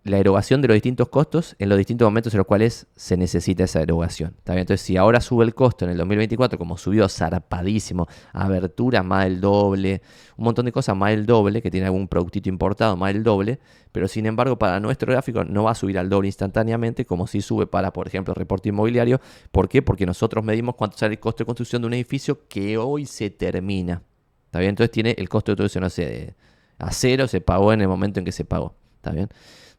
la 0.06 0.18
erogación 0.18 0.62
de 0.62 0.68
los 0.68 0.74
distintos 0.74 1.08
costos 1.08 1.56
en 1.58 1.68
los 1.68 1.78
distintos 1.78 2.06
momentos 2.06 2.32
en 2.32 2.38
los 2.38 2.46
cuales 2.46 2.86
se 2.96 3.16
necesita 3.16 3.64
esa 3.64 3.82
erogación. 3.82 4.36
Entonces, 4.46 4.80
si 4.80 4.96
ahora 4.96 5.20
sube 5.20 5.44
el 5.44 5.54
costo 5.54 5.84
en 5.84 5.90
el 5.90 5.98
2024, 5.98 6.58
como 6.58 6.76
subió 6.76 7.08
zarpadísimo, 7.08 8.06
abertura 8.32 9.02
más 9.02 9.24
del 9.24 9.40
doble, 9.40 10.02
un 10.36 10.44
montón 10.44 10.64
de 10.66 10.72
cosas 10.72 10.96
más 10.96 11.10
del 11.10 11.26
doble, 11.26 11.60
que 11.62 11.70
tiene 11.70 11.86
algún 11.86 12.08
productito 12.08 12.48
importado 12.48 12.96
más 12.96 13.12
del 13.12 13.22
doble, 13.22 13.58
pero 13.92 14.08
sin 14.08 14.26
embargo 14.26 14.58
para 14.58 14.80
nuestro 14.80 15.12
gráfico 15.12 15.44
no 15.44 15.64
va 15.64 15.72
a 15.72 15.74
subir 15.74 15.98
al 15.98 16.08
doble 16.08 16.28
instantáneamente, 16.28 17.04
como 17.04 17.26
si 17.26 17.40
sube 17.40 17.66
para, 17.66 17.92
por 17.92 18.06
ejemplo, 18.06 18.32
el 18.32 18.36
reporte 18.36 18.68
inmobiliario. 18.68 19.20
¿Por 19.50 19.68
qué? 19.68 19.82
Porque 19.82 20.06
nosotros 20.06 20.44
medimos 20.44 20.74
cuánto 20.76 20.96
sale 20.98 21.14
el 21.14 21.20
costo 21.20 21.44
de 21.44 21.46
construcción 21.46 21.82
de 21.82 21.88
un 21.88 21.94
edificio 21.94 22.46
que 22.48 22.78
hoy 22.78 23.06
se 23.06 23.30
termina. 23.30 24.02
¿Está 24.46 24.60
bien? 24.60 24.70
Entonces 24.70 24.92
tiene 24.92 25.14
el 25.18 25.28
costo 25.28 25.52
de 25.52 25.56
construcción, 25.56 25.82
no 25.82 25.90
sé, 25.90 26.34
a 26.78 26.92
cero, 26.92 27.26
se 27.26 27.40
pagó 27.40 27.72
en 27.72 27.80
el 27.80 27.88
momento 27.88 28.20
en 28.20 28.24
que 28.24 28.32
se 28.32 28.44
pagó. 28.44 28.74
¿Está 28.96 29.10
bien? 29.12 29.28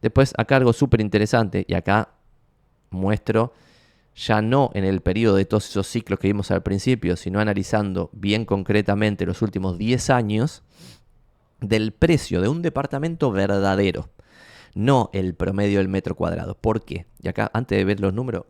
Después, 0.02 0.32
acá 0.36 0.56
algo 0.56 0.72
súper 0.72 1.00
interesante, 1.00 1.64
y 1.68 1.74
acá 1.74 2.10
muestro 2.90 3.52
ya 4.14 4.42
no 4.42 4.70
en 4.74 4.84
el 4.84 5.00
periodo 5.00 5.36
de 5.36 5.44
todos 5.44 5.68
esos 5.68 5.86
ciclos 5.86 6.18
que 6.18 6.28
vimos 6.28 6.50
al 6.50 6.62
principio, 6.62 7.16
sino 7.16 7.38
analizando 7.38 8.10
bien 8.12 8.44
concretamente 8.44 9.26
los 9.26 9.42
últimos 9.42 9.78
10 9.78 10.10
años, 10.10 10.62
del 11.60 11.92
precio 11.92 12.40
de 12.40 12.48
un 12.48 12.62
departamento 12.62 13.30
verdadero, 13.32 14.10
no 14.74 15.10
el 15.12 15.34
promedio 15.34 15.78
del 15.78 15.88
metro 15.88 16.14
cuadrado. 16.14 16.54
¿Por 16.54 16.84
qué? 16.84 17.06
Y 17.20 17.28
acá, 17.28 17.50
antes 17.52 17.78
de 17.78 17.84
ver 17.84 18.00
los 18.00 18.14
números, 18.14 18.44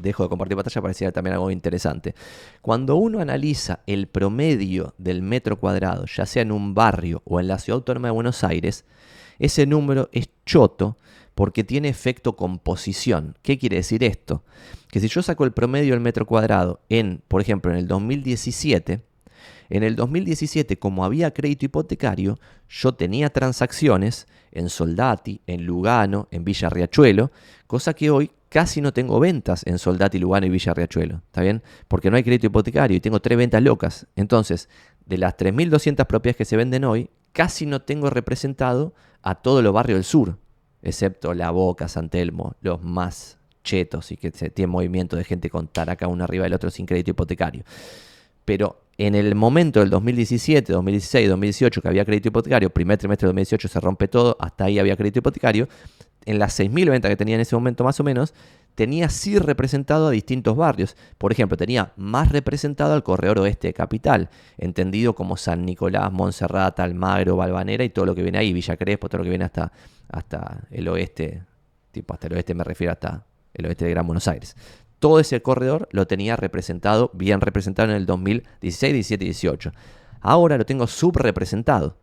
dejo 0.00 0.22
de 0.24 0.28
compartir 0.28 0.56
pantalla, 0.56 0.82
parecía 0.82 1.12
también 1.12 1.34
algo 1.34 1.50
interesante. 1.50 2.14
Cuando 2.60 2.96
uno 2.96 3.20
analiza 3.20 3.80
el 3.86 4.08
promedio 4.08 4.94
del 4.98 5.22
metro 5.22 5.58
cuadrado, 5.58 6.06
ya 6.06 6.26
sea 6.26 6.42
en 6.42 6.52
un 6.52 6.74
barrio 6.74 7.22
o 7.24 7.38
en 7.38 7.48
la 7.48 7.58
ciudad 7.58 7.76
autónoma 7.76 8.08
de 8.08 8.12
Buenos 8.12 8.42
Aires, 8.42 8.84
ese 9.42 9.66
número 9.66 10.08
es 10.12 10.30
choto 10.46 10.96
porque 11.34 11.64
tiene 11.64 11.88
efecto 11.88 12.36
composición. 12.36 13.36
¿Qué 13.42 13.58
quiere 13.58 13.76
decir 13.76 14.04
esto? 14.04 14.44
Que 14.88 15.00
si 15.00 15.08
yo 15.08 15.20
saco 15.20 15.44
el 15.44 15.52
promedio 15.52 15.94
del 15.94 16.00
metro 16.00 16.26
cuadrado 16.26 16.80
en, 16.88 17.22
por 17.26 17.40
ejemplo, 17.40 17.72
en 17.72 17.78
el 17.78 17.88
2017, 17.88 19.02
en 19.68 19.82
el 19.82 19.96
2017, 19.96 20.78
como 20.78 21.04
había 21.04 21.32
crédito 21.32 21.66
hipotecario, 21.66 22.38
yo 22.68 22.94
tenía 22.94 23.30
transacciones 23.30 24.28
en 24.52 24.68
Soldati, 24.68 25.40
en 25.48 25.66
Lugano, 25.66 26.28
en 26.30 26.44
Villa 26.44 26.70
Riachuelo, 26.70 27.32
cosa 27.66 27.94
que 27.94 28.10
hoy 28.10 28.30
casi 28.48 28.80
no 28.80 28.92
tengo 28.92 29.18
ventas 29.18 29.62
en 29.66 29.80
Soldati, 29.80 30.20
Lugano 30.20 30.46
y 30.46 30.50
Villa 30.50 30.72
Riachuelo, 30.72 31.22
¿está 31.26 31.40
bien? 31.40 31.64
Porque 31.88 32.12
no 32.12 32.16
hay 32.16 32.22
crédito 32.22 32.46
hipotecario 32.46 32.96
y 32.96 33.00
tengo 33.00 33.20
tres 33.20 33.36
ventas 33.38 33.60
locas. 33.60 34.06
Entonces, 34.14 34.68
de 35.04 35.18
las 35.18 35.36
3.200 35.36 36.06
propiedades 36.06 36.36
que 36.36 36.44
se 36.44 36.56
venden 36.56 36.84
hoy, 36.84 37.10
casi 37.32 37.66
no 37.66 37.82
tengo 37.82 38.10
representado 38.10 38.94
a 39.22 39.36
todos 39.36 39.62
los 39.62 39.72
barrios 39.72 39.96
del 39.96 40.04
sur, 40.04 40.38
excepto 40.82 41.34
La 41.34 41.50
Boca, 41.50 41.88
San 41.88 42.08
Telmo, 42.08 42.54
los 42.60 42.82
más 42.82 43.38
chetos 43.64 44.10
y 44.10 44.16
que 44.16 44.30
se 44.32 44.50
tiene 44.50 44.66
movimiento 44.66 45.16
de 45.16 45.24
gente 45.24 45.48
con 45.48 45.68
taraca 45.68 46.08
uno 46.08 46.24
arriba 46.24 46.44
del 46.44 46.54
otro 46.54 46.70
sin 46.70 46.86
crédito 46.86 47.12
hipotecario. 47.12 47.64
Pero 48.44 48.82
en 48.98 49.14
el 49.14 49.34
momento 49.34 49.80
del 49.80 49.90
2017, 49.90 50.72
2016, 50.72 51.28
2018, 51.28 51.80
que 51.82 51.88
había 51.88 52.04
crédito 52.04 52.28
hipotecario, 52.28 52.70
primer 52.70 52.98
trimestre 52.98 53.26
de 53.26 53.28
2018 53.28 53.68
se 53.68 53.80
rompe 53.80 54.08
todo, 54.08 54.36
hasta 54.40 54.64
ahí 54.64 54.78
había 54.78 54.96
crédito 54.96 55.20
hipotecario, 55.20 55.68
en 56.24 56.38
las 56.38 56.58
6.000 56.58 56.90
ventas 56.90 57.08
que 57.08 57.16
tenía 57.16 57.36
en 57.36 57.40
ese 57.40 57.54
momento 57.54 57.84
más 57.84 57.98
o 58.00 58.04
menos, 58.04 58.34
tenía 58.74 59.08
sí 59.08 59.38
representado 59.38 60.08
a 60.08 60.10
distintos 60.10 60.56
barrios. 60.56 60.96
Por 61.18 61.32
ejemplo, 61.32 61.56
tenía 61.56 61.92
más 61.96 62.30
representado 62.30 62.94
al 62.94 63.02
corredor 63.02 63.40
oeste 63.40 63.68
de 63.68 63.74
Capital, 63.74 64.30
entendido 64.58 65.14
como 65.14 65.36
San 65.36 65.64
Nicolás, 65.64 66.12
Montserrat, 66.12 66.80
Almagro, 66.80 67.36
Balvanera 67.36 67.84
y 67.84 67.90
todo 67.90 68.06
lo 68.06 68.14
que 68.14 68.22
viene 68.22 68.38
ahí, 68.38 68.52
Villa 68.52 68.76
Crespo, 68.76 69.08
todo 69.08 69.18
lo 69.18 69.24
que 69.24 69.30
viene 69.30 69.44
hasta, 69.44 69.72
hasta 70.08 70.62
el 70.70 70.88
oeste, 70.88 71.42
tipo 71.90 72.14
hasta 72.14 72.26
el 72.26 72.34
oeste 72.34 72.54
me 72.54 72.64
refiero 72.64 72.92
hasta 72.92 73.26
el 73.54 73.66
oeste 73.66 73.84
de 73.84 73.90
Gran 73.90 74.06
Buenos 74.06 74.26
Aires 74.28 74.56
todo 75.02 75.18
ese 75.18 75.42
corredor 75.42 75.88
lo 75.90 76.06
tenía 76.06 76.36
representado, 76.36 77.10
bien 77.12 77.40
representado 77.40 77.90
en 77.90 77.96
el 77.96 78.06
2016, 78.06 78.92
17 78.92 79.24
y 79.24 79.26
18. 79.26 79.72
Ahora 80.20 80.56
lo 80.56 80.64
tengo 80.64 80.86
subrepresentado. 80.86 81.98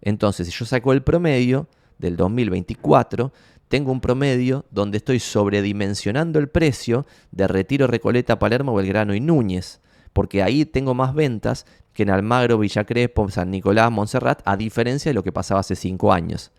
Entonces, 0.00 0.48
si 0.48 0.52
yo 0.52 0.64
saco 0.64 0.92
el 0.92 1.04
promedio 1.04 1.68
del 1.96 2.16
2024, 2.16 3.32
tengo 3.68 3.92
un 3.92 4.00
promedio 4.00 4.64
donde 4.70 4.98
estoy 4.98 5.20
sobredimensionando 5.20 6.38
el 6.38 6.48
precio 6.48 7.06
de 7.32 7.48
Retiro, 7.48 7.86
Recoleta, 7.86 8.38
Palermo, 8.38 8.74
Belgrano 8.74 9.14
y 9.14 9.20
Núñez, 9.20 9.80
porque 10.12 10.42
ahí 10.42 10.64
tengo 10.64 10.94
más 10.94 11.14
ventas 11.14 11.66
que 11.92 12.02
en 12.02 12.10
Almagro, 12.10 12.58
Villa 12.58 12.84
Crespo, 12.84 13.28
San 13.30 13.50
Nicolás, 13.50 13.90
Montserrat, 13.90 14.42
a 14.44 14.56
diferencia 14.56 15.10
de 15.10 15.14
lo 15.14 15.22
que 15.22 15.32
pasaba 15.32 15.60
hace 15.60 15.76
cinco 15.76 16.12
años. 16.12 16.52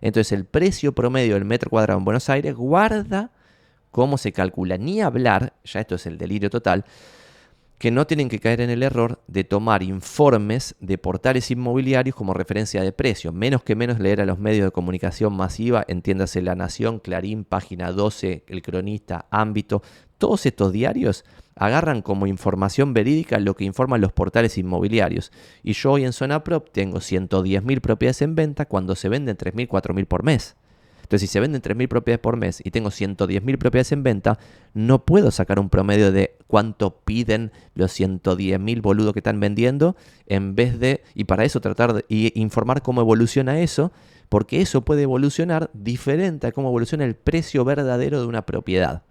Entonces, 0.00 0.32
el 0.32 0.44
precio 0.44 0.92
promedio 0.92 1.34
del 1.34 1.44
metro 1.44 1.70
cuadrado 1.70 1.98
en 1.98 2.04
Buenos 2.04 2.28
Aires 2.28 2.54
guarda 2.54 3.30
cómo 3.90 4.18
se 4.18 4.32
calcula, 4.32 4.78
ni 4.78 5.00
hablar, 5.00 5.54
ya 5.64 5.80
esto 5.80 5.94
es 5.94 6.06
el 6.06 6.18
delirio 6.18 6.50
total, 6.50 6.84
que 7.82 7.90
no 7.90 8.06
tienen 8.06 8.28
que 8.28 8.38
caer 8.38 8.60
en 8.60 8.70
el 8.70 8.84
error 8.84 9.20
de 9.26 9.42
tomar 9.42 9.82
informes 9.82 10.76
de 10.78 10.98
portales 10.98 11.50
inmobiliarios 11.50 12.14
como 12.14 12.32
referencia 12.32 12.80
de 12.80 12.92
precio, 12.92 13.32
menos 13.32 13.64
que 13.64 13.74
menos 13.74 13.98
leer 13.98 14.20
a 14.20 14.24
los 14.24 14.38
medios 14.38 14.66
de 14.66 14.70
comunicación 14.70 15.36
masiva, 15.36 15.84
entiéndase 15.88 16.42
La 16.42 16.54
Nación, 16.54 17.00
Clarín, 17.00 17.42
Página 17.44 17.90
12, 17.90 18.44
El 18.46 18.62
Cronista, 18.62 19.26
Ámbito, 19.32 19.82
todos 20.16 20.46
estos 20.46 20.70
diarios 20.70 21.24
agarran 21.56 22.02
como 22.02 22.28
información 22.28 22.94
verídica 22.94 23.40
lo 23.40 23.56
que 23.56 23.64
informan 23.64 24.00
los 24.00 24.12
portales 24.12 24.58
inmobiliarios. 24.58 25.32
Y 25.64 25.72
yo 25.72 25.90
hoy 25.90 26.04
en 26.04 26.12
Zona 26.12 26.44
Prop 26.44 26.68
tengo 26.70 26.98
110.000 26.98 27.80
propiedades 27.80 28.22
en 28.22 28.36
venta 28.36 28.66
cuando 28.66 28.94
se 28.94 29.08
venden 29.08 29.36
3.000, 29.36 29.66
4.000 29.66 30.06
por 30.06 30.22
mes. 30.22 30.54
Entonces, 31.12 31.28
si 31.28 31.32
se 31.34 31.40
venden 31.40 31.60
3.000 31.60 31.88
propiedades 31.88 32.22
por 32.22 32.38
mes 32.38 32.62
y 32.64 32.70
tengo 32.70 32.88
110.000 32.88 33.58
propiedades 33.58 33.92
en 33.92 34.02
venta, 34.02 34.38
no 34.72 35.04
puedo 35.04 35.30
sacar 35.30 35.60
un 35.60 35.68
promedio 35.68 36.10
de 36.10 36.38
cuánto 36.46 37.00
piden 37.04 37.52
los 37.74 38.00
110.000 38.00 38.80
boludos 38.80 39.12
que 39.12 39.18
están 39.18 39.38
vendiendo, 39.38 39.94
en 40.24 40.54
vez 40.54 40.80
de, 40.80 41.02
y 41.14 41.24
para 41.24 41.44
eso 41.44 41.60
tratar 41.60 41.92
de 41.92 42.06
informar 42.08 42.80
cómo 42.80 43.02
evoluciona 43.02 43.60
eso, 43.60 43.92
porque 44.30 44.62
eso 44.62 44.86
puede 44.86 45.02
evolucionar 45.02 45.68
diferente 45.74 46.46
a 46.46 46.52
cómo 46.52 46.68
evoluciona 46.68 47.04
el 47.04 47.14
precio 47.14 47.62
verdadero 47.66 48.18
de 48.18 48.26
una 48.26 48.46
propiedad. 48.46 49.02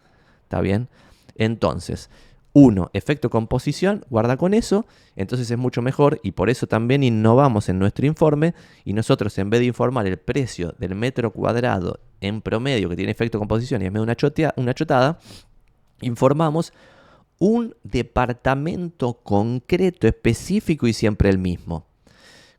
¿Está 0.45 0.59
bien? 0.59 0.89
Entonces, 1.35 2.09
uno, 2.53 2.89
efecto 2.93 3.29
composición, 3.29 4.05
guarda 4.09 4.35
con 4.37 4.53
eso, 4.53 4.85
entonces 5.15 5.49
es 5.49 5.57
mucho 5.57 5.81
mejor 5.81 6.19
y 6.23 6.31
por 6.31 6.49
eso 6.49 6.67
también 6.67 7.03
innovamos 7.03 7.69
en 7.69 7.79
nuestro 7.79 8.05
informe 8.05 8.53
y 8.83 8.93
nosotros 8.93 9.37
en 9.37 9.49
vez 9.49 9.61
de 9.61 9.67
informar 9.67 10.05
el 10.07 10.17
precio 10.17 10.75
del 10.77 10.95
metro 10.95 11.31
cuadrado 11.31 11.99
en 12.19 12.41
promedio 12.41 12.89
que 12.89 12.95
tiene 12.95 13.11
efecto 13.11 13.39
composición 13.39 13.81
y 13.81 13.85
es 13.85 13.91
medio 13.91 14.03
una, 14.03 14.17
una 14.57 14.73
chotada, 14.73 15.19
informamos 16.01 16.73
un 17.39 17.75
departamento 17.83 19.13
concreto, 19.23 20.07
específico 20.07 20.87
y 20.87 20.93
siempre 20.93 21.29
el 21.29 21.37
mismo. 21.37 21.87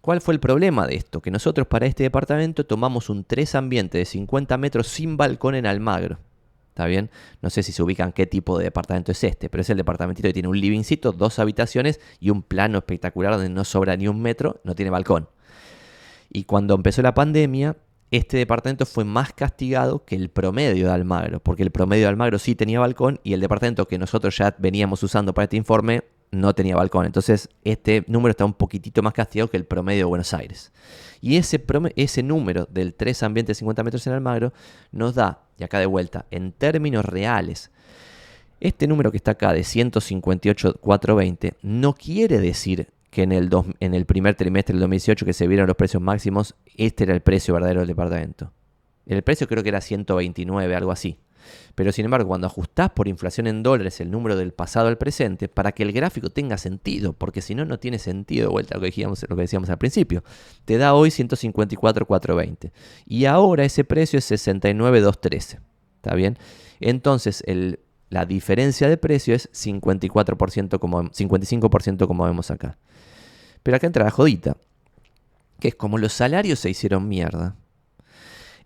¿Cuál 0.00 0.20
fue 0.20 0.34
el 0.34 0.40
problema 0.40 0.88
de 0.88 0.96
esto? 0.96 1.20
Que 1.22 1.30
nosotros 1.30 1.68
para 1.68 1.86
este 1.86 2.02
departamento 2.02 2.66
tomamos 2.66 3.08
un 3.08 3.22
tres 3.24 3.54
ambiente 3.54 3.98
de 3.98 4.04
50 4.04 4.56
metros 4.58 4.88
sin 4.88 5.16
balcón 5.16 5.54
en 5.54 5.66
Almagro. 5.66 6.18
¿Está 6.72 6.86
bien? 6.86 7.10
No 7.42 7.50
sé 7.50 7.62
si 7.62 7.70
se 7.70 7.82
ubican 7.82 8.12
qué 8.12 8.26
tipo 8.26 8.56
de 8.56 8.64
departamento 8.64 9.12
es 9.12 9.22
este, 9.24 9.50
pero 9.50 9.60
es 9.60 9.68
el 9.68 9.76
departamentito 9.76 10.26
que 10.26 10.32
tiene 10.32 10.48
un 10.48 10.58
livingcito, 10.58 11.12
dos 11.12 11.38
habitaciones 11.38 12.00
y 12.18 12.30
un 12.30 12.42
plano 12.42 12.78
espectacular 12.78 13.34
donde 13.34 13.50
no 13.50 13.62
sobra 13.64 13.94
ni 13.94 14.08
un 14.08 14.22
metro, 14.22 14.58
no 14.64 14.74
tiene 14.74 14.90
balcón. 14.90 15.28
Y 16.30 16.44
cuando 16.44 16.74
empezó 16.74 17.02
la 17.02 17.12
pandemia, 17.12 17.76
este 18.10 18.38
departamento 18.38 18.86
fue 18.86 19.04
más 19.04 19.34
castigado 19.34 20.06
que 20.06 20.16
el 20.16 20.30
promedio 20.30 20.86
de 20.86 20.92
Almagro, 20.92 21.40
porque 21.40 21.62
el 21.62 21.72
promedio 21.72 22.04
de 22.04 22.08
Almagro 22.08 22.38
sí 22.38 22.54
tenía 22.54 22.80
balcón 22.80 23.20
y 23.22 23.34
el 23.34 23.40
departamento 23.40 23.86
que 23.86 23.98
nosotros 23.98 24.34
ya 24.38 24.56
veníamos 24.58 25.02
usando 25.02 25.34
para 25.34 25.44
este 25.44 25.58
informe 25.58 26.04
no 26.30 26.54
tenía 26.54 26.74
balcón. 26.74 27.04
Entonces, 27.04 27.50
este 27.62 28.04
número 28.08 28.30
está 28.30 28.46
un 28.46 28.54
poquitito 28.54 29.02
más 29.02 29.12
castigado 29.12 29.50
que 29.50 29.58
el 29.58 29.66
promedio 29.66 30.00
de 30.00 30.04
Buenos 30.04 30.32
Aires. 30.32 30.72
Y 31.20 31.36
ese, 31.36 31.62
ese 31.94 32.22
número 32.22 32.66
del 32.70 32.94
3 32.94 33.22
ambientes 33.22 33.58
50 33.58 33.84
metros 33.84 34.06
en 34.06 34.14
Almagro 34.14 34.52
nos 34.90 35.14
da, 35.14 35.42
acá 35.64 35.78
de 35.78 35.86
vuelta, 35.86 36.26
en 36.30 36.52
términos 36.52 37.04
reales, 37.04 37.70
este 38.60 38.86
número 38.86 39.10
que 39.10 39.16
está 39.16 39.32
acá 39.32 39.52
de 39.52 39.64
158,420 39.64 41.54
no 41.62 41.94
quiere 41.94 42.38
decir 42.38 42.88
que 43.10 43.22
en 43.22 43.32
el, 43.32 43.50
en 43.80 43.94
el 43.94 44.06
primer 44.06 44.36
trimestre 44.36 44.72
del 44.72 44.80
2018 44.80 45.26
que 45.26 45.32
se 45.32 45.46
vieron 45.46 45.66
los 45.66 45.76
precios 45.76 46.02
máximos, 46.02 46.54
este 46.76 47.04
era 47.04 47.12
el 47.12 47.20
precio 47.20 47.54
verdadero 47.54 47.80
del 47.80 47.88
departamento. 47.88 48.52
El 49.04 49.22
precio 49.22 49.48
creo 49.48 49.62
que 49.62 49.68
era 49.68 49.80
129, 49.80 50.74
algo 50.74 50.92
así. 50.92 51.18
Pero 51.74 51.92
sin 51.92 52.04
embargo, 52.04 52.28
cuando 52.28 52.46
ajustás 52.46 52.90
por 52.90 53.08
inflación 53.08 53.46
en 53.46 53.62
dólares 53.62 54.00
el 54.00 54.10
número 54.10 54.36
del 54.36 54.52
pasado 54.52 54.88
al 54.88 54.98
presente, 54.98 55.48
para 55.48 55.72
que 55.72 55.82
el 55.82 55.92
gráfico 55.92 56.30
tenga 56.30 56.58
sentido, 56.58 57.12
porque 57.12 57.42
si 57.42 57.54
no, 57.54 57.64
no 57.64 57.78
tiene 57.78 57.98
sentido 57.98 58.48
de 58.48 58.52
vuelta 58.52 58.74
lo 58.74 58.80
que, 58.80 58.86
decíamos, 58.86 59.24
lo 59.28 59.36
que 59.36 59.42
decíamos 59.42 59.70
al 59.70 59.78
principio. 59.78 60.22
Te 60.64 60.78
da 60.78 60.94
hoy 60.94 61.10
154,420. 61.10 62.72
Y 63.06 63.24
ahora 63.24 63.64
ese 63.64 63.84
precio 63.84 64.18
es 64.18 64.24
69,213. 64.26 65.60
¿Está 65.96 66.14
bien? 66.14 66.38
Entonces, 66.80 67.42
la 68.10 68.26
diferencia 68.26 68.88
de 68.88 68.96
precio 68.96 69.34
es 69.34 69.50
54% 69.52 70.78
como, 70.78 71.04
55% 71.04 72.06
como 72.06 72.24
vemos 72.24 72.50
acá. 72.50 72.76
Pero 73.62 73.76
acá 73.76 73.86
entra 73.86 74.04
la 74.04 74.10
jodita, 74.10 74.56
que 75.60 75.68
es 75.68 75.74
como 75.76 75.96
los 75.96 76.12
salarios 76.12 76.58
se 76.58 76.70
hicieron 76.70 77.08
mierda 77.08 77.56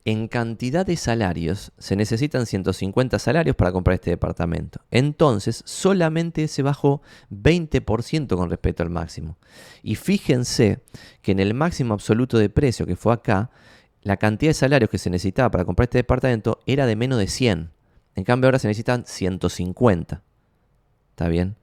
en 0.07 0.29
cantidad 0.29 0.87
de 0.87 0.97
salarios 0.97 1.73
se 1.79 1.97
necesitan 1.97 2.47
150 2.47 3.19
salarios 3.19 3.57
para 3.57 3.73
comprar 3.73 3.95
este 3.95 4.11
departamento. 4.11 4.81
Entonces, 4.93 5.65
solamente 5.67 6.47
se 6.47 6.63
bajó 6.63 7.03
20% 7.33 8.37
con 8.37 8.49
respecto 8.49 8.85
al 8.85 8.91
máximo. 8.91 9.37
Y 9.83 9.97
fíjense 9.97 10.81
que 11.23 11.33
en 11.33 11.41
el 11.41 11.55
máximo 11.55 11.93
absoluto 11.93 12.39
de 12.39 12.49
precio 12.49 12.87
que 12.87 12.95
fue 12.95 13.13
acá, 13.13 13.51
la 14.03 14.17
cantidad 14.17 14.51
de 14.51 14.55
salarios 14.55 14.91
que 14.91 14.99
se 14.99 15.11
necesitaba 15.11 15.51
para 15.51 15.65
comprar 15.65 15.87
este 15.87 15.99
departamento 15.99 16.61
era 16.67 16.87
de 16.87 16.95
menos 16.95 17.19
de 17.19 17.27
100. 17.27 17.73
En 18.15 18.25
cambio, 18.25 18.47
ahora 18.47 18.61
se 18.61 18.69
necesitan 18.69 19.07
150. 19.07 20.23
¿Está 21.11 21.29
bien? 21.29 21.57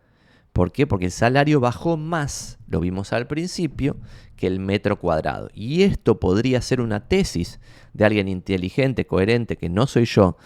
¿Por 0.54 0.72
qué? 0.72 0.86
Porque 0.86 1.06
el 1.06 1.12
salario 1.12 1.60
bajó 1.60 1.97
más, 1.97 2.60
lo 2.68 2.80
vimos 2.80 3.12
al 3.12 3.26
principio, 3.26 3.97
que 4.38 4.45
el 4.45 4.60
metro 4.60 4.99
cuadrado. 4.99 5.49
Y 5.54 5.82
esto 5.82 6.20
podría 6.20 6.62
ser 6.62 6.80
una 6.80 7.08
tesis 7.08 7.60
de 7.93 8.06
alguien 8.06 8.28
inteligente, 8.28 9.08
coherente, 9.08 9.58
que 9.58 9.70
no 9.70 9.88
soy 9.88 10.06
yo, 10.06 10.38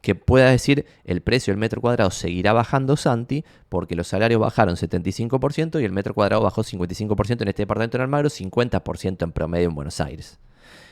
que 0.00 0.16
pueda 0.16 0.50
decir 0.50 0.84
el 1.04 1.22
precio 1.22 1.52
del 1.52 1.60
metro 1.60 1.80
cuadrado 1.80 2.10
seguirá 2.10 2.52
bajando 2.52 2.96
Santi 2.96 3.44
porque 3.68 3.94
los 3.94 4.08
salarios 4.08 4.40
bajaron 4.40 4.74
75% 4.74 5.80
y 5.80 5.84
el 5.84 5.92
metro 5.92 6.12
cuadrado 6.12 6.42
bajó 6.42 6.64
55% 6.64 7.42
en 7.42 7.48
este 7.48 7.62
departamento 7.62 7.96
en 7.98 8.02
Almagro, 8.02 8.28
50% 8.28 9.22
en 9.22 9.32
promedio 9.32 9.68
en 9.68 9.74
Buenos 9.76 10.00
Aires. 10.00 10.40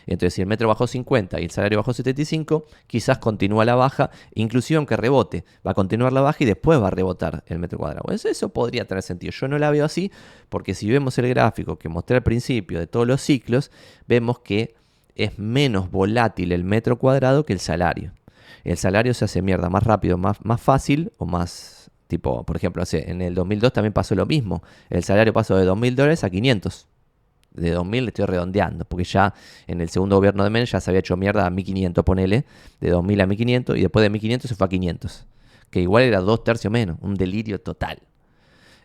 Entonces, 0.06 0.34
si 0.34 0.40
el 0.42 0.46
metro 0.46 0.68
bajó 0.68 0.86
50 0.86 1.40
y 1.40 1.44
el 1.44 1.50
salario 1.50 1.78
bajó 1.78 1.92
75, 1.92 2.66
quizás 2.86 3.18
continúa 3.18 3.64
la 3.64 3.74
baja, 3.74 4.10
inclusive 4.34 4.78
aunque 4.78 4.96
rebote, 4.96 5.44
va 5.66 5.72
a 5.72 5.74
continuar 5.74 6.12
la 6.12 6.20
baja 6.20 6.38
y 6.40 6.46
después 6.46 6.80
va 6.80 6.88
a 6.88 6.90
rebotar 6.90 7.44
el 7.46 7.58
metro 7.58 7.78
cuadrado. 7.78 8.12
Eso, 8.12 8.28
eso 8.28 8.48
podría 8.50 8.84
tener 8.86 9.02
sentido. 9.02 9.32
Yo 9.32 9.48
no 9.48 9.58
la 9.58 9.70
veo 9.70 9.84
así 9.84 10.10
porque 10.48 10.74
si 10.74 10.90
vemos 10.90 11.18
el 11.18 11.28
gráfico 11.28 11.76
que 11.76 11.88
mostré 11.88 12.16
al 12.16 12.22
principio 12.22 12.78
de 12.78 12.86
todos 12.86 13.06
los 13.06 13.20
ciclos, 13.20 13.70
vemos 14.06 14.40
que 14.40 14.74
es 15.14 15.38
menos 15.38 15.90
volátil 15.90 16.52
el 16.52 16.64
metro 16.64 16.98
cuadrado 16.98 17.44
que 17.44 17.52
el 17.52 17.60
salario. 17.60 18.12
El 18.64 18.76
salario 18.76 19.14
se 19.14 19.24
hace 19.24 19.42
mierda 19.42 19.70
más 19.70 19.82
rápido, 19.84 20.18
más, 20.18 20.44
más 20.44 20.60
fácil 20.60 21.12
o 21.18 21.26
más 21.26 21.90
tipo, 22.06 22.44
por 22.44 22.56
ejemplo, 22.56 22.82
en 22.92 23.22
el 23.22 23.34
2002 23.34 23.72
también 23.72 23.92
pasó 23.92 24.14
lo 24.14 24.26
mismo. 24.26 24.62
El 24.90 25.04
salario 25.04 25.32
pasó 25.32 25.56
de 25.56 25.66
2.000 25.66 25.94
dólares 25.94 26.24
a 26.24 26.30
500 26.30 26.88
de 27.52 27.70
2000 27.72 28.04
le 28.04 28.08
estoy 28.08 28.26
redondeando, 28.26 28.84
porque 28.84 29.04
ya 29.04 29.34
en 29.66 29.80
el 29.80 29.88
segundo 29.88 30.16
gobierno 30.16 30.44
de 30.44 30.50
Menem 30.50 30.66
ya 30.66 30.80
se 30.80 30.90
había 30.90 31.00
hecho 31.00 31.16
mierda 31.16 31.46
a 31.46 31.50
1500, 31.50 32.04
ponele, 32.04 32.44
de 32.80 32.90
2000 32.90 33.20
a 33.20 33.26
1500, 33.26 33.76
y 33.76 33.82
después 33.82 34.02
de 34.02 34.10
1500 34.10 34.48
se 34.48 34.54
fue 34.54 34.66
a 34.66 34.70
500, 34.70 35.26
que 35.70 35.80
igual 35.80 36.04
era 36.04 36.20
dos 36.20 36.44
tercios 36.44 36.72
menos, 36.72 36.98
un 37.00 37.14
delirio 37.14 37.60
total. 37.60 37.98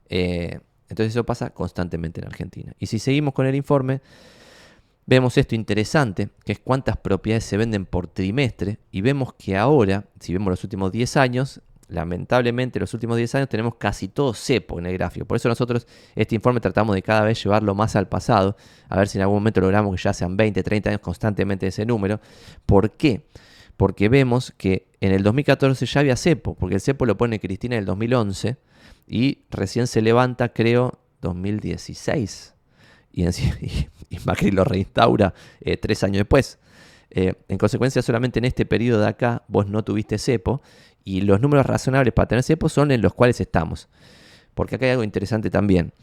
Eh, 0.09 0.59
entonces 0.89 1.13
eso 1.13 1.25
pasa 1.25 1.49
constantemente 1.49 2.21
en 2.21 2.27
Argentina. 2.27 2.73
Y 2.79 2.87
si 2.87 2.99
seguimos 2.99 3.33
con 3.33 3.45
el 3.45 3.55
informe, 3.55 4.01
vemos 5.05 5.37
esto 5.37 5.55
interesante, 5.55 6.29
que 6.43 6.53
es 6.53 6.59
cuántas 6.59 6.97
propiedades 6.97 7.43
se 7.43 7.57
venden 7.57 7.85
por 7.85 8.07
trimestre, 8.07 8.79
y 8.91 9.01
vemos 9.01 9.33
que 9.33 9.57
ahora, 9.57 10.05
si 10.19 10.33
vemos 10.33 10.49
los 10.49 10.63
últimos 10.63 10.91
10 10.91 11.17
años, 11.17 11.61
lamentablemente 11.87 12.79
en 12.79 12.81
los 12.81 12.93
últimos 12.93 13.17
10 13.17 13.35
años 13.35 13.49
tenemos 13.49 13.75
casi 13.75 14.07
todo 14.07 14.33
cepo 14.33 14.79
en 14.79 14.85
el 14.85 14.93
gráfico. 14.93 15.25
Por 15.25 15.37
eso 15.37 15.49
nosotros 15.49 15.87
este 16.15 16.35
informe 16.35 16.59
tratamos 16.59 16.95
de 16.95 17.01
cada 17.01 17.21
vez 17.21 17.43
llevarlo 17.43 17.75
más 17.75 17.95
al 17.95 18.07
pasado, 18.07 18.55
a 18.89 18.97
ver 18.97 19.07
si 19.07 19.17
en 19.17 19.23
algún 19.23 19.37
momento 19.37 19.61
logramos 19.61 19.95
que 19.95 20.01
ya 20.01 20.13
sean 20.13 20.35
20, 20.37 20.63
30 20.63 20.89
años 20.89 21.01
constantemente 21.01 21.67
ese 21.67 21.85
número. 21.85 22.19
¿Por 22.65 22.91
qué? 22.91 23.27
Porque 23.77 24.09
vemos 24.09 24.53
que 24.57 24.87
en 25.01 25.11
el 25.11 25.23
2014 25.23 25.85
ya 25.85 25.99
había 25.99 26.15
cepo, 26.15 26.55
porque 26.55 26.75
el 26.75 26.81
cepo 26.81 27.05
lo 27.05 27.17
pone 27.17 27.39
Cristina 27.39 27.75
en 27.75 27.79
el 27.79 27.85
2011 27.85 28.57
y 29.07 29.39
recién 29.51 29.87
se 29.87 30.01
levanta, 30.01 30.49
creo, 30.49 30.99
2016. 31.21 32.53
Y, 33.11 33.25
y, 34.09 34.19
Macri 34.25 34.51
lo 34.51 34.63
reinstaura 34.63 35.33
eh, 35.61 35.77
tres 35.77 36.03
años 36.03 36.19
después. 36.19 36.59
Eh, 37.17 37.33
en 37.47 37.57
consecuencia, 37.57 38.01
solamente 38.01 38.39
en 38.39 38.45
este 38.45 38.65
periodo 38.65 38.99
de 38.99 39.07
acá 39.07 39.43
vos 39.47 39.67
no 39.67 39.85
tuviste 39.85 40.17
cepo 40.17 40.61
y 41.05 41.21
los 41.21 41.39
números 41.39 41.65
razonables 41.65 42.13
para 42.13 42.27
tener 42.27 42.43
cepo 42.43 42.67
son 42.67 42.91
en 42.91 43.01
los 43.01 43.13
cuales 43.13 43.39
estamos. 43.39 43.87
Porque 44.53 44.75
acá 44.75 44.85
hay 44.85 44.91
algo 44.91 45.03
interesante 45.03 45.49
también. 45.49 45.93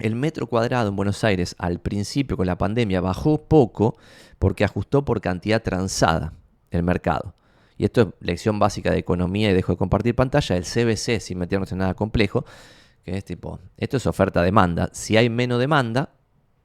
El 0.00 0.16
metro 0.16 0.48
cuadrado 0.48 0.88
en 0.88 0.96
Buenos 0.96 1.22
Aires 1.22 1.54
al 1.56 1.78
principio 1.78 2.36
con 2.36 2.48
la 2.48 2.58
pandemia 2.58 3.00
bajó 3.00 3.44
poco 3.44 3.96
porque 4.40 4.64
ajustó 4.64 5.04
por 5.04 5.20
cantidad 5.20 5.62
transada 5.62 6.32
el 6.72 6.82
mercado. 6.82 7.36
Y 7.78 7.84
esto 7.84 8.00
es 8.02 8.08
lección 8.18 8.58
básica 8.58 8.90
de 8.90 8.98
economía 8.98 9.52
y 9.52 9.54
dejo 9.54 9.72
de 9.72 9.78
compartir 9.78 10.16
pantalla, 10.16 10.56
el 10.56 10.64
CBC 10.64 11.20
sin 11.20 11.38
meternos 11.38 11.70
en 11.70 11.78
nada 11.78 11.94
complejo, 11.94 12.44
que 13.04 13.16
es 13.16 13.24
tipo, 13.24 13.60
esto 13.76 13.98
es 13.98 14.06
oferta-demanda. 14.06 14.90
Si 14.92 15.16
hay 15.16 15.28
menos 15.28 15.60
demanda, 15.60 16.10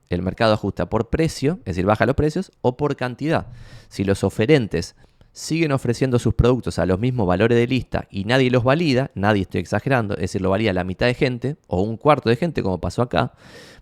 el 0.10 0.22
mercado 0.22 0.53
ajusta 0.53 0.89
por 0.89 1.10
precio, 1.10 1.60
es 1.60 1.76
decir, 1.76 1.86
baja 1.86 2.05
los 2.05 2.16
precios, 2.16 2.51
o 2.62 2.78
por 2.78 2.95
cantidad. 2.95 3.47
Si 3.89 4.03
los 4.03 4.24
oferentes 4.24 4.95
siguen 5.32 5.72
ofreciendo 5.72 6.18
sus 6.18 6.34
productos 6.34 6.80
a 6.80 6.86
los 6.86 6.99
mismos 6.99 7.28
valores 7.28 7.57
de 7.57 7.68
lista 7.68 8.07
y 8.10 8.26
nadie 8.26 8.49
los 8.49 8.64
valida, 8.64 9.12
nadie 9.14 9.43
estoy 9.43 9.62
exagerando, 9.62 10.16
es 10.16 10.22
decir, 10.22 10.41
lo 10.41 10.49
valida 10.49 10.74
la 10.74 10.84
mitad 10.84 11.05
de 11.05 11.14
gente 11.14 11.57
o 11.68 11.82
un 11.82 11.97
cuarto 11.97 12.30
de 12.30 12.36
gente 12.36 12.64
como 12.64 12.82
pasó 12.82 13.03
acá, 13.03 13.34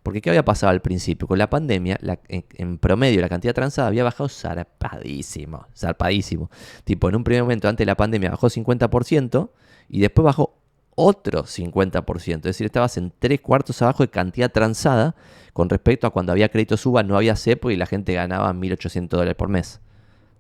porque 0.03 0.21
¿qué 0.21 0.29
había 0.29 0.43
pasado 0.45 0.71
al 0.71 0.81
principio? 0.81 1.27
Con 1.27 1.39
la 1.39 1.49
pandemia, 1.49 1.97
en, 2.27 2.77
promedio 2.77 3.21
la 3.21 3.29
cantidad 3.29 3.53
transada 3.53 3.87
había 3.87 4.03
bajado 4.03 4.29
zarpadísimo, 4.29 5.65
zarpadísimo. 5.75 6.51
Tipo, 6.83 7.09
en 7.09 7.15
un 7.15 7.23
primer 7.23 7.43
momento 7.43 7.67
antes 7.69 7.85
de 7.85 7.87
la 7.87 7.95
pandemia 7.95 8.31
bajó 8.31 8.49
50% 8.49 9.49
y 9.89 10.01
después 10.01 10.25
bajó 10.25 10.56
otro 10.99 11.43
50%, 11.43 12.37
es 12.37 12.41
decir, 12.41 12.65
estabas 12.65 12.97
en 12.97 13.13
tres 13.19 13.39
cuartos 13.39 13.83
abajo 13.83 14.01
de 14.01 14.09
cantidad 14.09 14.51
transada 14.51 15.15
con 15.53 15.69
respecto 15.69 16.07
a 16.07 16.09
cuando 16.09 16.31
había 16.31 16.49
crédito 16.49 16.75
suba, 16.75 17.03
no 17.03 17.15
había 17.15 17.35
cepo 17.35 17.69
y 17.69 17.75
la 17.75 17.85
gente 17.85 18.13
ganaba 18.13 18.51
1.800 18.51 19.07
dólares 19.07 19.35
por 19.35 19.47
mes 19.47 19.79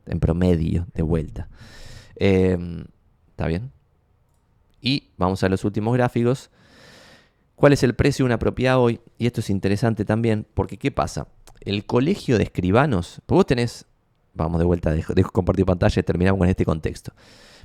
en 0.07 0.19
promedio 0.19 0.87
de 0.95 1.03
vuelta. 1.03 1.47
Em, 2.15 2.85
¿Está 3.29 3.45
bien? 3.45 3.71
Y 4.81 5.11
vamos 5.17 5.43
a 5.43 5.49
los 5.49 5.63
últimos 5.63 5.93
gráficos. 5.93 6.49
¿Cuál 7.55 7.73
es 7.73 7.83
el 7.83 7.93
precio 7.93 8.23
de 8.23 8.27
una 8.27 8.39
propiedad 8.39 8.79
hoy? 8.79 8.99
Y 9.19 9.27
esto 9.27 9.41
es 9.41 9.51
interesante 9.51 10.05
también, 10.05 10.47
porque 10.55 10.77
¿qué 10.77 10.89
pasa? 10.89 11.27
El 11.61 11.85
colegio 11.85 12.39
de 12.39 12.45
escribanos, 12.45 13.21
pues 13.27 13.35
vos 13.37 13.45
tenés, 13.45 13.85
vamos 14.33 14.57
de 14.57 14.65
vuelta, 14.65 14.91
dejo, 14.91 15.13
compartir 15.31 15.65
pantalla 15.65 15.99
y 15.99 16.03
terminamos 16.03 16.39
con 16.39 16.49
este 16.49 16.65
contexto. 16.65 17.13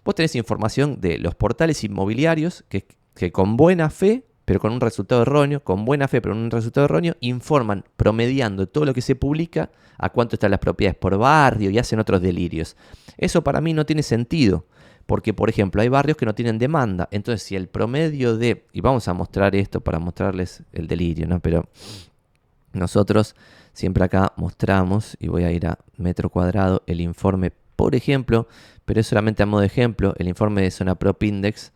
Vos 0.04 0.14
tenés 0.14 0.34
información 0.36 1.00
de 1.00 1.18
los 1.18 1.34
portales 1.34 1.84
inmobiliarios 1.84 2.64
que, 2.68 2.86
que 3.14 3.32
con 3.32 3.56
buena 3.56 3.90
fe 3.90 4.24
pero 4.44 4.60
con 4.60 4.72
un 4.72 4.80
resultado 4.80 5.22
erróneo, 5.22 5.62
con 5.62 5.84
buena 5.84 6.08
fe, 6.08 6.20
pero 6.20 6.34
con 6.34 6.42
un 6.42 6.50
resultado 6.50 6.84
erróneo, 6.86 7.16
informan 7.20 7.84
promediando 7.96 8.66
todo 8.66 8.84
lo 8.84 8.94
que 8.94 9.00
se 9.00 9.14
publica 9.14 9.70
a 9.98 10.10
cuánto 10.10 10.36
están 10.36 10.50
las 10.50 10.60
propiedades 10.60 10.98
por 10.98 11.16
barrio 11.16 11.70
y 11.70 11.78
hacen 11.78 12.00
otros 12.00 12.20
delirios. 12.20 12.76
Eso 13.16 13.44
para 13.44 13.60
mí 13.60 13.72
no 13.72 13.86
tiene 13.86 14.02
sentido, 14.02 14.66
porque 15.06 15.32
por 15.32 15.48
ejemplo 15.48 15.80
hay 15.80 15.88
barrios 15.88 16.16
que 16.16 16.26
no 16.26 16.34
tienen 16.34 16.58
demanda, 16.58 17.08
entonces 17.12 17.42
si 17.42 17.54
el 17.56 17.68
promedio 17.68 18.36
de, 18.36 18.66
y 18.72 18.80
vamos 18.80 19.06
a 19.08 19.14
mostrar 19.14 19.54
esto 19.54 19.80
para 19.80 19.98
mostrarles 19.98 20.62
el 20.72 20.88
delirio, 20.88 21.26
¿no? 21.26 21.40
Pero 21.40 21.68
nosotros 22.72 23.36
siempre 23.72 24.04
acá 24.04 24.32
mostramos, 24.36 25.16
y 25.20 25.28
voy 25.28 25.44
a 25.44 25.52
ir 25.52 25.66
a 25.66 25.78
metro 25.96 26.30
cuadrado, 26.30 26.82
el 26.86 27.00
informe, 27.00 27.52
por 27.82 27.96
ejemplo, 27.96 28.46
pero 28.84 29.00
es 29.00 29.08
solamente 29.08 29.42
a 29.42 29.46
modo 29.46 29.62
de 29.62 29.66
ejemplo, 29.66 30.14
el 30.18 30.28
informe 30.28 30.62
de 30.62 30.70
Zona 30.70 30.94
Prop 30.94 31.20
Index, 31.20 31.72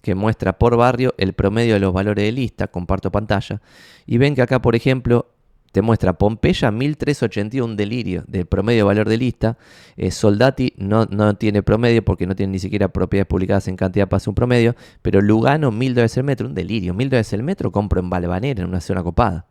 que 0.00 0.14
muestra 0.14 0.58
por 0.58 0.76
barrio 0.78 1.14
el 1.18 1.34
promedio 1.34 1.74
de 1.74 1.80
los 1.80 1.92
valores 1.92 2.24
de 2.24 2.32
lista, 2.32 2.68
comparto 2.68 3.12
pantalla, 3.12 3.60
y 4.06 4.16
ven 4.16 4.34
que 4.34 4.40
acá, 4.40 4.62
por 4.62 4.74
ejemplo, 4.74 5.26
te 5.70 5.82
muestra 5.82 6.14
Pompeya 6.14 6.70
1381, 6.70 7.62
un 7.62 7.76
delirio 7.76 8.24
del 8.26 8.46
promedio 8.46 8.86
valor 8.86 9.06
de 9.06 9.18
lista. 9.18 9.58
Eh, 9.98 10.10
Soldati 10.10 10.72
no, 10.78 11.04
no, 11.10 11.34
tiene 11.34 11.62
promedio 11.62 12.02
porque 12.02 12.26
no 12.26 12.34
tiene 12.34 12.52
ni 12.52 12.58
siquiera 12.58 12.88
propiedades 12.88 13.28
publicadas 13.28 13.68
en 13.68 13.76
cantidad 13.76 14.08
para 14.08 14.16
hacer 14.16 14.30
un 14.30 14.34
promedio, 14.34 14.76
pero 15.02 15.20
Lugano 15.20 15.70
1000 15.70 15.94
dólares 15.94 16.16
el 16.16 16.24
metro, 16.24 16.46
un 16.46 16.54
delirio. 16.54 16.94
1000 16.94 17.10
dólares 17.10 17.32
el 17.34 17.42
metro 17.42 17.70
compro 17.70 18.00
en 18.00 18.08
Balvanera, 18.08 18.62
en 18.62 18.68
una 18.68 18.80
zona 18.80 19.02
copada. 19.02 19.46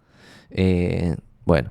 Eh, 0.50 1.16
bueno, 1.46 1.70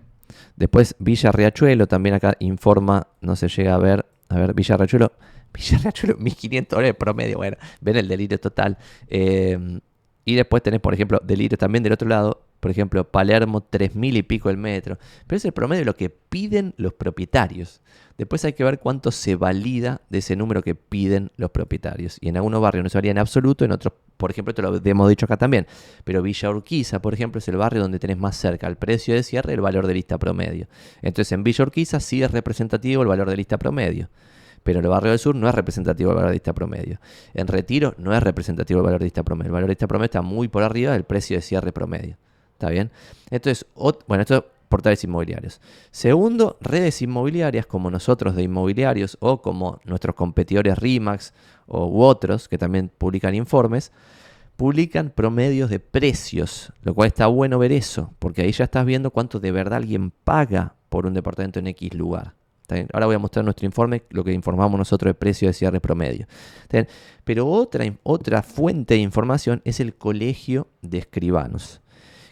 después 0.56 0.96
Villa 0.98 1.32
Riachuelo 1.32 1.86
también 1.86 2.14
acá 2.14 2.36
informa, 2.40 3.08
no 3.20 3.36
se 3.36 3.48
llega 3.48 3.74
a 3.74 3.78
ver, 3.78 4.06
a 4.28 4.38
ver, 4.38 4.54
Villa 4.54 4.76
Riachuelo 4.76 5.12
1500 6.18 6.76
dólares 6.76 6.96
promedio. 6.98 7.38
Bueno, 7.38 7.56
ven 7.80 7.96
el 7.96 8.08
delirio 8.08 8.38
total. 8.38 8.76
Eh, 9.08 9.80
y 10.28 10.34
después 10.34 10.60
tenés, 10.60 10.80
por 10.80 10.92
ejemplo, 10.92 11.20
delirios 11.24 11.58
también 11.58 11.84
del 11.84 11.92
otro 11.92 12.08
lado. 12.08 12.42
Por 12.58 12.72
ejemplo, 12.72 13.08
Palermo, 13.08 13.60
3000 13.60 14.16
y 14.16 14.22
pico 14.24 14.50
el 14.50 14.56
metro. 14.56 14.98
Pero 15.24 15.36
es 15.36 15.44
el 15.44 15.52
promedio 15.52 15.82
de 15.82 15.84
lo 15.84 15.94
que 15.94 16.10
piden 16.10 16.74
los 16.78 16.94
propietarios. 16.94 17.80
Después 18.18 18.44
hay 18.44 18.54
que 18.54 18.64
ver 18.64 18.80
cuánto 18.80 19.12
se 19.12 19.36
valida 19.36 20.00
de 20.10 20.18
ese 20.18 20.34
número 20.34 20.62
que 20.62 20.74
piden 20.74 21.30
los 21.36 21.52
propietarios. 21.52 22.18
Y 22.20 22.28
en 22.28 22.36
algunos 22.36 22.60
barrios 22.60 22.82
no 22.82 22.90
se 22.90 22.98
valida 22.98 23.12
en 23.12 23.18
absoluto, 23.18 23.64
en 23.64 23.70
otros, 23.70 23.94
por 24.16 24.32
ejemplo, 24.32 24.52
te 24.52 24.62
lo 24.62 24.74
hemos 24.84 25.08
dicho 25.08 25.26
acá 25.26 25.36
también. 25.36 25.68
Pero 26.02 26.22
Villa 26.22 26.50
Urquiza, 26.50 27.00
por 27.00 27.14
ejemplo, 27.14 27.38
es 27.38 27.46
el 27.46 27.56
barrio 27.56 27.80
donde 27.80 28.00
tenés 28.00 28.18
más 28.18 28.36
cerca 28.36 28.66
el 28.66 28.74
precio 28.74 29.14
de 29.14 29.22
cierre 29.22 29.52
y 29.52 29.54
el 29.54 29.60
valor 29.60 29.86
de 29.86 29.94
lista 29.94 30.18
promedio. 30.18 30.66
Entonces 31.02 31.30
en 31.30 31.44
Villa 31.44 31.62
Urquiza 31.62 32.00
sí 32.00 32.24
es 32.24 32.32
representativo 32.32 33.02
el 33.02 33.08
valor 33.08 33.30
de 33.30 33.36
lista 33.36 33.58
promedio 33.58 34.08
pero 34.66 34.80
el 34.80 34.88
barrio 34.88 35.10
del 35.10 35.20
sur 35.20 35.36
no 35.36 35.48
es 35.48 35.54
representativo 35.54 36.10
del 36.10 36.16
valor 36.16 36.30
de 36.30 36.34
lista 36.34 36.52
promedio. 36.52 36.98
En 37.34 37.46
retiro 37.46 37.94
no 37.98 38.12
es 38.12 38.20
representativo 38.20 38.78
del 38.80 38.86
valor 38.86 38.98
de 38.98 39.06
lista 39.06 39.22
promedio. 39.22 39.46
El 39.46 39.52
valor 39.52 39.68
de 39.68 39.74
lista 39.74 39.86
promedio 39.86 40.06
está 40.06 40.22
muy 40.22 40.48
por 40.48 40.64
arriba 40.64 40.90
del 40.90 41.04
precio 41.04 41.36
de 41.36 41.42
cierre 41.42 41.70
promedio. 41.70 42.16
¿Está 42.54 42.70
bien? 42.70 42.90
Entonces, 43.30 43.64
bueno, 44.08 44.22
esto 44.22 44.34
es 44.38 44.42
portales 44.68 45.04
inmobiliarios. 45.04 45.60
Segundo, 45.92 46.58
redes 46.60 47.00
inmobiliarias 47.00 47.64
como 47.64 47.92
nosotros 47.92 48.34
de 48.34 48.42
inmobiliarios 48.42 49.16
o 49.20 49.40
como 49.40 49.78
nuestros 49.84 50.16
competidores 50.16 50.76
RIMAX 50.76 51.32
o, 51.68 51.86
u 51.86 52.02
otros 52.02 52.48
que 52.48 52.58
también 52.58 52.90
publican 52.98 53.36
informes, 53.36 53.92
publican 54.56 55.10
promedios 55.10 55.70
de 55.70 55.78
precios, 55.78 56.72
lo 56.82 56.92
cual 56.92 57.06
está 57.06 57.28
bueno 57.28 57.60
ver 57.60 57.70
eso, 57.70 58.12
porque 58.18 58.42
ahí 58.42 58.50
ya 58.50 58.64
estás 58.64 58.84
viendo 58.84 59.12
cuánto 59.12 59.38
de 59.38 59.52
verdad 59.52 59.76
alguien 59.76 60.10
paga 60.10 60.74
por 60.88 61.06
un 61.06 61.14
departamento 61.14 61.60
en 61.60 61.68
X 61.68 61.94
lugar. 61.94 62.34
Ahora 62.92 63.06
voy 63.06 63.14
a 63.14 63.18
mostrar 63.18 63.44
nuestro 63.44 63.66
informe, 63.66 64.02
lo 64.10 64.24
que 64.24 64.32
informamos 64.32 64.78
nosotros 64.78 65.10
de 65.10 65.14
precio 65.14 65.48
de 65.48 65.54
cierre 65.54 65.80
promedio. 65.80 66.26
Pero 67.24 67.46
otra, 67.46 67.84
otra 68.02 68.42
fuente 68.42 68.94
de 68.94 69.00
información 69.00 69.62
es 69.64 69.80
el 69.80 69.94
colegio 69.94 70.68
de 70.82 70.98
escribanos, 70.98 71.80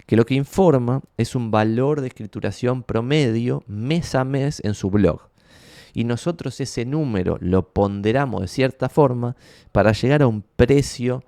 que 0.07 0.17
lo 0.17 0.27
que 0.27 0.35
informa 0.35 1.03
es 1.17 1.35
un 1.35 1.51
valor 1.51 2.01
de 2.01 2.09
escrituración 2.09 2.83
promedio 2.83 3.63
mes 3.67 4.15
a 4.15 4.25
mes 4.25 4.61
en 4.65 4.75
su 4.75 4.91
blog. 4.91 5.21
y 5.97 6.03
nosotros 6.03 6.61
ese 6.61 6.85
número 6.85 7.39
lo 7.41 7.73
ponderamos 7.73 8.41
de 8.41 8.49
cierta 8.49 8.89
forma 8.89 9.37
para 9.71 9.93
llegar 9.93 10.23
a 10.23 10.27
un 10.27 10.43
precio 10.57 11.23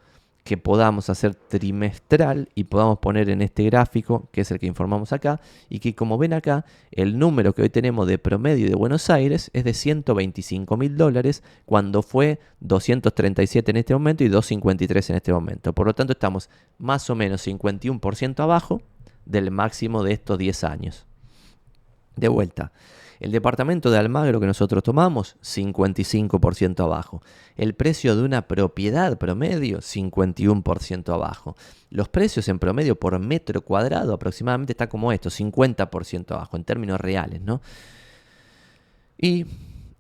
que 0.46 0.56
podamos 0.56 1.10
hacer 1.10 1.34
trimestral 1.34 2.48
y 2.54 2.64
podamos 2.64 3.00
poner 3.00 3.28
en 3.30 3.42
este 3.42 3.64
gráfico, 3.64 4.28
que 4.30 4.42
es 4.42 4.50
el 4.52 4.60
que 4.60 4.66
informamos 4.66 5.12
acá, 5.12 5.40
y 5.68 5.80
que 5.80 5.96
como 5.96 6.16
ven 6.18 6.32
acá, 6.32 6.64
el 6.92 7.18
número 7.18 7.52
que 7.52 7.62
hoy 7.62 7.68
tenemos 7.68 8.06
de 8.06 8.16
promedio 8.16 8.68
de 8.68 8.76
Buenos 8.76 9.10
Aires 9.10 9.50
es 9.54 9.64
de 9.64 9.74
125 9.74 10.76
mil 10.76 10.96
dólares, 10.96 11.42
cuando 11.66 12.00
fue 12.00 12.38
237 12.60 13.72
en 13.72 13.76
este 13.76 13.92
momento 13.92 14.22
y 14.22 14.28
253 14.28 15.10
en 15.10 15.16
este 15.16 15.32
momento. 15.32 15.72
Por 15.72 15.88
lo 15.88 15.94
tanto, 15.94 16.12
estamos 16.12 16.48
más 16.78 17.10
o 17.10 17.16
menos 17.16 17.44
51% 17.44 18.38
abajo 18.38 18.80
del 19.24 19.50
máximo 19.50 20.04
de 20.04 20.12
estos 20.12 20.38
10 20.38 20.62
años. 20.62 21.06
De 22.14 22.28
vuelta, 22.28 22.70
el 23.20 23.32
departamento 23.32 23.90
de 23.90 23.98
Almagro 23.98 24.40
que 24.40 24.46
nosotros 24.46 24.82
tomamos, 24.82 25.36
55% 25.42 26.80
abajo. 26.80 27.22
El 27.56 27.74
precio 27.74 28.16
de 28.16 28.22
una 28.22 28.46
propiedad 28.46 29.16
promedio, 29.18 29.78
51% 29.78 31.12
abajo. 31.12 31.56
Los 31.90 32.08
precios 32.08 32.48
en 32.48 32.58
promedio 32.58 32.98
por 32.98 33.18
metro 33.18 33.62
cuadrado 33.62 34.12
aproximadamente 34.14 34.72
está 34.72 34.88
como 34.88 35.12
esto, 35.12 35.30
50% 35.30 36.32
abajo, 36.32 36.56
en 36.56 36.64
términos 36.64 37.00
reales, 37.00 37.40
¿no? 37.40 37.60
Y 39.18 39.46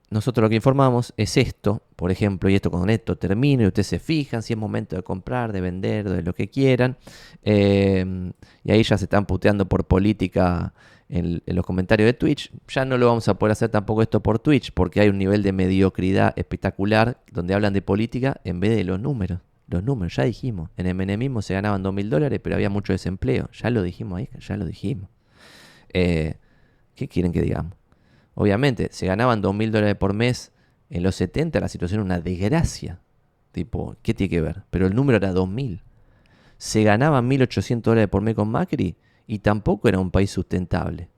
nosotros 0.08 0.42
lo 0.42 0.48
que 0.48 0.56
informamos 0.56 1.12
es 1.16 1.36
esto, 1.36 1.82
por 1.96 2.10
ejemplo, 2.10 2.48
y 2.48 2.54
esto 2.54 2.70
con 2.70 2.88
esto 2.90 3.16
termino 3.16 3.64
y 3.64 3.66
ustedes 3.66 3.88
se 3.88 3.98
fijan 3.98 4.42
si 4.42 4.52
es 4.52 4.58
momento 4.58 4.94
de 4.94 5.02
comprar, 5.02 5.52
de 5.52 5.60
vender, 5.60 6.08
de 6.08 6.22
lo 6.22 6.32
que 6.32 6.48
quieran. 6.48 6.96
Eh, 7.42 8.32
y 8.62 8.70
ahí 8.70 8.82
ya 8.82 8.98
se 8.98 9.06
están 9.06 9.26
puteando 9.26 9.68
por 9.68 9.84
política 9.84 10.74
en, 11.08 11.42
los 11.46 11.64
comentarios 11.64 12.06
de 12.06 12.12
Twitch. 12.12 12.50
Ya 12.68 12.84
no 12.84 12.98
lo 12.98 13.06
vamos 13.06 13.28
a 13.28 13.34
poder 13.34 13.52
hacer 13.52 13.68
tampoco 13.68 14.02
esto 14.02 14.22
por 14.22 14.38
Twitch 14.38 14.72
porque 14.72 15.00
hay 15.00 15.08
un 15.08 15.18
nivel 15.18 15.42
de 15.42 15.52
mediocridad 15.52 16.32
espectacular 16.36 17.20
donde 17.32 17.54
hablan 17.54 17.72
de 17.72 17.82
política 17.82 18.40
en 18.44 18.60
vez 18.60 18.76
de 18.76 18.84
los 18.84 19.00
números. 19.00 19.40
Los 19.68 19.82
números, 19.82 20.14
ya 20.14 20.22
dijimos. 20.22 20.70
En 20.76 20.86
el 20.86 20.94
menemismo 20.94 21.42
se 21.42 21.54
ganaban 21.54 21.82
2 21.82 21.92
mil 21.92 22.08
dólares, 22.08 22.40
pero 22.42 22.54
había 22.54 22.70
mucho 22.70 22.92
desempleo. 22.92 23.50
Ya 23.52 23.70
lo 23.70 23.82
dijimos 23.82 24.18
ahí, 24.18 24.28
ya 24.38 24.56
lo 24.56 24.64
dijimos. 24.64 25.10
Eh, 25.92 26.34
¿Qué 26.94 27.08
quieren 27.08 27.32
que 27.32 27.42
digamos? 27.42 27.72
Obviamente, 28.34 28.88
se 28.92 29.06
ganaban 29.06 29.40
2 29.42 29.54
mil 29.54 29.72
dólares 29.72 29.96
por 29.96 30.12
mes. 30.12 30.52
En 30.88 31.02
los 31.02 31.16
70 31.16 31.58
la 31.58 31.68
situación 31.68 32.00
era 32.00 32.04
una 32.04 32.20
desgracia. 32.20 33.00
Tipo, 33.50 33.96
¿qué 34.02 34.14
tiene 34.14 34.30
que 34.30 34.40
ver? 34.40 34.62
Pero 34.70 34.86
el 34.86 34.94
número 34.94 35.16
era 35.16 35.32
2 35.32 35.48
mil. 35.48 35.82
Se 36.58 36.84
ganaban 36.84 37.28
1.800 37.28 37.80
dólares 37.82 38.08
por 38.08 38.22
mes 38.22 38.36
con 38.36 38.48
Macri 38.48 38.96
y 39.26 39.40
tampoco 39.40 39.88
era 39.88 39.98
un 39.98 40.10
país 40.10 40.30
sustentable. 40.30 41.08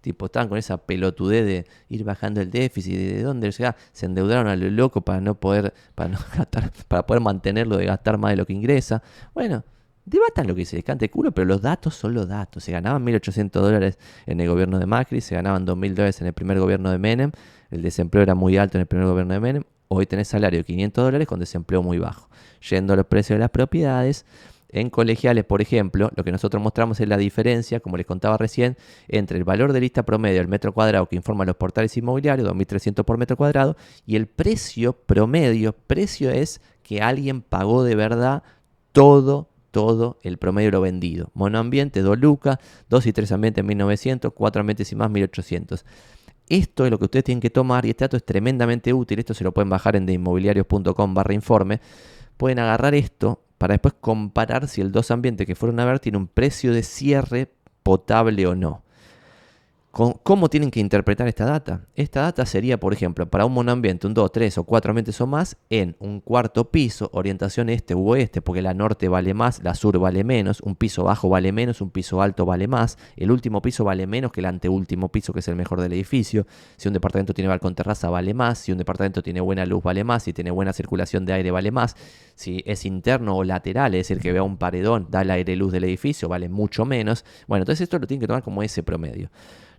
Tipo, 0.00 0.26
estaban 0.26 0.48
con 0.48 0.58
esa 0.58 0.78
pelotudez 0.78 1.44
de 1.44 1.66
ir 1.88 2.04
bajando 2.04 2.40
el 2.40 2.50
déficit, 2.50 2.96
de 2.96 3.22
dónde 3.22 3.50
se, 3.52 3.68
se 3.92 4.06
endeudaron 4.06 4.46
a 4.46 4.56
lo 4.56 4.70
loco 4.70 5.00
para 5.00 5.20
no 5.20 5.34
poder, 5.34 5.74
para 5.94 6.10
no 6.10 6.18
gastar, 6.36 6.72
para 6.86 7.04
poder 7.06 7.22
mantenerlo 7.22 7.76
de 7.76 7.86
gastar 7.86 8.16
más 8.16 8.30
de 8.30 8.36
lo 8.36 8.46
que 8.46 8.52
ingresa. 8.52 9.02
Bueno, 9.34 9.64
debatan 10.04 10.46
lo 10.46 10.54
que 10.54 10.64
se 10.64 10.76
les 10.76 10.84
cante 10.84 11.10
culo, 11.10 11.32
pero 11.32 11.46
los 11.46 11.60
datos 11.60 11.94
son 11.94 12.14
los 12.14 12.28
datos. 12.28 12.64
Se 12.64 12.72
ganaban 12.72 13.04
1.800 13.04 13.50
dólares 13.50 13.98
en 14.26 14.40
el 14.40 14.48
gobierno 14.48 14.78
de 14.78 14.86
Macri, 14.86 15.20
se 15.20 15.34
ganaban 15.34 15.66
2.000 15.66 15.94
dólares 15.94 16.20
en 16.20 16.28
el 16.28 16.32
primer 16.32 16.58
gobierno 16.60 16.90
de 16.90 16.98
Menem, 16.98 17.32
el 17.70 17.82
desempleo 17.82 18.22
era 18.22 18.34
muy 18.34 18.56
alto 18.56 18.78
en 18.78 18.82
el 18.82 18.86
primer 18.86 19.06
gobierno 19.06 19.34
de 19.34 19.40
Menem, 19.40 19.64
hoy 19.88 20.06
tenés 20.06 20.28
salario 20.28 20.60
de 20.60 20.64
500 20.64 21.04
dólares 21.04 21.26
con 21.26 21.40
desempleo 21.40 21.82
muy 21.82 21.98
bajo. 21.98 22.28
Yendo 22.70 22.92
a 22.92 22.96
los 22.96 23.06
precios 23.06 23.36
de 23.36 23.40
las 23.40 23.50
propiedades, 23.50 24.24
en 24.70 24.90
colegiales, 24.90 25.44
por 25.44 25.62
ejemplo, 25.62 26.10
lo 26.14 26.24
que 26.24 26.32
nosotros 26.32 26.62
mostramos 26.62 27.00
es 27.00 27.08
la 27.08 27.16
diferencia, 27.16 27.80
como 27.80 27.96
les 27.96 28.06
contaba 28.06 28.36
recién, 28.36 28.76
entre 29.08 29.38
el 29.38 29.44
valor 29.44 29.72
de 29.72 29.80
lista 29.80 30.04
promedio 30.04 30.38
del 30.38 30.48
metro 30.48 30.72
cuadrado 30.72 31.06
que 31.06 31.16
informan 31.16 31.46
los 31.46 31.56
portales 31.56 31.96
inmobiliarios, 31.96 32.46
2.300 32.48 33.04
por 33.04 33.16
metro 33.18 33.36
cuadrado, 33.36 33.76
y 34.06 34.16
el 34.16 34.26
precio 34.26 34.92
promedio. 34.92 35.72
Precio 35.72 36.30
es 36.30 36.60
que 36.82 37.00
alguien 37.00 37.40
pagó 37.40 37.82
de 37.82 37.94
verdad 37.94 38.42
todo, 38.92 39.48
todo 39.70 40.18
el 40.22 40.38
promedio 40.38 40.68
de 40.68 40.72
lo 40.72 40.80
vendido. 40.82 41.30
Monoambiente, 41.34 42.02
2 42.02 42.18
lucas, 42.18 42.58
2 42.90 43.06
y 43.06 43.12
3 43.12 43.32
ambientes, 43.32 43.64
1.900, 43.64 44.32
4 44.34 44.60
ambientes 44.60 44.92
y 44.92 44.96
más, 44.96 45.10
1.800. 45.10 45.84
Esto 46.48 46.84
es 46.84 46.90
lo 46.90 46.98
que 46.98 47.04
ustedes 47.04 47.24
tienen 47.24 47.40
que 47.40 47.50
tomar 47.50 47.84
y 47.84 47.90
este 47.90 48.04
dato 48.04 48.16
es 48.16 48.24
tremendamente 48.24 48.92
útil. 48.92 49.18
Esto 49.18 49.34
se 49.34 49.44
lo 49.44 49.52
pueden 49.52 49.68
bajar 49.68 49.96
en 49.96 50.06
deinmobiliarios.com 50.06 51.14
barra 51.14 51.34
informe. 51.34 51.80
Pueden 52.38 52.58
agarrar 52.58 52.94
esto, 52.94 53.42
para 53.58 53.74
después 53.74 53.94
comparar 54.00 54.68
si 54.68 54.80
el 54.80 54.92
dos 54.92 55.10
ambiente 55.10 55.44
que 55.44 55.54
fueron 55.54 55.80
a 55.80 55.84
ver 55.84 56.00
tiene 56.00 56.18
un 56.18 56.28
precio 56.28 56.72
de 56.72 56.82
cierre 56.82 57.52
potable 57.82 58.46
o 58.46 58.54
no. 58.54 58.84
¿Cómo 59.98 60.48
tienen 60.48 60.70
que 60.70 60.78
interpretar 60.78 61.26
esta 61.26 61.44
data? 61.44 61.88
Esta 61.96 62.22
data 62.22 62.46
sería, 62.46 62.78
por 62.78 62.92
ejemplo, 62.92 63.28
para 63.28 63.44
un 63.44 63.52
monoambiente, 63.52 64.06
un 64.06 64.14
2, 64.14 64.30
3 64.30 64.58
o 64.58 64.62
4 64.62 64.92
ambientes 64.92 65.20
o 65.20 65.26
más, 65.26 65.56
en 65.70 65.96
un 65.98 66.20
cuarto 66.20 66.70
piso, 66.70 67.10
orientación 67.12 67.68
este 67.68 67.96
u 67.96 68.08
oeste, 68.08 68.40
porque 68.40 68.62
la 68.62 68.74
norte 68.74 69.08
vale 69.08 69.34
más, 69.34 69.60
la 69.64 69.74
sur 69.74 69.98
vale 69.98 70.22
menos, 70.22 70.60
un 70.60 70.76
piso 70.76 71.02
bajo 71.02 71.28
vale 71.28 71.50
menos, 71.50 71.80
un 71.80 71.90
piso 71.90 72.22
alto 72.22 72.46
vale 72.46 72.68
más, 72.68 72.96
el 73.16 73.32
último 73.32 73.60
piso 73.60 73.82
vale 73.82 74.06
menos 74.06 74.30
que 74.30 74.38
el 74.38 74.46
anteúltimo 74.46 75.08
piso, 75.08 75.32
que 75.32 75.40
es 75.40 75.48
el 75.48 75.56
mejor 75.56 75.80
del 75.80 75.92
edificio. 75.92 76.46
Si 76.76 76.86
un 76.86 76.94
departamento 76.94 77.34
tiene 77.34 77.48
balcón 77.48 77.74
terraza, 77.74 78.08
vale 78.08 78.34
más. 78.34 78.60
Si 78.60 78.70
un 78.70 78.78
departamento 78.78 79.20
tiene 79.20 79.40
buena 79.40 79.66
luz, 79.66 79.82
vale 79.82 80.04
más. 80.04 80.22
Si 80.22 80.32
tiene 80.32 80.52
buena 80.52 80.72
circulación 80.72 81.26
de 81.26 81.32
aire, 81.32 81.50
vale 81.50 81.72
más. 81.72 81.96
Si 82.36 82.62
es 82.66 82.84
interno 82.84 83.36
o 83.36 83.42
lateral, 83.42 83.96
es 83.96 84.06
decir, 84.06 84.22
que 84.22 84.32
vea 84.32 84.44
un 84.44 84.58
paredón, 84.58 85.08
da 85.10 85.22
el 85.22 85.30
aire 85.32 85.56
luz 85.56 85.72
del 85.72 85.82
edificio, 85.82 86.28
vale 86.28 86.48
mucho 86.48 86.84
menos. 86.84 87.24
Bueno, 87.48 87.62
entonces 87.62 87.80
esto 87.80 87.98
lo 87.98 88.06
tienen 88.06 88.20
que 88.20 88.28
tomar 88.28 88.44
como 88.44 88.62
ese 88.62 88.84
promedio. 88.84 89.30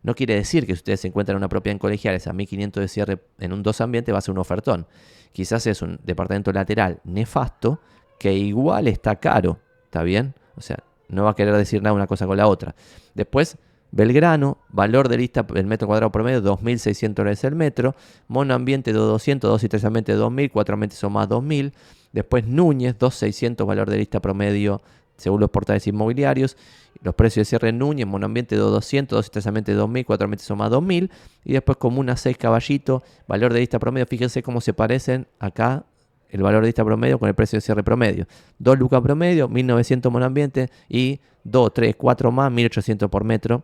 No 0.03 0.15
quiere 0.15 0.35
decir 0.35 0.65
que 0.65 0.73
si 0.73 0.79
ustedes 0.79 1.01
se 1.01 1.07
encuentran 1.07 1.37
una 1.37 1.49
propiedad 1.49 1.73
en 1.73 1.79
colegiales 1.79 2.27
a 2.27 2.33
1500 2.33 2.81
de 2.81 2.87
cierre 2.87 3.19
en 3.39 3.53
un 3.53 3.63
dos 3.63 3.81
ambiente 3.81 4.11
va 4.11 4.19
a 4.19 4.21
ser 4.21 4.31
un 4.31 4.39
ofertón. 4.39 4.87
Quizás 5.31 5.67
es 5.67 5.81
un 5.81 5.99
departamento 6.03 6.51
lateral 6.51 6.99
nefasto 7.03 7.79
que 8.17 8.33
igual 8.33 8.87
está 8.87 9.17
caro, 9.17 9.59
¿está 9.85 10.03
bien? 10.03 10.33
O 10.55 10.61
sea, 10.61 10.83
no 11.07 11.23
va 11.23 11.31
a 11.31 11.35
querer 11.35 11.55
decir 11.55 11.81
nada 11.81 11.93
una 11.93 12.07
cosa 12.07 12.27
con 12.27 12.37
la 12.37 12.47
otra. 12.47 12.75
Después, 13.13 13.57
Belgrano, 13.91 14.59
valor 14.69 15.09
de 15.09 15.17
lista 15.17 15.43
del 15.43 15.65
metro 15.65 15.87
cuadrado 15.87 16.11
promedio 16.11 16.43
2.600 16.43 17.13
dólares 17.13 17.43
el 17.43 17.55
metro. 17.55 17.95
Mono 18.27 18.53
ambiente 18.53 18.93
2.200, 18.93 19.39
2 19.39 19.63
y 19.63 19.69
3 19.69 19.85
ambientes 19.85 20.17
2.000, 20.17 20.51
4 20.51 20.73
ambientes 20.73 20.99
son 20.99 21.13
más 21.13 21.27
2.000. 21.27 21.73
Después 22.11 22.45
Núñez, 22.45 22.97
2.600 22.97 23.65
valor 23.65 23.89
de 23.89 23.97
lista 23.97 24.19
promedio 24.19 24.81
según 25.19 25.39
los 25.41 25.49
portales 25.49 25.85
inmobiliarios. 25.87 26.57
Los 27.01 27.15
precios 27.15 27.47
de 27.47 27.49
cierre 27.49 27.69
en 27.69 27.77
Núñez, 27.77 28.07
monoambiente 28.07 28.55
2200, 28.55 29.31
2 29.31 29.45
y 29.67 29.71
2000, 29.71 30.05
4 30.05 30.25
ambientes 30.25 30.47
son 30.47 30.57
más 30.57 30.69
2000. 30.69 31.11
Y 31.45 31.53
después 31.53 31.77
Comuna 31.77 32.17
6 32.17 32.37
Caballito, 32.37 33.03
valor 33.27 33.53
de 33.53 33.59
lista 33.59 33.79
promedio. 33.79 34.05
Fíjense 34.07 34.43
cómo 34.43 34.59
se 34.61 34.73
parecen 34.73 35.27
acá 35.39 35.85
el 36.29 36.43
valor 36.43 36.61
de 36.61 36.67
lista 36.67 36.85
promedio 36.85 37.19
con 37.19 37.27
el 37.27 37.35
precio 37.35 37.57
de 37.57 37.61
cierre 37.61 37.83
promedio. 37.83 38.27
2 38.59 38.77
lucas 38.77 39.01
promedio, 39.01 39.47
1900 39.47 40.11
monoambiente 40.11 40.69
y 40.87 41.19
2, 41.43 41.73
3, 41.73 41.95
4 41.95 42.31
más, 42.31 42.51
1800 42.51 43.09
por 43.09 43.23
metro. 43.23 43.63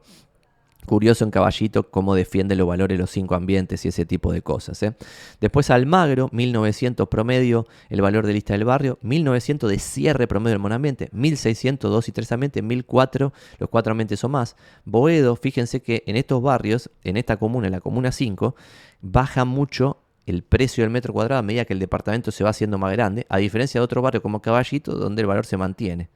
Curioso 0.85 1.23
en 1.23 1.31
Caballito 1.31 1.89
cómo 1.89 2.15
defiende 2.15 2.55
los 2.55 2.67
valores 2.67 2.99
los 2.99 3.09
cinco 3.09 3.35
ambientes 3.35 3.85
y 3.85 3.87
ese 3.87 4.05
tipo 4.05 4.31
de 4.31 4.41
cosas. 4.41 4.81
¿eh? 4.83 4.95
Después 5.41 5.69
Almagro, 5.69 6.29
1900 6.31 7.07
promedio, 7.07 7.67
el 7.89 8.01
valor 8.01 8.25
de 8.25 8.33
lista 8.33 8.53
del 8.53 8.65
barrio, 8.65 8.99
1900 9.01 9.69
de 9.69 9.79
cierre 9.79 10.27
promedio 10.27 10.53
del 10.53 10.59
monambiente, 10.59 11.09
1600 11.11 11.91
dos 11.91 12.07
y 12.07 12.11
tres 12.11 12.31
ambientes, 12.31 12.63
1004 12.63 13.33
los 13.59 13.69
cuatro 13.69 13.91
ambientes 13.91 14.23
o 14.23 14.29
más. 14.29 14.55
Boedo, 14.85 15.35
fíjense 15.35 15.81
que 15.81 16.03
en 16.05 16.15
estos 16.15 16.41
barrios, 16.41 16.89
en 17.03 17.17
esta 17.17 17.37
comuna, 17.37 17.67
en 17.67 17.73
la 17.73 17.81
comuna 17.81 18.11
5, 18.11 18.55
baja 19.01 19.45
mucho 19.45 19.97
el 20.25 20.43
precio 20.43 20.83
del 20.83 20.91
metro 20.91 21.13
cuadrado 21.13 21.39
a 21.39 21.43
medida 21.43 21.65
que 21.65 21.73
el 21.73 21.79
departamento 21.79 22.31
se 22.31 22.43
va 22.43 22.49
haciendo 22.49 22.77
más 22.77 22.91
grande, 22.91 23.25
a 23.29 23.37
diferencia 23.37 23.79
de 23.79 23.85
otro 23.85 24.01
barrio 24.01 24.21
como 24.21 24.41
Caballito, 24.41 24.93
donde 24.93 25.21
el 25.21 25.27
valor 25.27 25.45
se 25.45 25.57
mantiene 25.57 26.09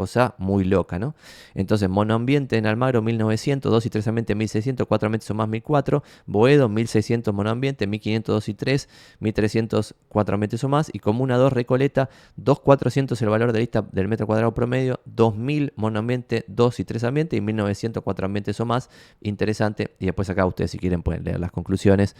cosa 0.00 0.34
muy 0.38 0.64
loca, 0.64 0.98
¿no? 0.98 1.14
Entonces, 1.54 1.90
monoambiente 1.90 2.56
en 2.56 2.64
Almagro 2.64 3.02
1900, 3.02 3.70
2 3.70 3.84
y 3.84 3.90
3 3.90 4.08
ambientes 4.08 4.34
1600, 4.34 4.86
4 4.86 5.06
ambientes 5.06 5.26
son 5.26 5.36
más 5.36 5.46
1004, 5.46 6.02
Boedo 6.24 6.70
1600 6.70 7.34
monoambiente, 7.34 7.86
1500, 7.86 8.34
2 8.34 8.48
y 8.48 8.54
3, 8.54 8.88
1300, 9.20 9.94
4 10.08 10.34
ambientes 10.34 10.64
o 10.64 10.70
más, 10.70 10.90
y 10.90 11.00
Comuna 11.00 11.36
2 11.36 11.52
Recoleta, 11.52 12.08
2400 12.36 13.20
el 13.20 13.28
valor 13.28 13.52
de 13.52 13.58
lista 13.58 13.86
del 13.92 14.08
metro 14.08 14.26
cuadrado 14.26 14.54
promedio, 14.54 15.00
2000 15.04 15.74
monoambiente, 15.76 16.46
2 16.48 16.80
y 16.80 16.84
3 16.86 17.04
ambientes, 17.04 17.36
y 17.36 17.42
1900, 17.42 18.02
4 18.02 18.24
ambientes 18.24 18.58
o 18.58 18.64
más, 18.64 18.88
interesante, 19.20 19.96
y 19.98 20.06
después 20.06 20.30
acá 20.30 20.46
ustedes 20.46 20.70
si 20.70 20.78
quieren 20.78 21.02
pueden 21.02 21.24
leer 21.24 21.40
las 21.40 21.52
conclusiones. 21.52 22.16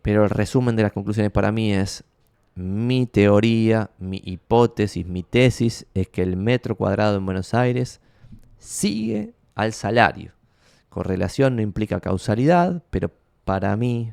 Pero 0.00 0.24
el 0.24 0.30
resumen 0.30 0.74
de 0.74 0.84
las 0.84 0.92
conclusiones 0.92 1.30
para 1.32 1.52
mí 1.52 1.74
es 1.74 2.02
mi 2.54 3.06
teoría, 3.06 3.90
mi 3.98 4.20
hipótesis, 4.24 5.06
mi 5.06 5.22
tesis 5.22 5.86
es 5.94 6.08
que 6.08 6.22
el 6.22 6.36
metro 6.36 6.76
cuadrado 6.76 7.16
en 7.16 7.24
Buenos 7.24 7.54
Aires 7.54 8.00
sigue 8.58 9.34
al 9.54 9.72
salario. 9.72 10.32
Correlación 10.88 11.56
no 11.56 11.62
implica 11.62 12.00
causalidad, 12.00 12.82
pero 12.90 13.10
para 13.44 13.76
mí 13.76 14.12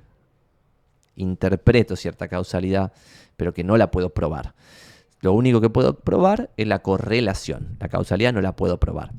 interpreto 1.15 1.95
cierta 1.95 2.27
causalidad, 2.27 2.93
pero 3.35 3.53
que 3.53 3.63
no 3.63 3.77
la 3.77 3.91
puedo 3.91 4.09
probar. 4.11 4.55
Lo 5.21 5.33
único 5.33 5.59
que 5.59 5.69
puedo 5.69 5.99
probar 5.99 6.49
es 6.55 6.65
la 6.67 6.79
correlación. 6.79 7.75
La 7.79 7.89
causalidad 7.89 8.31
no 8.31 8.41
la 8.41 8.55
puedo 8.55 8.79
probar. 8.79 9.11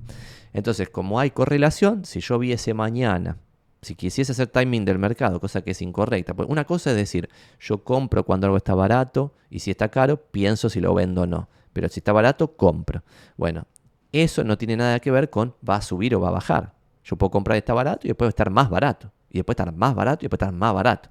Entonces, 0.55 0.89
como 0.89 1.21
hay 1.21 1.31
correlación, 1.31 2.07
si 2.07 2.21
yo 2.21 2.39
viese 2.39 2.73
mañana 2.73 3.37
si 3.83 3.95
quisiese 3.95 4.33
hacer 4.33 4.49
timing 4.49 4.85
del 4.85 4.99
mercado, 4.99 5.41
cosa 5.41 5.63
que 5.63 5.71
es 5.71 5.83
incorrecta. 5.83 6.35
Pues 6.35 6.49
una 6.49 6.65
cosa 6.65 6.91
es 6.91 6.97
decir, 6.97 7.31
yo 7.59 7.83
compro 7.83 8.25
cuando 8.25 8.47
algo 8.47 8.57
está 8.57 8.75
barato 8.75 9.33
y 9.49 9.61
si 9.61 9.71
está 9.71 9.89
caro, 9.89 10.19
pienso 10.19 10.69
si 10.69 10.81
lo 10.81 10.95
vendo 10.95 11.23
o 11.23 11.27
no. 11.27 11.49
Pero 11.73 11.89
si 11.89 12.01
está 12.01 12.13
barato, 12.13 12.57
compro. 12.57 13.03
Bueno, 13.37 13.67
eso 14.13 14.45
no 14.45 14.59
tiene 14.59 14.77
nada 14.77 15.01
que 15.01 15.11
ver 15.11 15.31
con 15.31 15.55
va 15.67 15.77
a 15.77 15.83
subir 15.83 16.15
o 16.15 16.21
va 16.21 16.29
a 16.29 16.33
bajar. 16.33 16.75
Yo 17.05 17.17
puedo 17.17 17.31
comprar 17.31 17.57
está 17.57 17.73
barato 17.73 18.01
y 18.07 18.09
después 18.09 18.29
estar 18.29 18.51
más 18.51 18.69
barato. 18.69 19.13
Y 19.31 19.39
después 19.39 19.55
estar 19.55 19.73
más 19.73 19.95
barato 19.95 20.25
y 20.25 20.27
después 20.27 20.39
estar 20.39 20.53
más 20.53 20.75
barato. 20.75 21.09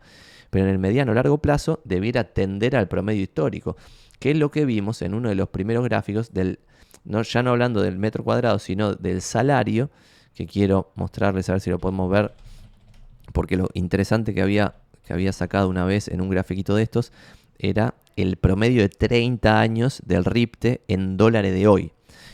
Pero 0.50 0.66
en 0.66 0.72
el 0.72 0.80
mediano 0.80 1.12
o 1.12 1.16
largo 1.16 1.40
plazo 1.40 1.82
debiera 1.86 2.24
tender 2.24 2.76
al 2.76 2.88
promedio 2.88 3.22
histórico, 3.22 3.78
que 4.20 4.32
es 4.32 4.38
lo 4.38 4.52
que 4.52 4.66
vimos 4.66 5.02
en 5.02 5.14
uno 5.14 5.30
de 5.30 5.36
los 5.36 5.50
primeros 5.50 5.84
gráficos 5.86 6.34
del, 6.34 6.60
no, 7.04 7.22
ya 7.22 7.42
no 7.42 7.52
hablando 7.52 7.82
del 7.82 7.98
metro 7.98 8.24
cuadrado, 8.24 8.60
sino 8.60 8.94
del 8.94 9.22
salario, 9.22 9.90
que 10.34 10.46
quiero 10.46 10.92
mostrarles 10.96 11.50
a 11.50 11.54
ver 11.54 11.62
si 11.62 11.70
lo 11.70 11.80
podemos 11.80 12.10
ver 12.10 12.34
porque 13.34 13.58
lo 13.58 13.70
interesante 13.74 14.34
que 14.34 14.42
había, 14.42 14.76
que 15.06 15.14
había 15.14 15.34
sacado 15.34 15.70
una 15.70 15.86
vez 15.86 16.08
en 16.08 16.22
un 16.22 16.30
grafiquito 16.30 16.76
de 16.76 16.84
estos 16.84 17.12
era 17.58 17.96
el 18.16 18.38
promedio 18.38 18.82
de 18.82 18.90
30 18.90 19.60
años 19.60 20.02
del 20.06 20.26
RIPTE 20.26 20.82
en 20.88 21.18
dólares 21.18 21.54
de 21.54 21.68
hoy. 21.68 21.92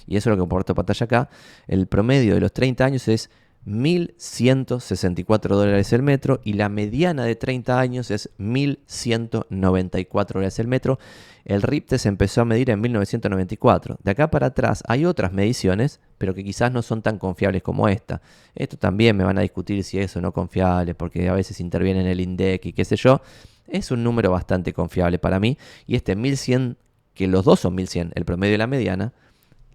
Y 0.08 0.18
eso 0.18 0.30
es 0.30 0.32
lo 0.32 0.36
que 0.38 0.42
comporto 0.42 0.76
pantalla 0.76 1.04
acá. 1.04 1.30
El 1.68 1.88
promedio 1.88 2.36
de 2.36 2.40
los 2.40 2.54
30 2.54 2.86
años 2.86 3.08
es 3.08 3.30
1.164 3.66 5.48
dólares 5.48 5.92
el 5.92 6.04
metro 6.04 6.40
y 6.44 6.54
la 6.54 6.70
mediana 6.70 7.26
de 7.26 7.36
30 7.36 7.80
años 7.80 8.12
es 8.12 8.30
1.194 8.38 10.28
dólares 10.34 10.60
el 10.60 10.68
metro. 10.68 11.00
El 11.46 11.62
RIPTE 11.62 11.98
se 11.98 12.10
empezó 12.10 12.42
a 12.42 12.46
medir 12.46 12.70
en 12.70 12.82
1994. 12.82 13.98
De 14.04 14.12
acá 14.12 14.30
para 14.30 14.48
atrás 14.48 14.84
hay 14.88 15.06
otras 15.06 15.34
mediciones, 15.34 16.00
pero 16.18 16.34
que 16.34 16.44
quizás 16.44 16.72
no 16.72 16.82
son 16.82 17.02
tan 17.02 17.18
confiables 17.18 17.64
como 17.64 17.88
esta. 17.88 18.22
Esto 18.56 18.78
también 18.78 19.18
me 19.18 19.24
van 19.24 19.38
a 19.38 19.42
discutir 19.42 19.84
si 19.84 20.00
es 20.00 20.16
o 20.16 20.22
no 20.22 20.32
confiable, 20.32 20.96
porque 20.96 21.28
a 21.30 21.34
veces 21.34 21.60
interviene 21.60 22.02
en 22.02 22.08
el 22.08 22.20
INDEC 22.20 22.68
y 22.68 22.74
qué 22.74 22.86
sé 22.86 22.96
yo. 22.96 23.22
Es 23.68 23.90
un 23.92 24.04
número 24.04 24.32
bastante 24.32 24.74
confiable 24.74 25.18
para 25.18 25.40
mí. 25.40 25.58
Y 25.88 25.96
este 25.96 26.16
1100, 26.16 26.78
que 27.14 27.28
los 27.28 27.46
dos 27.46 27.60
son 27.62 27.76
1100, 27.76 28.12
el 28.16 28.26
promedio 28.26 28.56
y 28.56 28.58
la 28.58 28.68
mediana, 28.68 29.14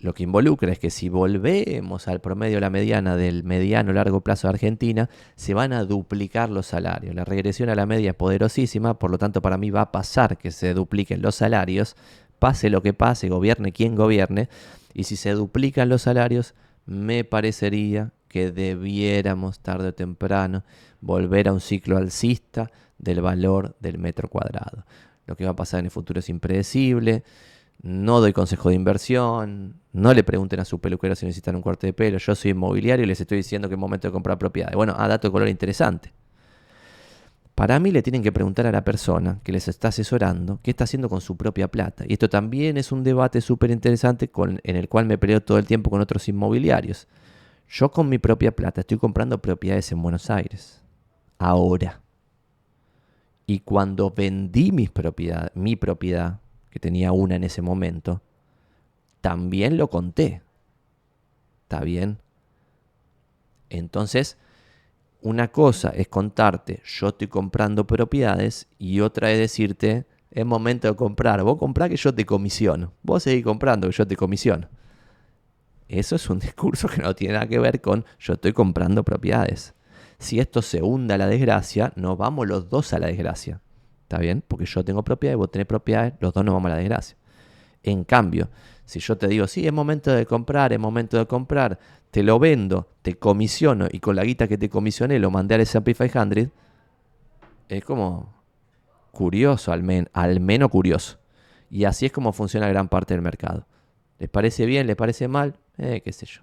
lo 0.01 0.14
que 0.14 0.22
involucra 0.22 0.72
es 0.72 0.78
que 0.78 0.90
si 0.90 1.11
volvemos 1.11 2.09
al 2.09 2.20
promedio 2.20 2.57
de 2.57 2.62
la 2.62 2.70
mediana 2.70 3.16
del 3.16 3.44
mediano 3.44 3.92
largo 3.92 4.22
plazo 4.22 4.48
de 4.48 4.55
Argentina, 4.55 5.11
se 5.36 5.53
van 5.53 5.74
a 5.74 5.84
duplicar 5.84 6.48
los 6.48 6.66
salarios. 6.66 7.14
La 7.14 7.24
regresión 7.24 7.68
a 7.68 7.74
la 7.74 7.84
media 7.84 8.11
es 8.11 8.16
poderosísima, 8.16 8.98
por 8.98 9.11
lo 9.11 9.18
tanto 9.18 9.42
para 9.42 9.59
mí 9.59 9.70
va 9.70 9.82
a 9.82 9.92
pasar 9.92 10.38
que 10.38 10.53
se 10.53 10.72
dupliquen 10.72 11.20
los 11.20 11.34
salarios, 11.34 11.96
pase 12.38 12.70
lo 12.70 12.82
que 12.82 12.94
pase, 12.94 13.28
gobierne 13.28 13.72
quien 13.72 13.94
gobierne, 13.94 14.48
y 14.94 15.05
si 15.05 15.16
se 15.16 15.32
duplican 15.32 15.90
los 15.90 16.03
salarios, 16.03 16.55
me 16.86 17.24
parecería 17.24 18.12
que 18.28 18.53
debiéramos 18.53 19.61
tarde 19.61 19.88
o 19.88 19.94
temprano 19.94 20.64
volver 21.03 21.48
a 21.48 21.53
un 21.53 21.61
ciclo 21.61 21.98
alcista 21.98 22.70
del 22.96 23.20
valor 23.20 23.76
del 23.80 23.98
metro 23.98 24.28
cuadrado. 24.28 24.86
Lo 25.26 25.36
que 25.36 25.44
va 25.44 25.51
a 25.51 25.57
pasar 25.57 25.80
en 25.80 25.86
el 25.86 25.90
futuro 25.90 26.20
es 26.20 26.28
impredecible 26.30 27.22
no 27.82 28.20
doy 28.20 28.32
consejo 28.32 28.68
de 28.68 28.74
inversión, 28.74 29.80
no 29.92 30.12
le 30.12 30.22
pregunten 30.22 30.60
a 30.60 30.64
su 30.64 30.80
peluquero 30.80 31.14
si 31.14 31.26
necesitan 31.26 31.56
un 31.56 31.62
corte 31.62 31.86
de 31.86 31.92
pelo, 31.92 32.18
yo 32.18 32.34
soy 32.34 32.50
inmobiliario 32.50 33.04
y 33.04 33.08
les 33.08 33.20
estoy 33.20 33.38
diciendo 33.38 33.68
que 33.68 33.74
es 33.74 33.80
momento 33.80 34.08
de 34.08 34.12
comprar 34.12 34.38
propiedades. 34.38 34.76
Bueno, 34.76 34.94
a 34.96 35.08
dato 35.08 35.28
de 35.28 35.32
color 35.32 35.48
interesante. 35.48 36.12
Para 37.54 37.78
mí 37.78 37.90
le 37.90 38.02
tienen 38.02 38.22
que 38.22 38.32
preguntar 38.32 38.66
a 38.66 38.72
la 38.72 38.84
persona 38.84 39.40
que 39.42 39.52
les 39.52 39.68
está 39.68 39.88
asesorando 39.88 40.60
qué 40.62 40.70
está 40.70 40.84
haciendo 40.84 41.08
con 41.08 41.20
su 41.20 41.36
propia 41.36 41.68
plata. 41.68 42.04
Y 42.08 42.14
esto 42.14 42.28
también 42.28 42.76
es 42.76 42.90
un 42.90 43.02
debate 43.02 43.40
súper 43.40 43.70
interesante 43.70 44.30
en 44.62 44.76
el 44.76 44.88
cual 44.88 45.06
me 45.06 45.18
peleo 45.18 45.42
todo 45.42 45.58
el 45.58 45.66
tiempo 45.66 45.90
con 45.90 46.00
otros 46.00 46.26
inmobiliarios. 46.28 47.06
Yo 47.68 47.90
con 47.90 48.08
mi 48.08 48.18
propia 48.18 48.56
plata 48.56 48.80
estoy 48.80 48.98
comprando 48.98 49.42
propiedades 49.42 49.92
en 49.92 50.02
Buenos 50.02 50.30
Aires. 50.30 50.82
Ahora. 51.38 52.00
Y 53.46 53.60
cuando 53.60 54.10
vendí 54.10 54.72
mis 54.72 54.90
mi 55.54 55.76
propiedad 55.76 56.40
que 56.70 56.80
tenía 56.80 57.12
una 57.12 57.36
en 57.36 57.44
ese 57.44 57.62
momento, 57.62 58.22
también 59.20 59.76
lo 59.76 59.88
conté. 59.90 60.42
¿Está 61.62 61.80
bien? 61.80 62.18
Entonces, 63.68 64.36
una 65.22 65.48
cosa 65.48 65.90
es 65.90 66.08
contarte, 66.08 66.82
yo 66.84 67.08
estoy 67.08 67.28
comprando 67.28 67.86
propiedades, 67.86 68.68
y 68.78 69.00
otra 69.00 69.30
es 69.30 69.38
decirte, 69.38 70.06
es 70.30 70.46
momento 70.46 70.88
de 70.88 70.96
comprar. 70.96 71.42
Vos 71.42 71.58
comprá 71.58 71.88
que 71.88 71.96
yo 71.96 72.14
te 72.14 72.24
comisiono. 72.24 72.92
Vos 73.02 73.24
seguís 73.24 73.44
comprando 73.44 73.88
que 73.88 73.96
yo 73.96 74.06
te 74.06 74.16
comisiono. 74.16 74.68
Eso 75.88 76.16
es 76.16 76.30
un 76.30 76.38
discurso 76.40 76.88
que 76.88 77.02
no 77.02 77.14
tiene 77.14 77.34
nada 77.34 77.46
que 77.46 77.58
ver 77.58 77.80
con 77.80 78.04
yo 78.18 78.34
estoy 78.34 78.52
comprando 78.52 79.04
propiedades. 79.04 79.74
Si 80.18 80.38
esto 80.38 80.62
se 80.62 80.82
hunda 80.82 81.16
a 81.16 81.18
la 81.18 81.26
desgracia, 81.26 81.92
nos 81.96 82.16
vamos 82.16 82.46
los 82.46 82.68
dos 82.68 82.92
a 82.92 82.98
la 82.98 83.08
desgracia. 83.08 83.60
¿Está 84.11 84.18
bien? 84.18 84.42
Porque 84.48 84.66
yo 84.66 84.84
tengo 84.84 85.04
propiedades, 85.04 85.38
vos 85.38 85.52
tenés 85.52 85.68
propiedades, 85.68 86.14
los 86.18 86.34
dos 86.34 86.44
nos 86.44 86.52
vamos 86.52 86.68
a 86.72 86.74
la 86.74 86.80
desgracia. 86.80 87.16
En 87.84 88.02
cambio, 88.02 88.48
si 88.84 88.98
yo 88.98 89.16
te 89.16 89.28
digo, 89.28 89.46
sí, 89.46 89.64
es 89.64 89.72
momento 89.72 90.11
de 90.11 90.26
comprar, 90.26 90.72
es 90.72 90.80
momento 90.80 91.16
de 91.16 91.26
comprar, 91.26 91.78
te 92.11 92.24
lo 92.24 92.40
vendo, 92.40 92.88
te 93.02 93.14
comisiono 93.14 93.86
y 93.88 94.00
con 94.00 94.16
la 94.16 94.24
guita 94.24 94.48
que 94.48 94.58
te 94.58 94.68
comisioné 94.68 95.20
lo 95.20 95.30
mandé 95.30 95.54
al 95.54 95.61
S&P 95.61 95.94
500, 95.94 96.48
es 97.68 97.84
como 97.84 98.34
curioso, 99.12 99.70
al, 99.70 100.08
al 100.12 100.40
menos 100.40 100.70
curioso. 100.70 101.20
Y 101.70 101.84
así 101.84 102.06
es 102.06 102.11
como 102.11 102.32
funciona 102.32 102.66
gran 102.66 102.88
parte 102.88 103.14
del 103.14 103.22
mercado. 103.22 103.64
¿Les 104.18 104.28
parece 104.28 104.66
bien? 104.66 104.88
¿Les 104.88 104.96
parece 104.96 105.28
mal? 105.28 105.54
Eh, 105.78 106.02
qué 106.04 106.12
sé 106.12 106.26
yo. 106.26 106.42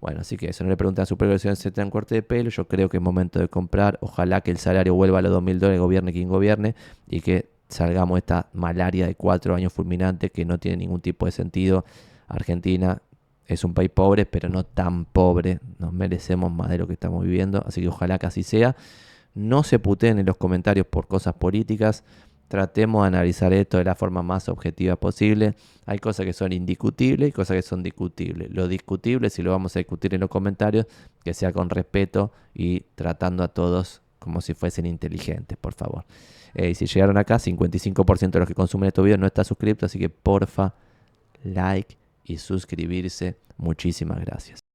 Bueno, 0.00 0.20
así 0.20 0.36
que 0.36 0.48
eso, 0.48 0.64
no 0.64 0.70
le 0.70 0.76
preguntan 0.76 1.02
a 1.02 1.06
su 1.06 1.16
si 1.38 1.56
se 1.56 1.70
te 1.70 1.82
un 1.82 1.90
corte 1.90 2.14
de 2.14 2.22
pelo. 2.22 2.48
Yo 2.50 2.66
creo 2.66 2.88
que 2.88 2.96
es 2.96 3.02
momento 3.02 3.38
de 3.38 3.48
comprar. 3.48 3.98
Ojalá 4.00 4.40
que 4.40 4.50
el 4.50 4.56
salario 4.56 4.94
vuelva 4.94 5.18
a 5.18 5.22
los 5.22 5.32
2.000 5.32 5.58
dólares, 5.58 5.80
gobierne 5.80 6.12
quien 6.12 6.28
gobierne, 6.28 6.74
y 7.06 7.20
que 7.20 7.50
salgamos 7.68 8.16
de 8.16 8.20
esta 8.20 8.48
malaria 8.52 9.06
de 9.06 9.14
cuatro 9.14 9.54
años 9.54 9.72
fulminante 9.72 10.30
que 10.30 10.44
no 10.44 10.58
tiene 10.58 10.78
ningún 10.78 11.00
tipo 11.00 11.26
de 11.26 11.32
sentido. 11.32 11.84
Argentina 12.28 13.02
es 13.46 13.64
un 13.64 13.74
país 13.74 13.90
pobre, 13.90 14.26
pero 14.26 14.48
no 14.48 14.64
tan 14.64 15.04
pobre. 15.04 15.60
Nos 15.78 15.92
merecemos 15.92 16.50
más 16.50 16.70
de 16.70 16.78
lo 16.78 16.86
que 16.86 16.94
estamos 16.94 17.24
viviendo, 17.24 17.62
así 17.66 17.80
que 17.82 17.88
ojalá 17.88 18.18
que 18.18 18.26
así 18.26 18.42
sea. 18.42 18.76
No 19.34 19.62
se 19.62 19.78
puteen 19.78 20.18
en 20.18 20.26
los 20.26 20.36
comentarios 20.36 20.86
por 20.86 21.08
cosas 21.08 21.34
políticas. 21.34 22.04
Tratemos 22.50 23.04
de 23.04 23.06
analizar 23.06 23.52
esto 23.52 23.78
de 23.78 23.84
la 23.84 23.94
forma 23.94 24.24
más 24.24 24.48
objetiva 24.48 24.96
posible. 24.96 25.54
Hay 25.86 26.00
cosas 26.00 26.26
que 26.26 26.32
son 26.32 26.52
indiscutibles 26.52 27.28
y 27.28 27.32
cosas 27.32 27.54
que 27.54 27.62
son 27.62 27.80
discutibles. 27.80 28.50
Lo 28.50 28.66
discutible, 28.66 29.30
si 29.30 29.40
lo 29.40 29.52
vamos 29.52 29.76
a 29.76 29.78
discutir 29.78 30.14
en 30.14 30.20
los 30.20 30.28
comentarios, 30.28 30.86
que 31.22 31.32
sea 31.32 31.52
con 31.52 31.70
respeto 31.70 32.32
y 32.52 32.80
tratando 32.96 33.44
a 33.44 33.48
todos 33.48 34.02
como 34.18 34.40
si 34.40 34.54
fuesen 34.54 34.86
inteligentes, 34.86 35.56
por 35.58 35.74
favor. 35.74 36.04
Eh, 36.54 36.70
y 36.70 36.74
si 36.74 36.86
llegaron 36.86 37.18
acá, 37.18 37.36
55% 37.36 38.30
de 38.32 38.38
los 38.40 38.48
que 38.48 38.54
consumen 38.56 38.88
estos 38.88 39.04
videos 39.04 39.20
no 39.20 39.26
está 39.26 39.44
suscrito, 39.44 39.86
así 39.86 40.00
que 40.00 40.10
porfa, 40.10 40.74
like 41.44 41.96
y 42.24 42.38
suscribirse. 42.38 43.36
Muchísimas 43.58 44.18
gracias. 44.18 44.59